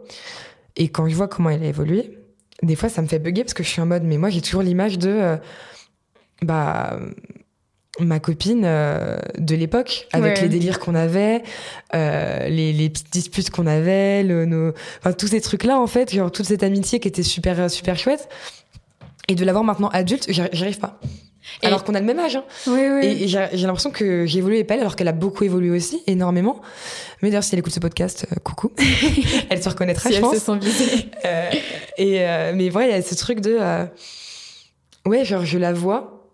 Et 0.79 0.89
quand 0.89 1.09
je 1.09 1.15
vois 1.15 1.29
comment 1.29 1.51
elle 1.51 1.63
a 1.63 1.67
évolué, 1.67 2.19
des 2.63 2.77
fois, 2.77 2.89
ça 2.89 3.03
me 3.03 3.07
fait 3.07 3.19
bugger 3.19 3.45
parce 3.45 3.55
que 3.55 3.63
je 3.63 3.69
suis 3.69 3.83
en 3.83 3.87
mode, 3.87 4.05
mais 4.05 4.17
moi, 4.17 4.31
j'ai 4.31 4.41
toujours 4.41 4.63
l'image 4.63 4.99
de, 4.99 5.11
euh, 5.11 5.37
bah, 6.43 6.99
ma 8.01 8.21
copine 8.21 8.63
euh, 8.65 9.19
de 9.39 9.55
l'époque, 9.57 10.07
avec 10.13 10.41
les 10.41 10.49
délires 10.49 10.79
qu'on 10.79 10.95
avait, 10.95 11.43
euh, 11.95 12.49
les, 12.49 12.73
les, 12.73 12.91
petites 12.91 13.13
disputes 13.13 13.51
qu'on 13.51 13.67
avait, 13.67 14.23
le, 14.23 14.47
nos, 14.47 14.73
enfin, 15.01 15.13
tous 15.13 15.29
ces 15.29 15.41
trucs-là, 15.41 15.79
en 15.79 15.87
fait, 15.89 16.15
genre 16.15 16.31
toute 16.31 16.47
cette 16.47 16.63
amitié 16.63 17.01
qui 17.01 17.09
était 17.09 17.25
super, 17.25 17.71
super 17.71 17.99
chouette. 17.99 18.29
Et 19.27 19.35
de 19.35 19.45
l'avoir 19.45 19.63
maintenant 19.63 19.89
adulte, 19.89 20.27
j'arrive 20.31 20.79
pas. 20.79 20.99
Alors 21.63 21.85
qu'on 21.85 21.95
a 21.95 22.01
le 22.01 22.07
même 22.07 22.19
âge. 22.19 22.37
Hein. 22.37 22.45
Oui, 22.67 22.81
oui. 22.89 23.07
Et, 23.07 23.29
j'ai 23.29 23.67
l'impression 23.67 23.91
que 23.91 24.27
j'ai 24.27 24.39
évolué 24.39 24.65
pas 24.65 24.75
elle, 24.75 24.81
alors 24.81 24.97
qu'elle 24.97 25.09
a 25.09 25.13
beaucoup 25.13 25.45
évolué 25.45 25.71
aussi, 25.71 26.03
énormément. 26.07 26.61
Mais 27.23 27.31
d'ailleurs, 27.31 27.45
si 27.45 27.55
elle 27.55 27.61
écoute 27.61 27.73
ce 27.73 27.81
podcast, 27.81 28.27
euh, 28.31 28.37
coucou. 28.43 28.71
elle 29.51 29.63
se 29.63 29.69
reconnaîtra, 29.69 30.09
si 30.09 30.15
je 30.15 30.19
elle 30.19 30.25
pense. 30.25 30.35
Se 30.35 30.41
sent 30.41 31.09
euh, 31.25 31.51
et 31.97 32.27
euh, 32.27 32.53
mais 32.55 32.69
voilà, 32.69 32.89
il 32.89 32.91
y 32.93 32.95
a 32.95 33.03
ce 33.03 33.15
truc 33.15 33.41
de, 33.41 33.59
ouais, 35.07 35.25
genre 35.25 35.45
je 35.45 35.59
la 35.59 35.73
vois. 35.73 36.31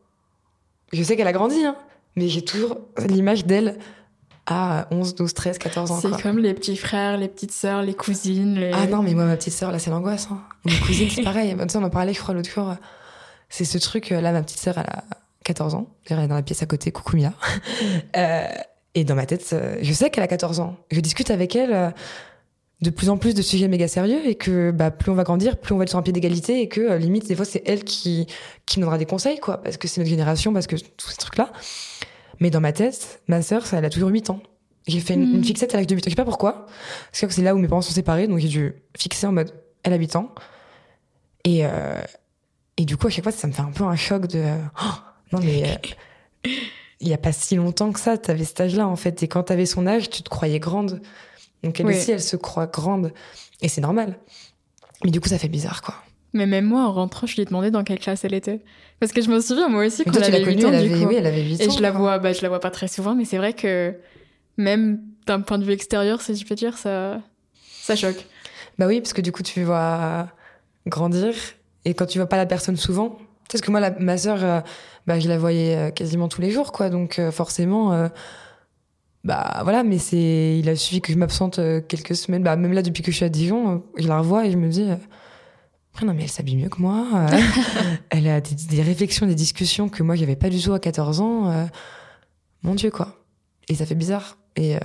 Je 0.93 1.03
sais 1.03 1.17
qu'elle 1.17 1.27
a 1.27 1.33
grandi, 1.33 1.65
hein, 1.65 1.77
mais 2.17 2.29
j'ai 2.29 2.43
toujours 2.43 2.79
l'image 3.09 3.47
d'elle 3.47 3.79
à 4.47 4.87
11, 4.91 5.15
12, 5.15 5.35
13, 5.35 5.59
14 5.59 5.91
ans. 5.91 6.01
C'est 6.01 6.23
comme 6.23 6.39
les 6.39 6.55
petits 6.55 6.77
frères, 6.77 7.17
les 7.17 7.29
petites 7.29 7.53
sœurs, 7.53 7.83
les 7.83 7.95
cousines. 7.95 8.57
Les... 8.57 8.73
Ah 8.73 8.87
non, 8.87 9.03
mais 9.03 9.15
moi, 9.15 9.25
ma 9.25 9.37
petite 9.37 9.55
sœur, 9.55 9.73
là, 9.73 9.79
c'est 9.79 9.91
l'angoisse. 9.91 10.29
Hein. 10.31 10.43
Mes 10.65 10.79
cousines, 10.79 11.09
c'est 11.11 11.23
pareil. 11.23 11.57
on 11.75 11.83
en 11.83 11.91
parlait, 11.91 12.13
je 12.13 12.21
crois, 12.21 12.35
l'autre 12.35 12.51
jour. 12.51 12.75
C'est 13.57 13.65
ce 13.65 13.79
truc, 13.79 14.11
là, 14.11 14.33
ma 14.33 14.43
petite 14.43 14.59
sœur, 14.59 14.79
elle 14.79 14.87
a 14.89 15.05
14 15.45 15.77
ans. 15.77 15.87
Elle 16.07 16.19
est 16.19 16.27
dans 16.27 16.35
la 16.35 16.43
pièce 16.43 16.65
à 16.65 16.67
côté, 16.67 16.91
coucou 16.91 17.17
Mia. 17.17 17.33
euh, 18.17 18.49
et 18.97 19.05
dans 19.05 19.15
ma 19.15 19.27
tête, 19.27 19.49
euh, 19.53 19.77
je 19.81 19.93
sais 19.93 20.11
qu'elle 20.11 20.25
a 20.25 20.27
14 20.27 20.59
ans. 20.59 20.75
Je 20.91 20.99
discute 20.99 21.31
avec 21.31 21.55
elle 21.55 21.73
euh, 21.73 21.91
de 22.81 22.91
plus 22.91 23.11
en 23.11 23.17
plus 23.17 23.33
de 23.33 23.43
sujets 23.43 23.69
méga 23.69 23.87
sérieux 23.87 24.27
et 24.27 24.35
que 24.35 24.73
bah, 24.73 24.91
plus 24.91 25.13
on 25.13 25.15
va 25.15 25.23
grandir, 25.23 25.57
plus 25.57 25.73
on 25.73 25.79
va 25.79 25.85
être 25.85 25.91
sur 25.91 26.01
un 26.01 26.03
pied 26.03 26.13
d'égalité 26.13 26.63
et 26.63 26.69
que 26.69 26.81
euh, 26.81 26.99
limite, 26.99 27.29
des 27.29 27.37
fois, 27.37 27.45
c'est 27.45 27.63
elle 27.65 27.85
qui, 27.85 28.27
qui 28.67 28.81
nous 28.81 28.87
donnera 28.87 28.99
des 28.99 29.07
conseils, 29.07 29.39
quoi, 29.39 29.63
parce 29.63 29.77
que 29.77 29.87
c'est 29.87 30.01
notre 30.01 30.11
génération, 30.11 30.53
parce 30.53 30.67
que 30.67 30.75
tous 30.75 31.11
ces 31.11 31.19
trucs-là. 31.19 31.53
Mais 32.41 32.51
dans 32.51 32.61
ma 32.61 32.73
tête, 32.73 33.23
ma 33.29 33.41
sœur, 33.41 33.67
ça, 33.67 33.79
elle 33.79 33.85
a 33.85 33.91
toujours 33.91 34.11
8 34.11 34.31
ans. 34.31 34.41
J'ai 34.89 34.99
fait 34.99 35.15
une, 35.15 35.39
mmh. 35.39 35.45
fixette 35.45 35.75
à 35.75 35.77
l'âge 35.77 35.87
de 35.87 35.95
8 35.95 36.01
ans. 36.01 36.05
Je 36.07 36.11
sais 36.11 36.17
pas 36.17 36.25
pourquoi. 36.25 36.67
Parce 37.13 37.21
que 37.21 37.29
c'est 37.33 37.43
là 37.43 37.55
où 37.55 37.59
mes 37.59 37.69
parents 37.69 37.83
sont 37.83 37.95
séparés, 37.95 38.27
donc 38.27 38.41
j'ai 38.41 38.49
dû 38.49 38.75
fixer 38.99 39.29
en 39.29 39.33
mode, 39.33 39.55
elle 39.85 39.93
a 39.93 39.97
8 39.97 40.17
ans. 40.17 40.35
Et, 41.45 41.65
euh, 41.65 42.03
et 42.77 42.85
du 42.85 42.97
coup, 42.97 43.07
à 43.07 43.11
chaque 43.11 43.25
fois, 43.25 43.33
ça 43.33 43.47
me 43.47 43.53
fait 43.53 43.63
un 43.63 43.71
peu 43.71 43.85
un 43.85 43.97
choc 43.97 44.27
de, 44.27 44.45
oh, 44.83 44.95
non 45.33 45.41
mais 45.41 45.81
il 47.01 47.09
y 47.09 47.13
a 47.13 47.19
pas 47.19 47.33
si 47.33 47.57
longtemps 47.57 47.93
que 47.93 48.01
ça, 48.01 48.17
tu 48.19 48.31
avais 48.31 48.45
cet 48.45 48.61
âge-là 48.61 48.87
en 48.89 48.97
fait. 48.97 49.23
Et 49.23 49.29
quand 49.29 49.45
tu 49.45 49.53
avais 49.53 49.67
son 49.67 49.87
âge, 49.87 50.11
tu 50.11 50.23
te 50.23 50.29
croyais 50.29 50.59
grande. 50.59 51.01
Donc 51.63 51.81
elle 51.81 51.87
aussi, 51.87 52.13
elle 52.13 52.23
se 52.23 52.37
croit 52.37 52.67
grande. 52.67 53.13
Et 53.61 53.69
c'est 53.69 53.81
normal. 53.81 54.19
Mais 55.05 55.11
du 55.11 55.21
coup, 55.21 55.29
ça 55.29 55.39
fait 55.39 55.49
bizarre, 55.49 55.83
quoi. 55.83 55.95
Mais 56.33 56.47
même 56.47 56.65
moi, 56.65 56.83
en 56.83 56.93
rentrant, 56.93 57.27
je 57.27 57.37
lui 57.37 57.43
ai 57.43 57.45
demandé 57.45 57.71
dans 57.71 57.85
quelle 57.85 58.01
classe 58.01 58.25
elle 58.25 58.35
était. 58.35 58.61
Parce 58.99 59.13
que 59.13 59.23
je 59.23 59.31
me 59.31 59.41
souviens, 59.41 59.69
moi 59.69 59.87
aussi, 59.87 60.05
quand 60.05 60.13
elle 60.17 60.35
avait 60.35 60.45
8 60.45 60.65
ans, 60.65 60.69
elle 60.69 60.75
avait, 60.75 61.05
Oui, 61.05 61.15
elle 61.15 61.27
avait 61.27 61.43
8 61.43 61.61
Et 61.61 61.69
ans, 61.69 61.71
je 61.71 61.81
la 61.81 61.91
vois, 61.93 62.19
bah, 62.19 62.33
je 62.33 62.43
la 62.43 62.49
vois 62.49 62.61
pas 62.61 62.71
très 62.71 62.89
souvent, 62.89 63.15
mais 63.15 63.25
c'est 63.25 63.37
vrai 63.37 63.53
que 63.53 63.95
même 64.57 65.01
d'un 65.27 65.41
point 65.41 65.59
de 65.59 65.65
vue 65.65 65.73
extérieur, 65.73 66.21
si 66.21 66.35
je 66.35 66.45
peux 66.45 66.55
dire, 66.55 66.77
ça, 66.77 67.21
ça 67.63 67.95
choque. 67.95 68.27
Bah 68.79 68.87
oui, 68.87 69.01
parce 69.01 69.13
que 69.13 69.21
du 69.21 69.31
coup, 69.31 69.43
tu 69.43 69.63
vois 69.63 70.29
grandir. 70.87 71.35
Et 71.85 71.95
quand 71.95 72.07
tu 72.07 72.19
vois 72.19 72.29
pas 72.29 72.37
la 72.37 72.47
personne 72.47 72.77
souvent, 72.77 73.19
parce 73.51 73.63
que 73.63 73.71
moi, 73.71 73.81
la, 73.81 73.91
ma 73.91 74.17
sœur, 74.17 74.43
euh, 74.43 74.61
bah, 75.07 75.21
je 75.21 75.29
la 75.29 75.39
voyais 75.39 75.77
euh, 75.77 75.91
quasiment 75.91 76.29
tous 76.29 76.41
les 76.41 76.51
jours, 76.51 76.73
quoi. 76.73 76.91
Donc 76.91 77.19
euh, 77.19 77.31
forcément, 77.31 78.09
bah 79.25 79.61
voilà. 79.63 79.83
Mais 79.83 79.99
c'est, 79.99 80.59
il 80.59 80.69
a 80.69 80.77
suffi 80.77 81.01
que 81.01 81.13
je 81.13 81.19
m'absente 81.19 81.61
quelques 81.89 82.17
semaines. 82.17 82.43
Bah 82.43 82.57
même 82.57 82.73
là, 82.73 82.83
depuis 82.83 83.03
que 83.03 83.11
je 83.11 83.17
suis 83.17 83.25
à 83.25 83.29
Dijon, 83.29 83.83
je 83.97 84.09
la 84.09 84.19
revois 84.19 84.47
et 84.47 84.51
je 84.51 84.57
me 84.57 84.69
dis, 84.69 84.87
ah 85.97 86.05
non 86.05 86.15
mais 86.15 86.25
elle 86.25 86.31
s'habille 86.31 86.57
mieux 86.57 86.69
que 86.69 86.81
moi. 86.81 87.07
elle 88.11 88.29
a 88.29 88.41
des, 88.41 88.55
des, 88.55 88.83
réflexions, 88.83 89.27
des 89.27 89.35
discussions 89.35 89.89
que 89.89 90.03
moi 90.03 90.17
j'avais 90.17 90.37
pas 90.37 90.51
du 90.51 90.61
tout 90.61 90.73
à 90.73 90.81
14 90.81 91.21
ans. 91.21 91.69
mon 92.63 92.75
Dieu 92.75 92.91
quoi. 92.91 93.25
Et 93.69 93.75
ça 93.75 93.87
fait 93.87 93.95
bizarre. 93.95 94.37
Et 94.57 94.77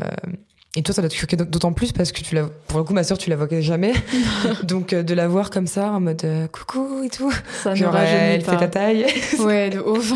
et 0.80 0.82
toi, 0.82 0.96
ça 0.96 1.02
doit 1.02 1.10
te 1.10 1.15
choquer 1.15 1.36
d'autant 1.36 1.74
plus 1.74 1.92
parce 1.92 2.13
que 2.13 2.22
tu 2.22 2.36
la, 2.36 2.46
pour 2.46 2.80
le 2.80 2.86
coup, 2.86 2.94
ma 2.94 3.04
sœur, 3.04 3.18
tu 3.18 3.30
la 3.30 3.36
vois 3.36 3.48
jamais. 3.60 3.92
Donc, 4.63 4.94
euh, 4.94 5.04
de 5.04 5.13
la 5.13 5.28
voir 5.28 5.50
comme 5.50 5.68
ça, 5.68 5.92
en 5.92 6.00
mode 6.00 6.24
euh, 6.24 6.48
coucou 6.48 7.04
et 7.04 7.10
tout. 7.10 7.34
Ça 7.62 7.76
Genre, 7.76 7.94
elle 7.98 8.42
fait 8.42 8.58
ta 8.58 8.70
taille. 8.70 9.06
Ouais, 9.39 9.70
de 9.70 9.80
ouf. 9.80 10.13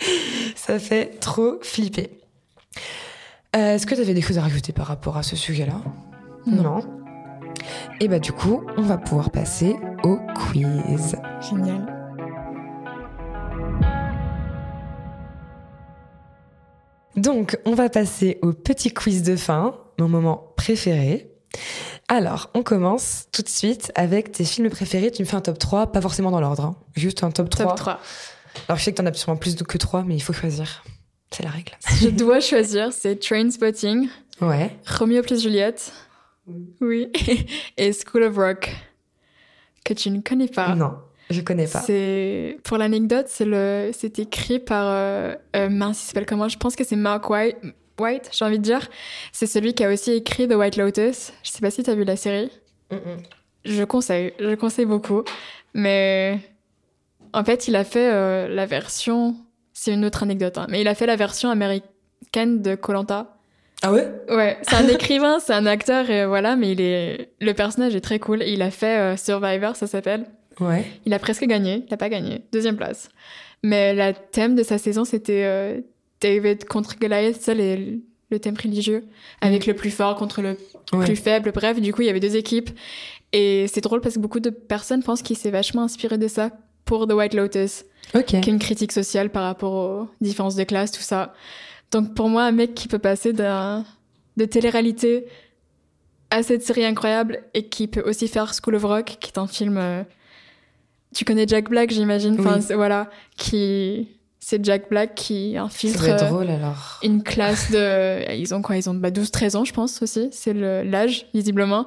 ça 0.56 0.78
fait 0.78 1.20
trop 1.20 1.58
flipper. 1.60 2.08
Euh, 3.54 3.74
Est-ce 3.74 3.86
que 3.86 3.94
tu 3.94 4.00
avais 4.00 4.14
des 4.14 4.22
choses 4.22 4.38
à 4.38 4.42
rajouter 4.42 4.72
par 4.72 4.86
rapport 4.86 5.18
à 5.18 5.22
ce 5.22 5.36
sujet-là? 5.36 5.82
Non. 6.46 6.62
non. 6.62 6.80
Et 8.00 8.08
bah, 8.08 8.18
du 8.18 8.32
coup, 8.32 8.62
on 8.78 8.82
va 8.82 8.96
pouvoir 8.96 9.28
passer 9.28 9.76
au 10.04 10.16
quiz. 10.34 11.16
Génial. 11.50 11.95
Donc, 17.16 17.58
on 17.64 17.74
va 17.74 17.88
passer 17.88 18.38
au 18.42 18.52
petit 18.52 18.92
quiz 18.92 19.22
de 19.22 19.36
fin, 19.36 19.74
mon 19.98 20.08
moment 20.08 20.52
préféré. 20.56 21.30
Alors, 22.08 22.50
on 22.54 22.62
commence 22.62 23.26
tout 23.32 23.42
de 23.42 23.48
suite 23.48 23.90
avec 23.94 24.32
tes 24.32 24.44
films 24.44 24.70
préférés. 24.70 25.10
Tu 25.10 25.22
me 25.22 25.26
fais 25.26 25.36
un 25.36 25.40
top 25.40 25.58
3, 25.58 25.92
pas 25.92 26.00
forcément 26.00 26.30
dans 26.30 26.40
l'ordre, 26.40 26.64
hein. 26.64 26.76
juste 26.94 27.24
un 27.24 27.30
top 27.30 27.48
3. 27.48 27.66
Top 27.66 27.76
3. 27.76 28.00
Alors, 28.68 28.78
je 28.78 28.84
sais 28.84 28.92
que 28.92 28.96
t'en 28.96 29.06
as 29.06 29.14
sûrement 29.14 29.36
plus 29.36 29.56
que 29.56 29.78
3, 29.78 30.04
mais 30.04 30.14
il 30.14 30.20
faut 30.20 30.32
choisir. 30.32 30.84
C'est 31.30 31.42
la 31.42 31.50
règle. 31.50 31.72
je 32.00 32.08
dois 32.08 32.40
choisir, 32.40 32.92
c'est 32.92 33.16
Trainspotting. 33.16 34.08
Ouais. 34.40 34.76
Romeo 34.86 35.22
plus 35.22 35.42
Juliette. 35.42 35.92
Oui. 36.80 37.10
Et 37.76 37.92
School 37.92 38.22
of 38.24 38.36
Rock. 38.36 38.74
Que 39.84 39.94
tu 39.94 40.10
ne 40.10 40.20
connais 40.20 40.48
pas. 40.48 40.74
Non. 40.74 40.98
Je 41.30 41.40
connais 41.40 41.66
pas. 41.66 41.80
C'est 41.80 42.58
pour 42.62 42.78
l'anecdote, 42.78 43.26
c'est 43.28 43.44
le, 43.44 43.90
c'est 43.92 44.18
écrit 44.18 44.58
par 44.58 44.86
euh, 44.88 45.34
euh, 45.56 45.68
mince, 45.68 46.02
il 46.02 46.06
s'appelle 46.06 46.26
comment? 46.26 46.48
Je 46.48 46.56
pense 46.56 46.76
que 46.76 46.84
c'est 46.84 46.96
Mark 46.96 47.28
White. 47.28 47.56
White, 47.98 48.30
j'ai 48.32 48.44
envie 48.44 48.58
de 48.58 48.62
dire. 48.62 48.88
C'est 49.32 49.46
celui 49.46 49.74
qui 49.74 49.82
a 49.82 49.90
aussi 49.92 50.12
écrit 50.12 50.46
The 50.46 50.54
White 50.54 50.76
Lotus. 50.76 51.32
Je 51.42 51.50
sais 51.50 51.60
pas 51.60 51.70
si 51.70 51.82
tu 51.82 51.90
as 51.90 51.94
vu 51.94 52.04
la 52.04 52.16
série. 52.16 52.50
Je 53.64 53.82
conseille, 53.84 54.32
je 54.38 54.54
conseille 54.54 54.84
beaucoup. 54.84 55.24
Mais 55.74 56.38
en 57.32 57.44
fait, 57.44 57.68
il 57.68 57.76
a 57.76 57.84
fait 57.84 58.12
euh, 58.12 58.48
la 58.48 58.66
version. 58.66 59.34
C'est 59.72 59.92
une 59.92 60.04
autre 60.04 60.22
anecdote, 60.22 60.56
hein, 60.58 60.66
mais 60.70 60.80
il 60.80 60.88
a 60.88 60.94
fait 60.94 61.06
la 61.06 61.16
version 61.16 61.50
américaine 61.50 62.62
de 62.62 62.74
Colanta. 62.74 63.36
Ah 63.82 63.92
ouais? 63.92 64.10
Ouais, 64.30 64.58
c'est 64.62 64.76
un 64.76 64.88
écrivain, 64.94 65.38
c'est 65.38 65.52
un 65.52 65.66
acteur 65.66 66.08
et 66.08 66.24
voilà, 66.24 66.56
mais 66.56 66.72
il 66.72 66.80
est 66.80 67.30
le 67.40 67.52
personnage 67.52 67.94
est 67.94 68.00
très 68.00 68.18
cool. 68.18 68.42
Il 68.42 68.62
a 68.62 68.70
fait 68.70 68.98
euh, 68.98 69.16
Survivor, 69.16 69.76
ça 69.76 69.86
s'appelle. 69.86 70.26
Ouais. 70.60 70.84
Il 71.04 71.12
a 71.12 71.18
presque 71.18 71.44
gagné, 71.44 71.84
il 71.86 71.90
n'a 71.90 71.96
pas 71.96 72.08
gagné, 72.08 72.42
deuxième 72.52 72.76
place. 72.76 73.08
Mais 73.62 73.94
le 73.94 74.14
thème 74.32 74.54
de 74.54 74.62
sa 74.62 74.78
saison, 74.78 75.04
c'était 75.04 75.44
euh, 75.44 75.80
David 76.20 76.64
contre 76.64 76.98
Goliath, 76.98 77.40
ça, 77.40 77.54
les, 77.54 78.00
le 78.30 78.38
thème 78.38 78.56
religieux, 78.60 79.04
avec 79.40 79.66
mm. 79.66 79.70
le 79.70 79.76
plus 79.76 79.90
fort 79.90 80.16
contre 80.16 80.42
le 80.42 80.56
plus 81.04 81.16
faible. 81.16 81.52
Bref, 81.52 81.80
du 81.80 81.92
coup, 81.92 82.02
il 82.02 82.06
y 82.06 82.10
avait 82.10 82.20
deux 82.20 82.36
équipes. 82.36 82.70
Et 83.32 83.66
c'est 83.68 83.80
drôle 83.80 84.00
parce 84.00 84.14
que 84.14 84.20
beaucoup 84.20 84.40
de 84.40 84.50
personnes 84.50 85.02
pensent 85.02 85.22
qu'il 85.22 85.36
s'est 85.36 85.50
vachement 85.50 85.82
inspiré 85.82 86.16
de 86.16 86.28
ça 86.28 86.50
pour 86.84 87.06
The 87.06 87.12
White 87.12 87.34
Lotus. 87.34 87.84
Ok. 88.14 88.26
Qui 88.26 88.36
est 88.36 88.46
une 88.46 88.58
critique 88.58 88.92
sociale 88.92 89.30
par 89.30 89.42
rapport 89.42 89.72
aux 89.72 90.08
différences 90.20 90.54
de 90.54 90.64
classe, 90.64 90.92
tout 90.92 91.02
ça. 91.02 91.34
Donc 91.90 92.14
pour 92.14 92.28
moi, 92.28 92.44
un 92.44 92.52
mec 92.52 92.74
qui 92.74 92.88
peut 92.88 92.98
passer 92.98 93.32
d'un 93.32 93.84
de 94.36 94.44
télé-réalité 94.44 95.26
à 96.30 96.42
cette 96.42 96.62
série 96.62 96.84
incroyable 96.84 97.42
et 97.54 97.68
qui 97.68 97.88
peut 97.88 98.02
aussi 98.02 98.28
faire 98.28 98.52
School 98.54 98.76
of 98.76 98.84
Rock, 98.84 99.16
qui 99.20 99.30
est 99.30 99.38
un 99.38 99.46
film. 99.46 99.76
euh, 99.76 100.02
tu 101.16 101.24
connais 101.24 101.46
Jack 101.48 101.68
Black, 101.70 101.90
j'imagine. 101.90 102.36
Enfin, 102.38 102.56
Oui. 102.56 102.62
c'est- 102.62 102.74
voilà, 102.74 103.08
qui 103.36 104.08
c'est 104.38 104.64
Jack 104.64 104.88
Black 104.90 105.14
qui 105.16 105.56
infiltre 105.56 106.08
euh, 106.08 106.16
drôle 106.28 106.48
alors. 106.50 107.00
une 107.02 107.22
classe 107.22 107.70
de. 107.72 108.32
Ils 108.38 108.54
ont 108.54 108.62
quoi? 108.62 108.76
Ils 108.76 108.88
ont 108.88 108.94
bah, 108.94 109.10
12-13 109.10 109.56
ans, 109.56 109.64
je 109.64 109.72
pense 109.72 110.02
aussi. 110.02 110.28
C'est 110.30 110.54
l'âge, 110.54 111.26
visiblement. 111.34 111.86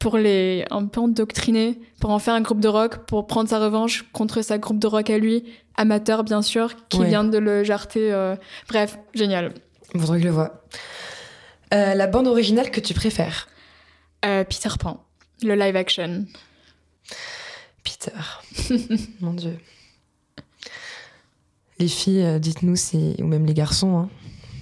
Pour 0.00 0.18
les 0.18 0.64
un 0.72 0.86
peu 0.86 1.00
endoctriner, 1.00 1.78
pour 2.00 2.10
en 2.10 2.18
faire 2.18 2.34
un 2.34 2.40
groupe 2.40 2.58
de 2.58 2.66
rock, 2.66 3.06
pour 3.06 3.28
prendre 3.28 3.48
sa 3.48 3.60
revanche 3.60 4.04
contre 4.12 4.42
sa 4.42 4.58
groupe 4.58 4.80
de 4.80 4.88
rock 4.88 5.10
à 5.10 5.18
lui, 5.18 5.44
amateur 5.76 6.24
bien 6.24 6.42
sûr, 6.42 6.74
qui 6.88 6.98
Ouais. 6.98 7.06
vient 7.08 7.22
de 7.22 7.38
le 7.38 7.62
jarter. 7.62 8.12
euh, 8.12 8.34
Bref, 8.68 8.98
génial. 9.14 9.54
Faudrait 9.96 10.16
que 10.16 10.22
je 10.22 10.28
le 10.28 10.34
vois. 10.34 10.64
Euh, 11.72 11.94
la 11.94 12.06
bande 12.08 12.26
originale 12.26 12.70
que 12.72 12.80
tu 12.80 12.94
préfères? 12.94 13.46
Euh, 14.24 14.42
Peter 14.42 14.70
Pan, 14.80 15.04
le 15.44 15.54
live 15.54 15.76
action. 15.76 16.24
Mon 19.20 19.34
Dieu. 19.34 19.56
Les 21.78 21.88
filles, 21.88 22.22
euh, 22.22 22.38
dites-nous 22.38 22.76
si, 22.76 23.16
ou 23.20 23.24
même 23.24 23.46
les 23.46 23.54
garçons, 23.54 23.96
hein, 23.98 24.08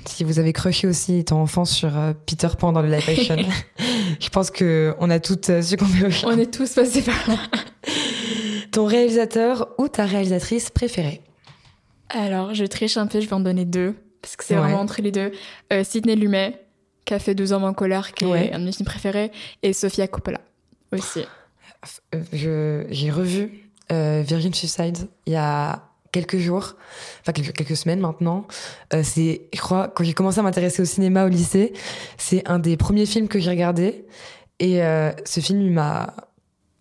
si 0.06 0.24
vous 0.24 0.38
avez 0.38 0.52
crushé 0.52 0.86
aussi 0.86 1.16
étant 1.18 1.42
enfant 1.42 1.64
sur 1.64 1.96
euh, 1.98 2.12
Peter 2.26 2.48
Pan 2.58 2.72
dans 2.72 2.82
le 2.82 2.88
live 2.90 3.08
action. 3.08 3.36
Je 4.20 4.28
pense 4.30 4.50
que 4.50 4.94
on 4.98 5.10
a 5.10 5.20
toutes 5.20 5.50
euh, 5.50 5.62
succombé 5.62 6.06
au. 6.06 6.26
On 6.28 6.38
est 6.38 6.52
tous 6.52 6.72
passés 6.74 7.02
par 7.02 7.16
là. 7.28 7.36
Ton 8.72 8.86
réalisateur 8.86 9.68
ou 9.78 9.88
ta 9.88 10.04
réalisatrice 10.06 10.70
préférée? 10.70 11.22
Alors, 12.08 12.54
je 12.54 12.64
triche 12.64 12.96
un 12.96 13.06
peu, 13.08 13.20
je 13.20 13.26
vais 13.26 13.32
en 13.32 13.40
donner 13.40 13.64
deux, 13.64 13.96
parce 14.22 14.36
que 14.36 14.44
c'est 14.44 14.54
Ouais. 14.54 14.60
vraiment 14.60 14.80
entre 14.80 15.02
les 15.02 15.10
deux. 15.10 15.32
Euh, 15.72 15.82
Sidney 15.84 16.14
Lumet, 16.14 16.60
qui 17.04 17.14
a 17.14 17.18
fait 17.18 17.34
12 17.34 17.52
hommes 17.52 17.64
en 17.64 17.72
colère, 17.74 18.12
qui 18.12 18.24
Ouais. 18.26 18.46
est 18.46 18.52
un 18.52 18.60
de 18.60 18.64
mes 18.66 18.72
films 18.72 18.86
préférés, 18.86 19.32
et 19.64 19.72
Sofia 19.72 20.06
Coppola 20.06 20.40
aussi. 20.92 21.20
Euh, 22.14 22.84
J'ai 22.90 23.10
revu 23.10 23.70
euh, 23.92 24.22
Virgin 24.26 24.52
Suicide 24.54 25.08
il 25.26 25.32
y 25.32 25.36
a 25.36 25.82
quelques 26.12 26.38
jours, 26.38 26.74
enfin 27.20 27.32
quelques, 27.32 27.52
quelques 27.52 27.76
semaines 27.76 28.00
maintenant. 28.00 28.46
Euh, 28.94 29.02
c'est, 29.04 29.42
je 29.54 29.60
crois, 29.60 29.88
quand 29.88 30.02
j'ai 30.04 30.12
commencé 30.12 30.38
à 30.40 30.42
m'intéresser 30.42 30.82
au 30.82 30.84
cinéma 30.84 31.24
au 31.24 31.28
lycée, 31.28 31.72
c'est 32.18 32.46
un 32.48 32.58
des 32.58 32.76
premiers 32.76 33.06
films 33.06 33.28
que 33.28 33.38
j'ai 33.38 33.50
regardé. 33.50 34.04
Et 34.58 34.82
euh, 34.82 35.10
ce 35.24 35.40
film, 35.40 35.60
il 35.62 35.70
m'a 35.72 36.14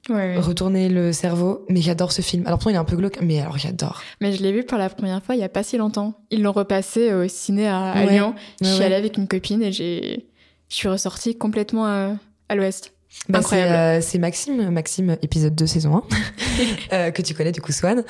Ouais, 0.09 0.15
ouais. 0.15 0.37
retourné 0.39 0.89
le 0.89 1.13
cerveau. 1.13 1.65
Mais 1.69 1.81
j'adore 1.81 2.11
ce 2.11 2.23
film. 2.23 2.41
Alors 2.47 2.57
pourtant, 2.57 2.71
il 2.71 2.73
est 2.73 2.79
un 2.79 2.83
peu 2.83 2.95
glauque, 2.95 3.19
mais 3.21 3.39
alors 3.41 3.59
j'adore. 3.59 4.01
Mais 4.21 4.31
je 4.33 4.41
l'ai 4.41 4.51
vu 4.51 4.63
pour 4.63 4.79
la 4.79 4.89
première 4.89 5.21
fois 5.23 5.35
il 5.35 5.41
y 5.41 5.43
a 5.43 5.49
pas 5.49 5.61
si 5.61 5.77
longtemps. 5.77 6.15
Ils 6.31 6.41
l'ont 6.41 6.51
repassé 6.51 7.13
au 7.13 7.27
ciné 7.27 7.67
à, 7.67 7.91
à 7.91 8.05
Ouais. 8.05 8.13
Lyon. 8.13 8.33
je 8.59 8.65
suis 8.67 8.83
allée 8.83 8.95
avec 8.95 9.17
une 9.17 9.27
copine 9.27 9.61
et 9.61 9.71
j'ai, 9.71 10.25
je 10.69 10.75
suis 10.75 10.87
ressortie 10.87 11.37
complètement 11.37 11.85
à, 11.85 12.13
à 12.49 12.55
l'ouest. 12.55 12.91
Bah, 13.27 13.41
c'est, 13.41 13.63
euh, 13.63 14.01
c'est 14.01 14.19
Maxime, 14.19 14.69
Maxime, 14.69 15.17
épisode 15.21 15.55
2, 15.55 15.67
saison 15.67 15.97
1, 15.97 16.03
euh, 16.93 17.11
que 17.11 17.21
tu 17.21 17.33
connais 17.33 17.51
du 17.51 17.61
coup, 17.61 17.71
Swan. 17.71 18.03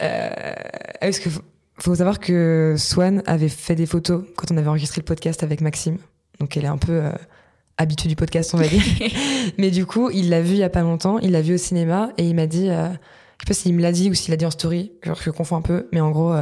Euh, 0.00 0.54
parce 1.00 1.18
que 1.18 1.28
faut, 1.78 1.94
savoir 1.94 2.18
que 2.20 2.74
Swan 2.78 3.22
avait 3.26 3.48
fait 3.48 3.74
des 3.74 3.86
photos 3.86 4.24
quand 4.36 4.50
on 4.52 4.56
avait 4.56 4.68
enregistré 4.68 5.00
le 5.00 5.04
podcast 5.04 5.42
avec 5.42 5.60
Maxime. 5.60 5.98
Donc 6.40 6.56
elle 6.56 6.64
est 6.64 6.68
un 6.68 6.78
peu 6.78 6.92
euh, 6.92 7.12
habituée 7.78 8.08
du 8.08 8.16
podcast, 8.16 8.54
on 8.54 8.58
va 8.58 8.66
dire. 8.66 8.82
Mais 9.58 9.70
du 9.70 9.86
coup, 9.86 10.10
il 10.10 10.30
l'a 10.30 10.40
vu 10.40 10.52
il 10.52 10.58
y 10.58 10.64
a 10.64 10.70
pas 10.70 10.82
longtemps, 10.82 11.18
il 11.18 11.32
l'a 11.32 11.42
vu 11.42 11.54
au 11.54 11.58
cinéma 11.58 12.10
et 12.16 12.26
il 12.26 12.34
m'a 12.34 12.46
dit, 12.46 12.66
je 12.66 12.70
sais 12.70 13.46
pas 13.46 13.54
s'il 13.54 13.74
me 13.74 13.82
l'a 13.82 13.92
dit 13.92 14.10
ou 14.10 14.14
s'il 14.14 14.30
l'a 14.30 14.36
dit 14.36 14.46
en 14.46 14.50
story, 14.50 14.92
genre 15.02 15.18
je 15.20 15.30
confonds 15.30 15.56
un 15.56 15.62
peu, 15.62 15.88
mais 15.92 16.00
en 16.00 16.10
gros, 16.10 16.34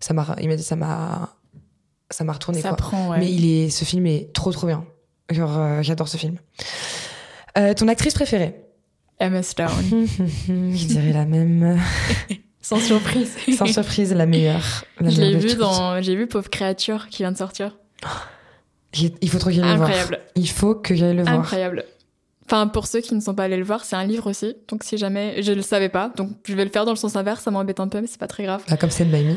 ça 0.00 0.14
m'a, 0.14 0.36
il 0.40 0.48
m'a 0.48 0.56
dit 0.56 0.62
ça 0.62 0.76
m'a, 0.76 1.36
ça 2.10 2.24
m'a 2.24 2.32
retourné 2.32 2.60
Ça 2.60 2.70
quoi. 2.70 2.76
prend, 2.76 3.10
ouais. 3.10 3.18
Mais 3.18 3.30
il 3.30 3.46
est, 3.46 3.70
ce 3.70 3.84
film 3.84 4.06
est 4.06 4.32
trop 4.32 4.52
trop 4.52 4.66
bien. 4.66 4.84
Genre, 5.30 5.82
j'adore 5.82 6.08
ce 6.08 6.16
film. 6.16 6.38
Euh, 7.56 7.74
ton 7.74 7.88
actrice 7.88 8.14
préférée 8.14 8.54
Emma 9.18 9.42
Stone. 9.42 9.68
Je 10.46 10.86
dirais 10.86 11.12
la 11.12 11.24
même. 11.24 11.80
Sans 12.60 12.80
surprise. 12.80 13.34
Sans 13.56 13.66
surprise, 13.66 14.12
la 14.12 14.26
meilleure. 14.26 14.84
La 15.00 15.08
je 15.08 15.16
l'ai 15.16 15.26
meilleure 15.26 15.40
de 15.40 15.46
vu 15.46 15.50
toutes. 15.52 15.60
dans, 15.60 16.02
j'ai 16.02 16.14
vu 16.14 16.26
Pauvre 16.26 16.50
créature 16.50 17.08
qui 17.08 17.22
vient 17.22 17.32
de 17.32 17.36
sortir. 17.38 17.78
Il 18.94 19.30
faut 19.30 19.38
trop 19.38 19.48
que 19.48 19.56
j'aille 19.56 19.70
le 19.70 19.76
voir. 19.76 19.88
Incroyable. 19.88 20.20
Il 20.34 20.48
faut 20.48 20.74
que 20.74 20.94
j'aille 20.94 21.16
le 21.16 21.22
voir. 21.22 21.34
Incroyable. 21.34 21.84
Enfin, 22.44 22.66
pour 22.66 22.86
ceux 22.86 23.00
qui 23.00 23.14
ne 23.14 23.20
sont 23.20 23.34
pas 23.34 23.44
allés 23.44 23.56
le 23.56 23.64
voir, 23.64 23.84
c'est 23.84 23.96
un 23.96 24.04
livre 24.04 24.28
aussi. 24.28 24.56
Donc, 24.68 24.82
si 24.84 24.96
jamais, 24.96 25.42
je 25.42 25.52
le 25.52 25.62
savais 25.62 25.88
pas. 25.88 26.10
Donc, 26.16 26.30
je 26.44 26.54
vais 26.54 26.64
le 26.64 26.70
faire 26.70 26.84
dans 26.84 26.92
le 26.92 26.96
sens 26.96 27.16
inverse. 27.16 27.42
Ça 27.42 27.50
m'embête 27.50 27.80
un 27.80 27.88
peu, 27.88 28.00
mais 28.00 28.06
c'est 28.06 28.20
pas 28.20 28.26
très 28.26 28.44
grave. 28.44 28.64
Bah, 28.68 28.76
comme 28.76 28.90
By 28.90 29.24
Me. 29.24 29.34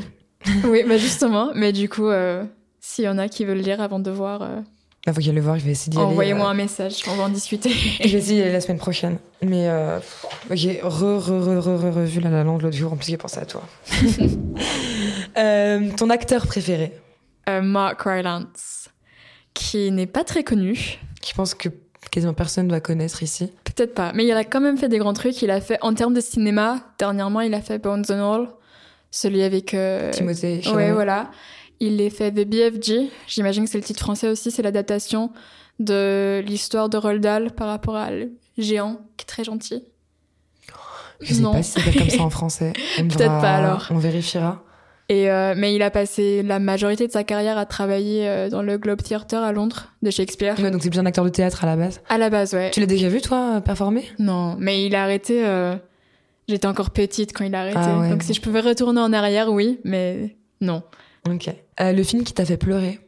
oui, 0.66 0.84
bah 0.88 0.98
justement. 0.98 1.52
Mais 1.54 1.72
du 1.72 1.88
coup, 1.88 2.08
euh, 2.08 2.44
s'il 2.80 3.06
y 3.06 3.10
en 3.10 3.18
a 3.18 3.28
qui 3.28 3.46
veulent 3.46 3.60
lire 3.60 3.82
avant 3.82 4.00
de 4.00 4.10
voir, 4.10 4.42
euh, 4.42 4.62
Il 5.08 5.14
faut 5.14 5.18
que 5.18 5.24
j'aille 5.24 5.34
le 5.34 5.42
voir, 5.42 5.58
je 5.58 5.66
vais 5.66 5.72
essayer 5.72 5.90
d'y 5.92 5.98
aller. 5.98 6.06
envoyez-moi 6.06 6.46
euh, 6.46 6.50
un 6.52 6.54
message. 6.54 7.02
On 7.10 7.16
va 7.16 7.24
en 7.24 7.30
discuter. 7.30 7.72
Je 7.72 8.08
vais 8.08 8.20
essayer 8.20 8.36
d'y 8.36 8.42
aller 8.44 8.52
la 8.52 8.62
semaine 8.62 8.78
prochaine. 8.78 9.18
Mais 9.42 9.68
euh, 9.68 10.00
j'ai 10.52 10.80
re, 10.84 11.18
re, 11.18 11.28
re, 11.28 11.60
re, 11.60 11.84
re- 11.84 11.92
revu 11.92 12.20
La 12.20 12.30
La 12.30 12.44
Land 12.44 12.60
l'autre 12.60 12.78
jour. 12.78 12.94
En 12.94 12.98
plus, 12.98 13.08
j'ai 13.08 13.18
pensé 13.18 13.40
à 13.40 13.46
toi. 13.46 13.64
Euh, 15.38 15.90
ton 15.98 16.10
acteur 16.10 16.46
préféré? 16.46 16.94
Euh, 17.50 17.62
Mark 17.62 18.02
Rylance, 18.02 18.90
qui 19.54 19.90
n'est 19.92 20.06
pas 20.08 20.24
très 20.24 20.44
connu. 20.44 21.00
Je 21.26 21.34
pense 21.34 21.54
que 21.54 21.70
quasiment 22.12 22.34
personne 22.34 22.68
doit 22.68 22.82
connaître 22.82 23.24
ici. 23.24 23.52
Peut-être 23.64 23.94
pas. 23.94 24.12
Mais 24.14 24.26
il 24.26 24.32
a 24.34 24.44
quand 24.44 24.60
même 24.62 24.78
fait 24.78 24.90
des 24.90 24.98
grands 24.98 25.14
trucs. 25.14 25.42
Il 25.42 25.50
a 25.52 25.62
fait, 25.62 25.78
en 25.82 25.94
termes 25.94 26.14
de 26.14 26.22
cinéma, 26.22 26.80
dernièrement, 27.00 27.42
il 27.42 27.54
a 27.54 27.62
fait 27.62 27.80
Bones 27.80 28.04
and 28.10 28.34
All. 28.34 28.48
Celui 29.10 29.42
avec. 29.42 29.76
Timothée 30.12 30.56
Ouais, 30.58 30.62
Chalamet. 30.62 30.92
voilà. 30.94 31.32
Il 31.84 32.00
est 32.00 32.12
fait 32.12 32.32
The 32.32 32.48
BFG. 32.48 33.10
J'imagine 33.28 33.64
que 33.66 33.70
c'est 33.72 33.80
le 33.80 33.84
titre 33.84 34.00
français 34.02 34.28
aussi. 34.30 34.52
C'est 34.52 34.62
l'adaptation 34.62 35.32
de 35.80 36.44
l'histoire 36.46 36.90
de 36.90 36.98
Roald 36.98 37.22
Dahl 37.24 37.52
par 37.52 37.68
rapport 37.68 37.96
à 37.96 38.12
le 38.12 38.32
géant 38.58 39.02
qui 39.18 39.24
est 39.24 39.26
très 39.26 39.44
gentil. 39.44 39.84
Je 41.22 41.34
sais 41.34 41.42
Non. 41.42 41.54
pas 41.54 41.64
si 41.64 41.80
c'est 41.82 41.98
comme 41.98 42.10
ça 42.10 42.22
en 42.22 42.30
français. 42.40 42.74
Peut-être 42.98 43.42
pas, 43.42 43.56
alors. 43.56 43.88
On 43.90 43.98
vérifiera. 43.98 44.64
Et 45.10 45.30
euh, 45.30 45.56
mais 45.58 45.76
il 45.76 45.82
a 45.82 45.90
passé 45.92 46.42
la 46.44 46.60
majorité 46.60 47.06
de 47.08 47.12
sa 47.12 47.24
carrière 47.24 47.58
à 47.58 47.66
travailler 47.66 48.28
euh, 48.30 48.50
dans 48.50 48.62
le 48.62 48.78
Globe 48.78 49.02
Theatre 49.02 49.36
à 49.36 49.52
Londres 49.52 49.88
de 50.04 50.10
Shakespeare. 50.12 50.58
Ouais, 50.60 50.72
donc 50.72 50.82
c'est 50.84 50.90
bien 50.90 51.02
un 51.02 51.06
acteur 51.08 51.26
de 51.26 51.30
théâtre 51.30 51.64
à 51.64 51.68
la 51.68 51.76
base. 51.76 52.00
À 52.10 52.18
la 52.18 52.30
base, 52.30 52.54
ouais. 52.54 52.72
Tu 52.72 52.80
l'as 52.80 52.86
déjà 52.86 53.10
vu, 53.10 53.22
toi, 53.22 53.60
performer? 53.66 54.06
Non, 54.20 54.56
mais 54.58 54.86
il 54.86 54.96
a 54.96 55.04
arrêté. 55.04 55.44
euh, 55.46 55.76
J'étais 56.48 56.68
encore 56.68 56.92
petite 56.92 57.34
quand 57.36 57.44
il 57.44 57.54
a 57.56 57.62
arrêté. 57.62 57.78
Ah 57.82 58.00
ouais. 58.00 58.10
Donc 58.10 58.24
si 58.24 58.34
je 58.34 58.42
pouvais 58.42 58.62
retourner 58.62 59.02
en 59.02 59.12
arrière, 59.14 59.52
oui, 59.52 59.80
mais 59.84 60.36
non. 60.62 60.82
Ok. 61.30 61.50
Euh, 61.80 61.92
le 61.92 62.04
film 62.04 62.24
qui 62.24 62.34
t'a 62.34 62.46
fait 62.46 62.58
pleurer 62.58 63.00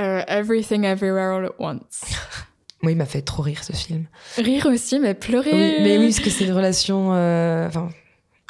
Euh, 0.00 0.22
Everything 0.28 0.84
Everywhere 0.84 1.36
All 1.36 1.46
at 1.46 1.52
Once. 1.58 2.02
Moi, 2.82 2.92
il 2.92 2.98
m'a 2.98 3.06
fait 3.06 3.22
trop 3.22 3.42
rire 3.42 3.64
ce 3.64 3.72
film. 3.72 4.06
Rire 4.36 4.66
aussi, 4.66 4.98
mais 5.00 5.14
pleurer. 5.14 5.50
Oui, 5.52 5.82
mais 5.82 5.98
oui, 5.98 6.06
parce 6.08 6.20
que 6.20 6.30
c'est 6.30 6.44
une 6.44 6.52
relation. 6.52 7.14
euh, 7.14 7.66
Enfin, 7.66 7.88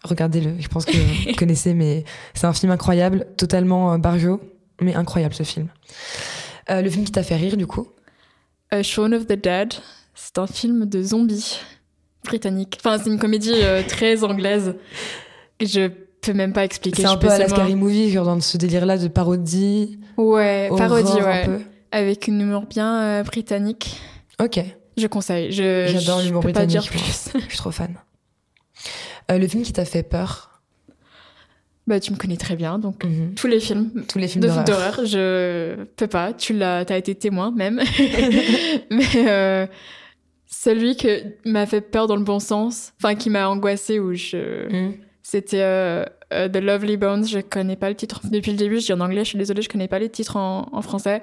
regardez-le. 0.05 0.57
Je 0.61 0.69
pense 0.69 0.85
que 0.85 0.97
vous 0.97 1.35
connaissez, 1.39 1.73
mais 1.75 2.05
c'est 2.35 2.47
un 2.47 2.53
film 2.53 2.73
incroyable, 2.73 3.27
totalement 3.37 3.97
barjot, 3.99 4.41
mais 4.81 4.95
incroyable 4.95 5.35
ce 5.35 5.45
film. 5.45 5.69
Euh, 6.71 6.83
le 6.83 6.91
film 6.91 7.05
qui 7.05 7.13
t'a 7.13 7.23
fait 7.23 7.37
rire, 7.37 7.57
du 7.57 7.67
coup? 7.67 7.89
Euh, 8.75 8.83
Shaun 8.83 9.13
of 9.13 9.27
the 9.27 9.41
Dead, 9.41 9.75
c'est 10.15 10.39
un 10.39 10.47
film 10.49 10.87
de 10.87 11.03
zombies 11.03 11.61
britannique. 12.25 12.77
Enfin, 12.81 12.99
c'est 13.03 13.09
une 13.09 13.21
comédie 13.21 13.55
très 13.87 14.25
anglaise. 14.25 14.75
Je 15.61 15.89
peux 16.21 16.33
même 16.33 16.53
pas 16.53 16.65
expliquer. 16.65 17.03
C'est 17.03 17.09
je 17.09 17.13
un 17.13 17.17
peu 17.17 17.29
à 17.29 17.39
la 17.39 17.49
Scary 17.49 17.75
Movie, 17.77 18.11
genre 18.11 18.25
dans 18.27 18.41
ce 18.41 18.57
délire-là 18.57 18.99
de 18.99 19.09
parodie. 19.09 19.99
Ouais, 20.17 20.69
parodie, 20.77 21.13
un 21.21 21.25
ouais. 21.25 21.45
peu. 21.47 21.61
Avec 21.93 22.27
une 22.29 22.41
humour 22.41 22.63
bien 22.67 23.01
euh, 23.01 23.23
britannique. 23.23 23.97
Ok, 24.43 24.61
Je 24.97 25.07
conseille. 25.07 25.53
Je, 25.53 25.87
J'adore 25.89 26.21
je 26.21 26.27
l'humour 26.27 26.43
peux 26.43 26.53
pas 26.53 26.67
dire 26.67 26.83
britannique, 26.83 27.31
plus. 27.33 27.41
je 27.45 27.49
suis 27.49 27.57
trop 27.59 27.71
fan. 27.71 27.95
Euh, 29.31 29.39
le 29.39 29.47
film 29.49 29.63
qui 29.63 29.73
t'a 29.73 29.85
fait 29.85 30.03
peur 30.03 30.53
bah, 31.89 32.01
tu 32.01 32.11
me 32.13 32.17
connais 32.17 32.37
très 32.37 32.57
bien, 32.57 32.81
donc 32.81 33.05
Mhm. 33.05 33.35
tous 33.37 33.47
les 33.47 33.61
films 33.61 33.93
Tous 34.09 34.19
les 34.19 34.27
films 34.27 34.43
de 34.43 34.49
d'horreur. 34.49 34.65
d'horreur, 34.65 35.01
je 35.07 35.85
peux 35.97 36.09
pas. 36.09 36.33
Tu 36.33 36.53
l'as, 36.53 36.85
t'as 36.85 36.99
été 36.99 37.15
témoin 37.15 37.53
même. 37.53 37.81
Mais 38.91 39.05
euh, 39.29 39.67
celui 40.47 40.97
que 40.97 41.23
m'a 41.45 41.65
fait 41.67 41.81
peur 41.81 42.09
dans 42.09 42.17
le 42.17 42.25
bon 42.25 42.41
sens, 42.41 42.93
enfin 43.01 43.15
qui 43.15 43.31
m'a 43.31 43.49
angoissée 43.49 44.01
où 44.01 44.15
je, 44.15 44.69
Mhm. 44.69 44.95
C'était 45.29 45.61
euh, 45.63 46.05
euh, 46.33 46.49
The 46.49 46.59
Lovely 46.59 46.97
Bones. 46.97 47.27
Je 47.27 47.41
connais 47.41 47.75
pas 47.75 47.89
le 47.89 47.97
titre 47.97 48.21
depuis 48.31 48.53
le 48.53 48.57
début. 48.57 48.79
Je 48.79 48.87
dis 48.87 48.93
en 48.93 49.01
anglais. 49.01 49.25
Je 49.25 49.31
suis 49.31 49.39
désolée, 49.39 49.61
je 49.61 49.69
connais 49.69 49.89
pas 49.89 49.99
les 49.99 50.09
titres 50.09 50.37
en, 50.37 50.69
en 50.71 50.83
français. 50.83 51.21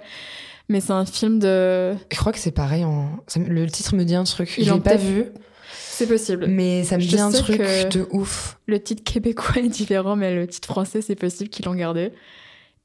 Mais 0.68 0.82
c'est 0.82 0.92
un 0.92 1.06
film 1.06 1.40
de. 1.40 1.94
Je 2.12 2.18
crois 2.18 2.34
que 2.34 2.40
c'est 2.40 2.52
pareil. 2.52 2.84
En... 2.84 3.10
le 3.38 3.66
titre 3.68 3.96
me 3.96 4.04
dit 4.04 4.16
un 4.16 4.26
truc. 4.26 4.54
Ils 4.58 4.66
Je 4.66 4.74
l'ai 4.74 4.80
pas 4.82 4.98
vu, 4.98 5.28
C'est 5.72 6.06
possible. 6.08 6.48
mais 6.48 6.84
ça 6.84 6.98
me 6.98 7.02
Je 7.02 7.08
dit 7.08 7.20
un 7.20 7.32
truc 7.32 7.60
de 7.62 8.06
ouf. 8.12 8.60
Le 8.66 8.82
titre 8.82 9.04
québécois 9.06 9.62
est 9.62 9.70
différent, 9.70 10.18
mais 10.18 10.36
le 10.36 10.48
titre 10.48 10.68
français, 10.68 11.02
c'est 11.02 11.16
possible 11.16 11.50
qu'ils 11.50 11.64
l'ont 11.66 11.76
gardé. 11.76 12.12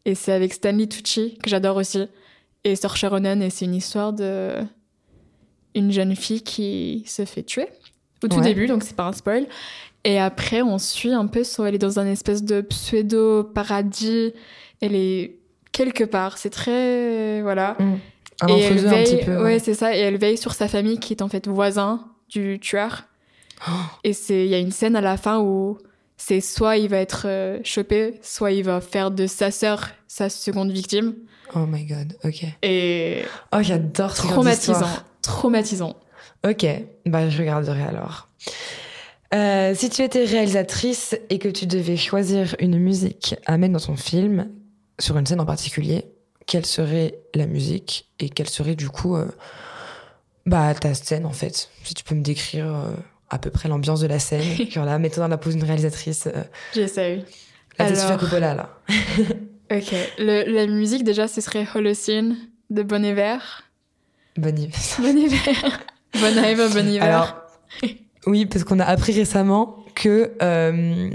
Et 0.04 0.14
c'est 0.14 0.32
avec 0.32 0.54
Stanley 0.54 0.86
Tucci, 0.86 1.36
que 1.42 1.50
j'adore 1.50 1.76
aussi, 1.76 2.06
et 2.64 2.76
Saoirse 2.76 3.04
Ronan, 3.04 3.40
et 3.40 3.50
c'est 3.50 3.64
une 3.64 3.74
histoire 3.74 4.12
de 4.12 4.52
une 5.74 5.90
jeune 5.92 6.14
fille 6.16 6.42
qui 6.42 7.02
se 7.06 7.24
fait 7.24 7.42
tuer 7.42 7.68
au 8.24 8.28
tout 8.28 8.36
Ouais. 8.38 8.42
début, 8.42 8.66
donc 8.66 8.82
c'est 8.82 8.96
pas 8.96 9.06
un 9.06 9.12
spoil. 9.12 9.46
Et 10.04 10.18
après, 10.18 10.62
on 10.62 10.78
suit 10.78 11.12
un 11.12 11.26
peu, 11.26 11.42
elle 11.66 11.74
est 11.74 11.78
dans 11.78 11.98
un 11.98 12.06
espèce 12.06 12.42
de 12.42 12.60
pseudo-paradis, 12.60 14.32
elle 14.80 14.94
est 14.94 15.36
quelque 15.72 16.04
part, 16.04 16.38
c'est 16.38 16.50
très... 16.50 17.42
voilà. 17.42 17.76
Mm. 17.78 17.94
Un 18.40 18.46
et 18.46 18.60
elle 18.60 18.72
entre-deux 18.72 18.86
un 18.86 18.90
veille, 18.90 19.04
petit 19.16 19.24
peu. 19.24 19.36
ouais, 19.36 19.42
ouais. 19.42 19.58
c'est 19.58 19.74
ça. 19.74 19.96
Et 19.96 20.00
elle 20.00 20.16
veille 20.16 20.38
sur 20.38 20.54
sa 20.54 20.68
famille 20.68 21.00
qui 21.00 21.12
est 21.12 21.22
en 21.22 21.28
fait 21.28 21.48
voisin 21.48 22.06
du 22.28 22.60
tueur. 22.60 23.04
Oh. 23.66 23.72
Et 24.04 24.12
c'est, 24.12 24.44
il 24.44 24.48
y 24.48 24.54
a 24.54 24.58
une 24.58 24.70
scène 24.70 24.94
à 24.94 25.00
la 25.00 25.16
fin 25.16 25.40
où 25.40 25.78
c'est 26.16 26.40
soit 26.40 26.76
il 26.76 26.88
va 26.88 26.98
être 26.98 27.22
euh, 27.26 27.58
chopé, 27.64 28.20
soit 28.22 28.52
il 28.52 28.62
va 28.62 28.80
faire 28.80 29.10
de 29.10 29.26
sa 29.26 29.50
sœur 29.50 29.88
sa 30.06 30.28
seconde 30.28 30.70
victime. 30.70 31.14
Oh 31.54 31.66
my 31.66 31.84
god, 31.84 32.16
ok. 32.24 32.44
Et 32.62 33.22
Oh, 33.52 33.58
j'adore 33.60 34.14
traumatisant, 34.14 34.86
traumatisant. 35.22 35.96
Ok, 36.46 36.66
bah 37.06 37.28
je 37.28 37.38
regarderai 37.38 37.82
alors. 37.82 38.28
Euh, 39.34 39.74
si 39.74 39.90
tu 39.90 40.02
étais 40.02 40.24
réalisatrice 40.24 41.16
et 41.28 41.38
que 41.38 41.48
tu 41.48 41.66
devais 41.66 41.96
choisir 41.96 42.56
une 42.60 42.78
musique 42.78 43.34
à 43.46 43.58
mettre 43.58 43.74
dans 43.74 43.80
ton 43.80 43.96
film, 43.96 44.48
sur 44.98 45.18
une 45.18 45.26
scène 45.26 45.40
en 45.40 45.46
particulier, 45.46 46.06
quelle 46.46 46.64
serait 46.66 47.18
la 47.34 47.46
musique 47.46 48.08
et 48.20 48.30
quelle 48.30 48.48
serait 48.48 48.74
du 48.74 48.88
coup 48.88 49.16
euh, 49.16 49.26
bah, 50.46 50.74
ta 50.74 50.94
scène 50.94 51.26
en 51.26 51.32
fait? 51.32 51.68
Si 51.84 51.92
tu 51.94 52.04
peux 52.04 52.14
me 52.14 52.22
décrire 52.22 52.66
euh, 52.66 52.90
à 53.28 53.38
peu 53.38 53.50
près 53.50 53.68
l'ambiance 53.68 54.00
de 54.00 54.06
la 54.06 54.18
scène, 54.18 54.42
genre 54.70 54.86
là, 54.86 54.98
mets-toi 54.98 55.22
dans 55.24 55.28
la 55.28 55.36
pose 55.38 55.54
d'une 55.56 55.64
réalisatrice. 55.64 56.28
J'essaye. 56.74 57.24
super 57.78 58.06
Alors. 58.06 58.18
Coppola 58.18 58.54
là. 58.54 58.78
Ok. 59.70 59.94
Le- 60.18 60.50
la 60.50 60.66
musique 60.66 61.04
déjà, 61.04 61.28
ce 61.28 61.42
serait 61.42 61.66
Holocene 61.74 62.36
de 62.70 62.82
Bon 62.82 63.04
Hiver. 63.04 63.64
Bonne 64.38 64.58
idée. 64.58 64.72
Bon 64.98 65.14
hiver. 65.14 65.80
bon 66.14 66.38
hiver, 66.38 66.70
bon 66.72 66.88
hiver. 66.88 67.02
Alors, 67.02 67.36
oui, 68.26 68.46
parce 68.46 68.64
qu'on 68.64 68.78
a 68.80 68.84
appris 68.84 69.12
récemment 69.12 69.76
que 69.94 70.32
euh, 70.42 71.10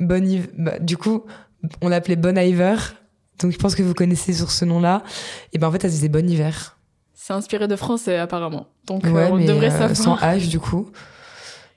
Bon 0.00 0.24
Iver- 0.24 0.50
bah, 0.58 0.78
du 0.78 0.96
coup, 0.96 1.24
on 1.80 1.88
l'appelait 1.88 2.16
Bon 2.16 2.36
Iver. 2.36 2.76
Donc, 3.40 3.52
je 3.52 3.58
pense 3.58 3.74
que 3.74 3.82
vous 3.82 3.94
connaissez 3.94 4.32
sur 4.34 4.50
ce 4.50 4.64
nom-là. 4.64 5.02
Et 5.52 5.58
ben, 5.58 5.68
en 5.68 5.72
fait, 5.72 5.82
ça 5.82 5.88
se 5.88 5.94
disait 5.94 6.08
Bon 6.08 6.28
Hiver. 6.28 6.76
c'est 7.14 7.32
inspiré 7.32 7.68
de 7.68 7.76
français 7.76 8.18
apparemment. 8.18 8.66
Donc 8.86 9.04
euh, 9.06 9.10
Ouais, 9.10 9.28
on 9.30 9.36
mais 9.36 9.46
devrait 9.46 9.70
euh, 9.72 9.88
sans 9.94 10.16
savoir. 10.16 10.22
H, 10.36 10.48
du 10.48 10.58
coup. 10.60 10.90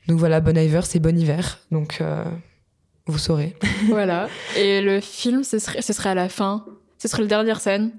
Donc, 0.07 0.19
voilà, 0.19 0.41
Bon 0.41 0.57
Iver, 0.57 0.81
c'est 0.83 0.99
Bon 0.99 1.17
Hiver. 1.17 1.59
Donc, 1.71 1.99
euh, 2.01 2.23
vous 3.07 3.17
saurez. 3.17 3.55
voilà. 3.89 4.27
Et 4.57 4.81
le 4.81 4.99
film, 4.99 5.43
ce 5.43 5.59
serait, 5.59 5.81
ce 5.81 5.93
serait 5.93 6.09
à 6.09 6.15
la 6.15 6.29
fin. 6.29 6.65
Ce 6.97 7.07
serait 7.07 7.21
la 7.23 7.27
dernière 7.27 7.59
scène. 7.61 7.91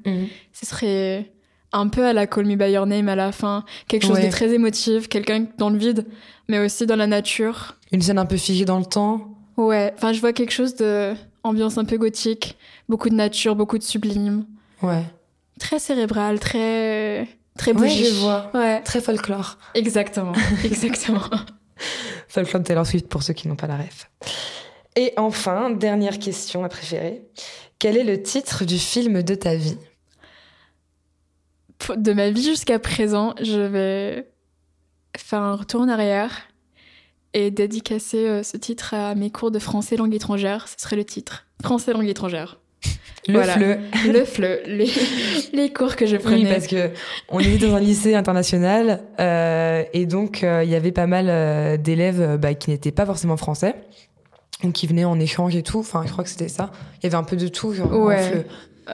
Ce 0.53 0.65
serait 0.67 1.33
un 1.75 1.89
peu 1.89 2.05
à 2.07 2.13
la 2.13 2.27
Call 2.27 2.47
Me 2.47 2.57
By 2.57 2.71
Your 2.73 2.87
Name 2.87 3.09
à 3.09 3.17
la 3.17 3.33
fin. 3.33 3.65
Quelque 3.89 4.07
chose 4.07 4.17
Ouais. 4.17 4.27
de 4.27 4.31
très 4.33 4.53
émotif. 4.53 5.09
Quelqu'un 5.09 5.47
dans 5.59 5.71
le 5.71 5.77
vide, 5.79 6.07
mais 6.49 6.59
aussi 6.59 6.87
dans 6.87 6.97
la 6.97 7.07
nature. 7.07 7.77
Une 7.93 8.01
scène 8.03 8.19
un 8.19 8.27
peu 8.27 8.37
figée 8.37 8.65
dans 8.65 8.79
le 8.79 8.85
temps. 8.87 9.29
Ouais. 9.57 9.93
Enfin, 9.97 10.13
je 10.13 10.21
vois 10.21 10.33
quelque 10.33 10.53
chose 10.53 10.75
de 10.77 11.15
ambiance 11.43 11.77
un 11.79 11.85
peu 11.85 11.99
gothique. 11.99 12.57
Beaucoup 12.89 13.09
de 13.11 13.15
nature, 13.15 13.55
beaucoup 13.57 13.79
de 13.79 13.83
sublime. 13.83 14.47
Ouais. 14.83 15.03
Très 15.61 15.79
cérébral, 15.79 16.41
très 16.41 17.29
très 17.57 17.73
Ouais, 17.73 17.79
bougie. 17.79 18.05
je 18.07 18.15
vois. 18.21 18.51
Ouais. 18.55 18.83
Très 18.83 19.01
folklore. 19.01 19.59
Exactement. 19.75 20.33
Exactement. 20.65 21.21
Folklore 22.29 22.61
de 22.63 22.67
Taylor 22.67 22.87
Swift 22.87 23.09
pour 23.09 23.23
ceux 23.23 23.33
qui 23.35 23.47
n'ont 23.49 23.57
pas 23.57 23.67
la 23.67 23.77
ref. 23.77 24.11
Et 24.97 25.13
enfin, 25.17 25.71
dernière 25.71 26.19
question, 26.19 26.63
ma 26.63 26.69
préférée. 26.69 27.23
Quel 27.79 27.97
est 27.97 28.05
le 28.05 28.23
titre 28.23 28.65
du 28.65 28.79
film 28.79 29.23
de 29.23 29.35
ta 29.35 29.55
vie? 29.55 29.77
De 31.97 32.13
ma 32.13 32.31
vie 32.31 32.43
jusqu'à 32.43 32.79
présent, 32.79 33.35
je 33.43 33.61
vais 33.61 34.29
faire 35.17 35.41
un 35.43 35.55
retour 35.57 35.81
en 35.83 35.89
arrière 35.89 36.43
et 37.35 37.51
dédicacer 37.51 38.29
euh, 38.29 38.43
ce 38.43 38.57
titre 38.57 38.95
à 38.95 39.15
mes 39.15 39.31
cours 39.31 39.51
de 39.51 39.59
français 39.59 39.97
langue 39.97 40.15
étrangère. 40.15 40.67
Ce 40.69 40.75
serait 40.79 40.97
le 40.97 41.05
titre. 41.05 41.47
Français 41.63 41.93
langue 41.93 42.09
étrangère. 42.09 42.59
Le 43.27 43.35
Voilà. 43.35 43.55
fleu. 43.55 43.79
Le 44.13 44.25
FLE, 44.25 44.61
les, 44.67 44.91
les 45.53 45.73
cours 45.73 45.97
que 45.97 46.07
je 46.07 46.17
Oui, 46.17 46.23
prenais. 46.23 46.49
parce 46.53 46.67
que 46.67 46.91
on 47.31 47.41
est 47.41 47.57
dans 47.59 47.75
un 47.75 47.81
lycée 47.81 48.15
international 48.15 49.03
euh, 49.19 49.83
et 49.95 50.05
donc 50.07 50.45
euh, 50.45 50.63
il 50.63 50.71
y 50.71 50.75
avait 50.75 50.93
pas 50.93 51.07
mal 51.07 51.81
d'élèves 51.81 52.37
bah, 52.39 52.53
qui 52.55 52.71
n'étaient 52.71 52.93
pas 52.93 53.07
forcément 53.07 53.37
français, 53.39 53.75
donc 54.63 54.75
qui 54.75 54.87
venaient 54.87 55.07
en 55.07 55.19
échange 55.19 55.57
et 55.57 55.63
tout. 55.63 55.79
Enfin, 55.79 56.03
je 56.07 56.13
crois 56.13 56.23
que 56.23 56.31
c'était 56.31 56.49
ça. 56.49 56.71
Il 56.99 57.05
y 57.05 57.07
avait 57.07 57.17
un 57.17 57.25
peu 57.25 57.37
de 57.37 57.49
tout. 57.49 57.73
Genre, 57.73 57.91
Ouais. 57.93 58.23
fleu. 58.31 58.45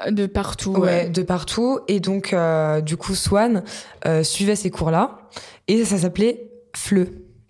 Euh, 0.07 0.11
De 0.11 0.27
partout. 0.27 0.73
Ouais, 0.73 0.81
Ouais. 0.81 1.09
de 1.09 1.23
partout. 1.23 1.81
Et 1.89 2.01
donc, 2.01 2.33
euh, 2.33 2.81
du 2.81 2.97
coup, 2.97 3.15
Swan 3.15 3.63
euh, 4.07 4.23
suivait 4.23 4.57
ces 4.57 4.71
cours-là 4.71 5.19
et 5.69 5.85
ça 5.85 5.99
s'appelait 5.99 6.49
FLE. 6.77 7.09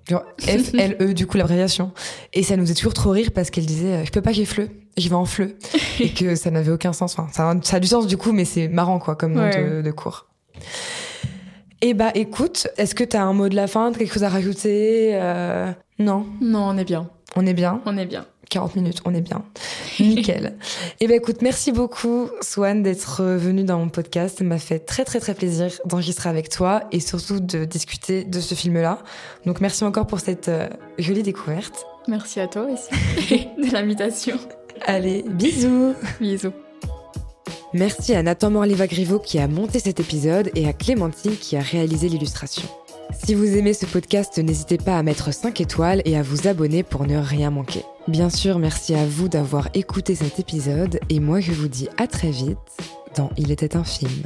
Genre 0.08 0.24
F-L-E, 0.40 1.12
du 1.12 1.26
coup, 1.26 1.36
l'abréviation. 1.36 1.92
Et 2.32 2.42
ça 2.42 2.56
nous 2.56 2.62
faisait 2.64 2.74
toujours 2.74 2.94
trop 2.94 3.10
rire 3.10 3.30
parce 3.34 3.50
qu'elle 3.50 3.66
disait 3.66 4.04
Je 4.04 4.10
peux 4.10 4.22
pas, 4.22 4.32
j'ai 4.32 4.44
FLE, 4.44 4.68
j'y 4.96 5.08
vais 5.08 5.14
en 5.14 5.24
FLE. 5.26 5.54
et 6.00 6.10
que 6.12 6.34
ça 6.34 6.50
n'avait 6.50 6.72
aucun 6.72 6.92
sens. 6.92 7.12
Enfin, 7.18 7.28
ça, 7.32 7.50
a- 7.50 7.62
ça 7.62 7.76
a 7.76 7.80
du 7.80 7.86
sens, 7.88 8.06
du 8.06 8.16
coup, 8.16 8.32
mais 8.32 8.44
c'est 8.44 8.68
marrant, 8.68 8.98
quoi, 8.98 9.14
comme 9.16 9.34
nom 9.34 9.42
Ouais. 9.42 9.70
de, 9.76 9.82
de 9.82 9.90
cours. 9.90 10.26
Et 11.82 11.94
bah, 11.94 12.10
écoute, 12.14 12.68
est-ce 12.76 12.94
que 12.94 13.04
t'as 13.04 13.22
un 13.22 13.32
mot 13.32 13.48
de 13.48 13.56
la 13.56 13.66
fin, 13.66 13.92
quelque 13.92 14.12
chose 14.12 14.24
à 14.24 14.28
rajouter 14.28 15.10
Euh, 15.14 15.70
Non, 15.98 16.26
Non, 16.40 16.64
on 16.68 16.76
est 16.76 16.84
bien. 16.84 17.08
on 17.36 17.46
est 17.46 17.54
bien? 17.54 17.80
On 17.86 17.96
est 17.96 18.04
bien. 18.06 18.26
40 18.50 18.76
minutes, 18.76 19.00
on 19.04 19.14
est 19.14 19.20
bien. 19.20 19.44
Nickel. 20.00 20.56
Et 21.00 21.06
ben 21.06 21.16
écoute, 21.16 21.40
merci 21.40 21.72
beaucoup 21.72 22.28
Swan 22.42 22.82
d'être 22.82 23.22
venue 23.22 23.62
dans 23.62 23.78
mon 23.78 23.88
podcast. 23.88 24.38
Ça 24.38 24.44
m'a 24.44 24.58
fait 24.58 24.80
très 24.80 25.04
très 25.04 25.20
très 25.20 25.34
plaisir 25.34 25.68
d'enregistrer 25.84 26.28
avec 26.28 26.48
toi 26.48 26.82
et 26.92 27.00
surtout 27.00 27.40
de 27.40 27.64
discuter 27.64 28.24
de 28.24 28.40
ce 28.40 28.54
film-là. 28.54 28.98
Donc 29.46 29.60
merci 29.60 29.84
encore 29.84 30.06
pour 30.06 30.20
cette 30.20 30.48
euh, 30.48 30.68
jolie 30.98 31.22
découverte. 31.22 31.86
Merci 32.08 32.40
à 32.40 32.48
toi 32.48 32.66
aussi 32.66 32.90
de 33.56 33.72
l'invitation. 33.72 34.36
Allez, 34.84 35.24
bisous. 35.28 35.94
Bisous. 36.20 36.52
Merci 37.72 38.14
à 38.14 38.22
Nathan 38.22 38.50
Morleva-Griveau 38.50 39.20
qui 39.20 39.38
a 39.38 39.46
monté 39.46 39.78
cet 39.78 40.00
épisode 40.00 40.50
et 40.56 40.66
à 40.66 40.72
Clémentine 40.72 41.36
qui 41.36 41.56
a 41.56 41.60
réalisé 41.60 42.08
l'illustration. 42.08 42.68
Si 43.12 43.34
vous 43.34 43.56
aimez 43.56 43.74
ce 43.74 43.86
podcast, 43.86 44.38
n'hésitez 44.38 44.78
pas 44.78 44.98
à 44.98 45.02
mettre 45.02 45.32
5 45.32 45.60
étoiles 45.60 46.02
et 46.04 46.16
à 46.16 46.22
vous 46.22 46.46
abonner 46.48 46.82
pour 46.82 47.06
ne 47.06 47.18
rien 47.18 47.50
manquer. 47.50 47.84
Bien 48.08 48.30
sûr, 48.30 48.58
merci 48.58 48.94
à 48.94 49.04
vous 49.04 49.28
d'avoir 49.28 49.68
écouté 49.74 50.14
cet 50.14 50.38
épisode 50.38 51.00
et 51.08 51.20
moi 51.20 51.40
je 51.40 51.52
vous 51.52 51.68
dis 51.68 51.88
à 51.96 52.06
très 52.06 52.30
vite 52.30 52.58
dans 53.16 53.30
Il 53.36 53.50
était 53.50 53.76
un 53.76 53.84
film. 53.84 54.24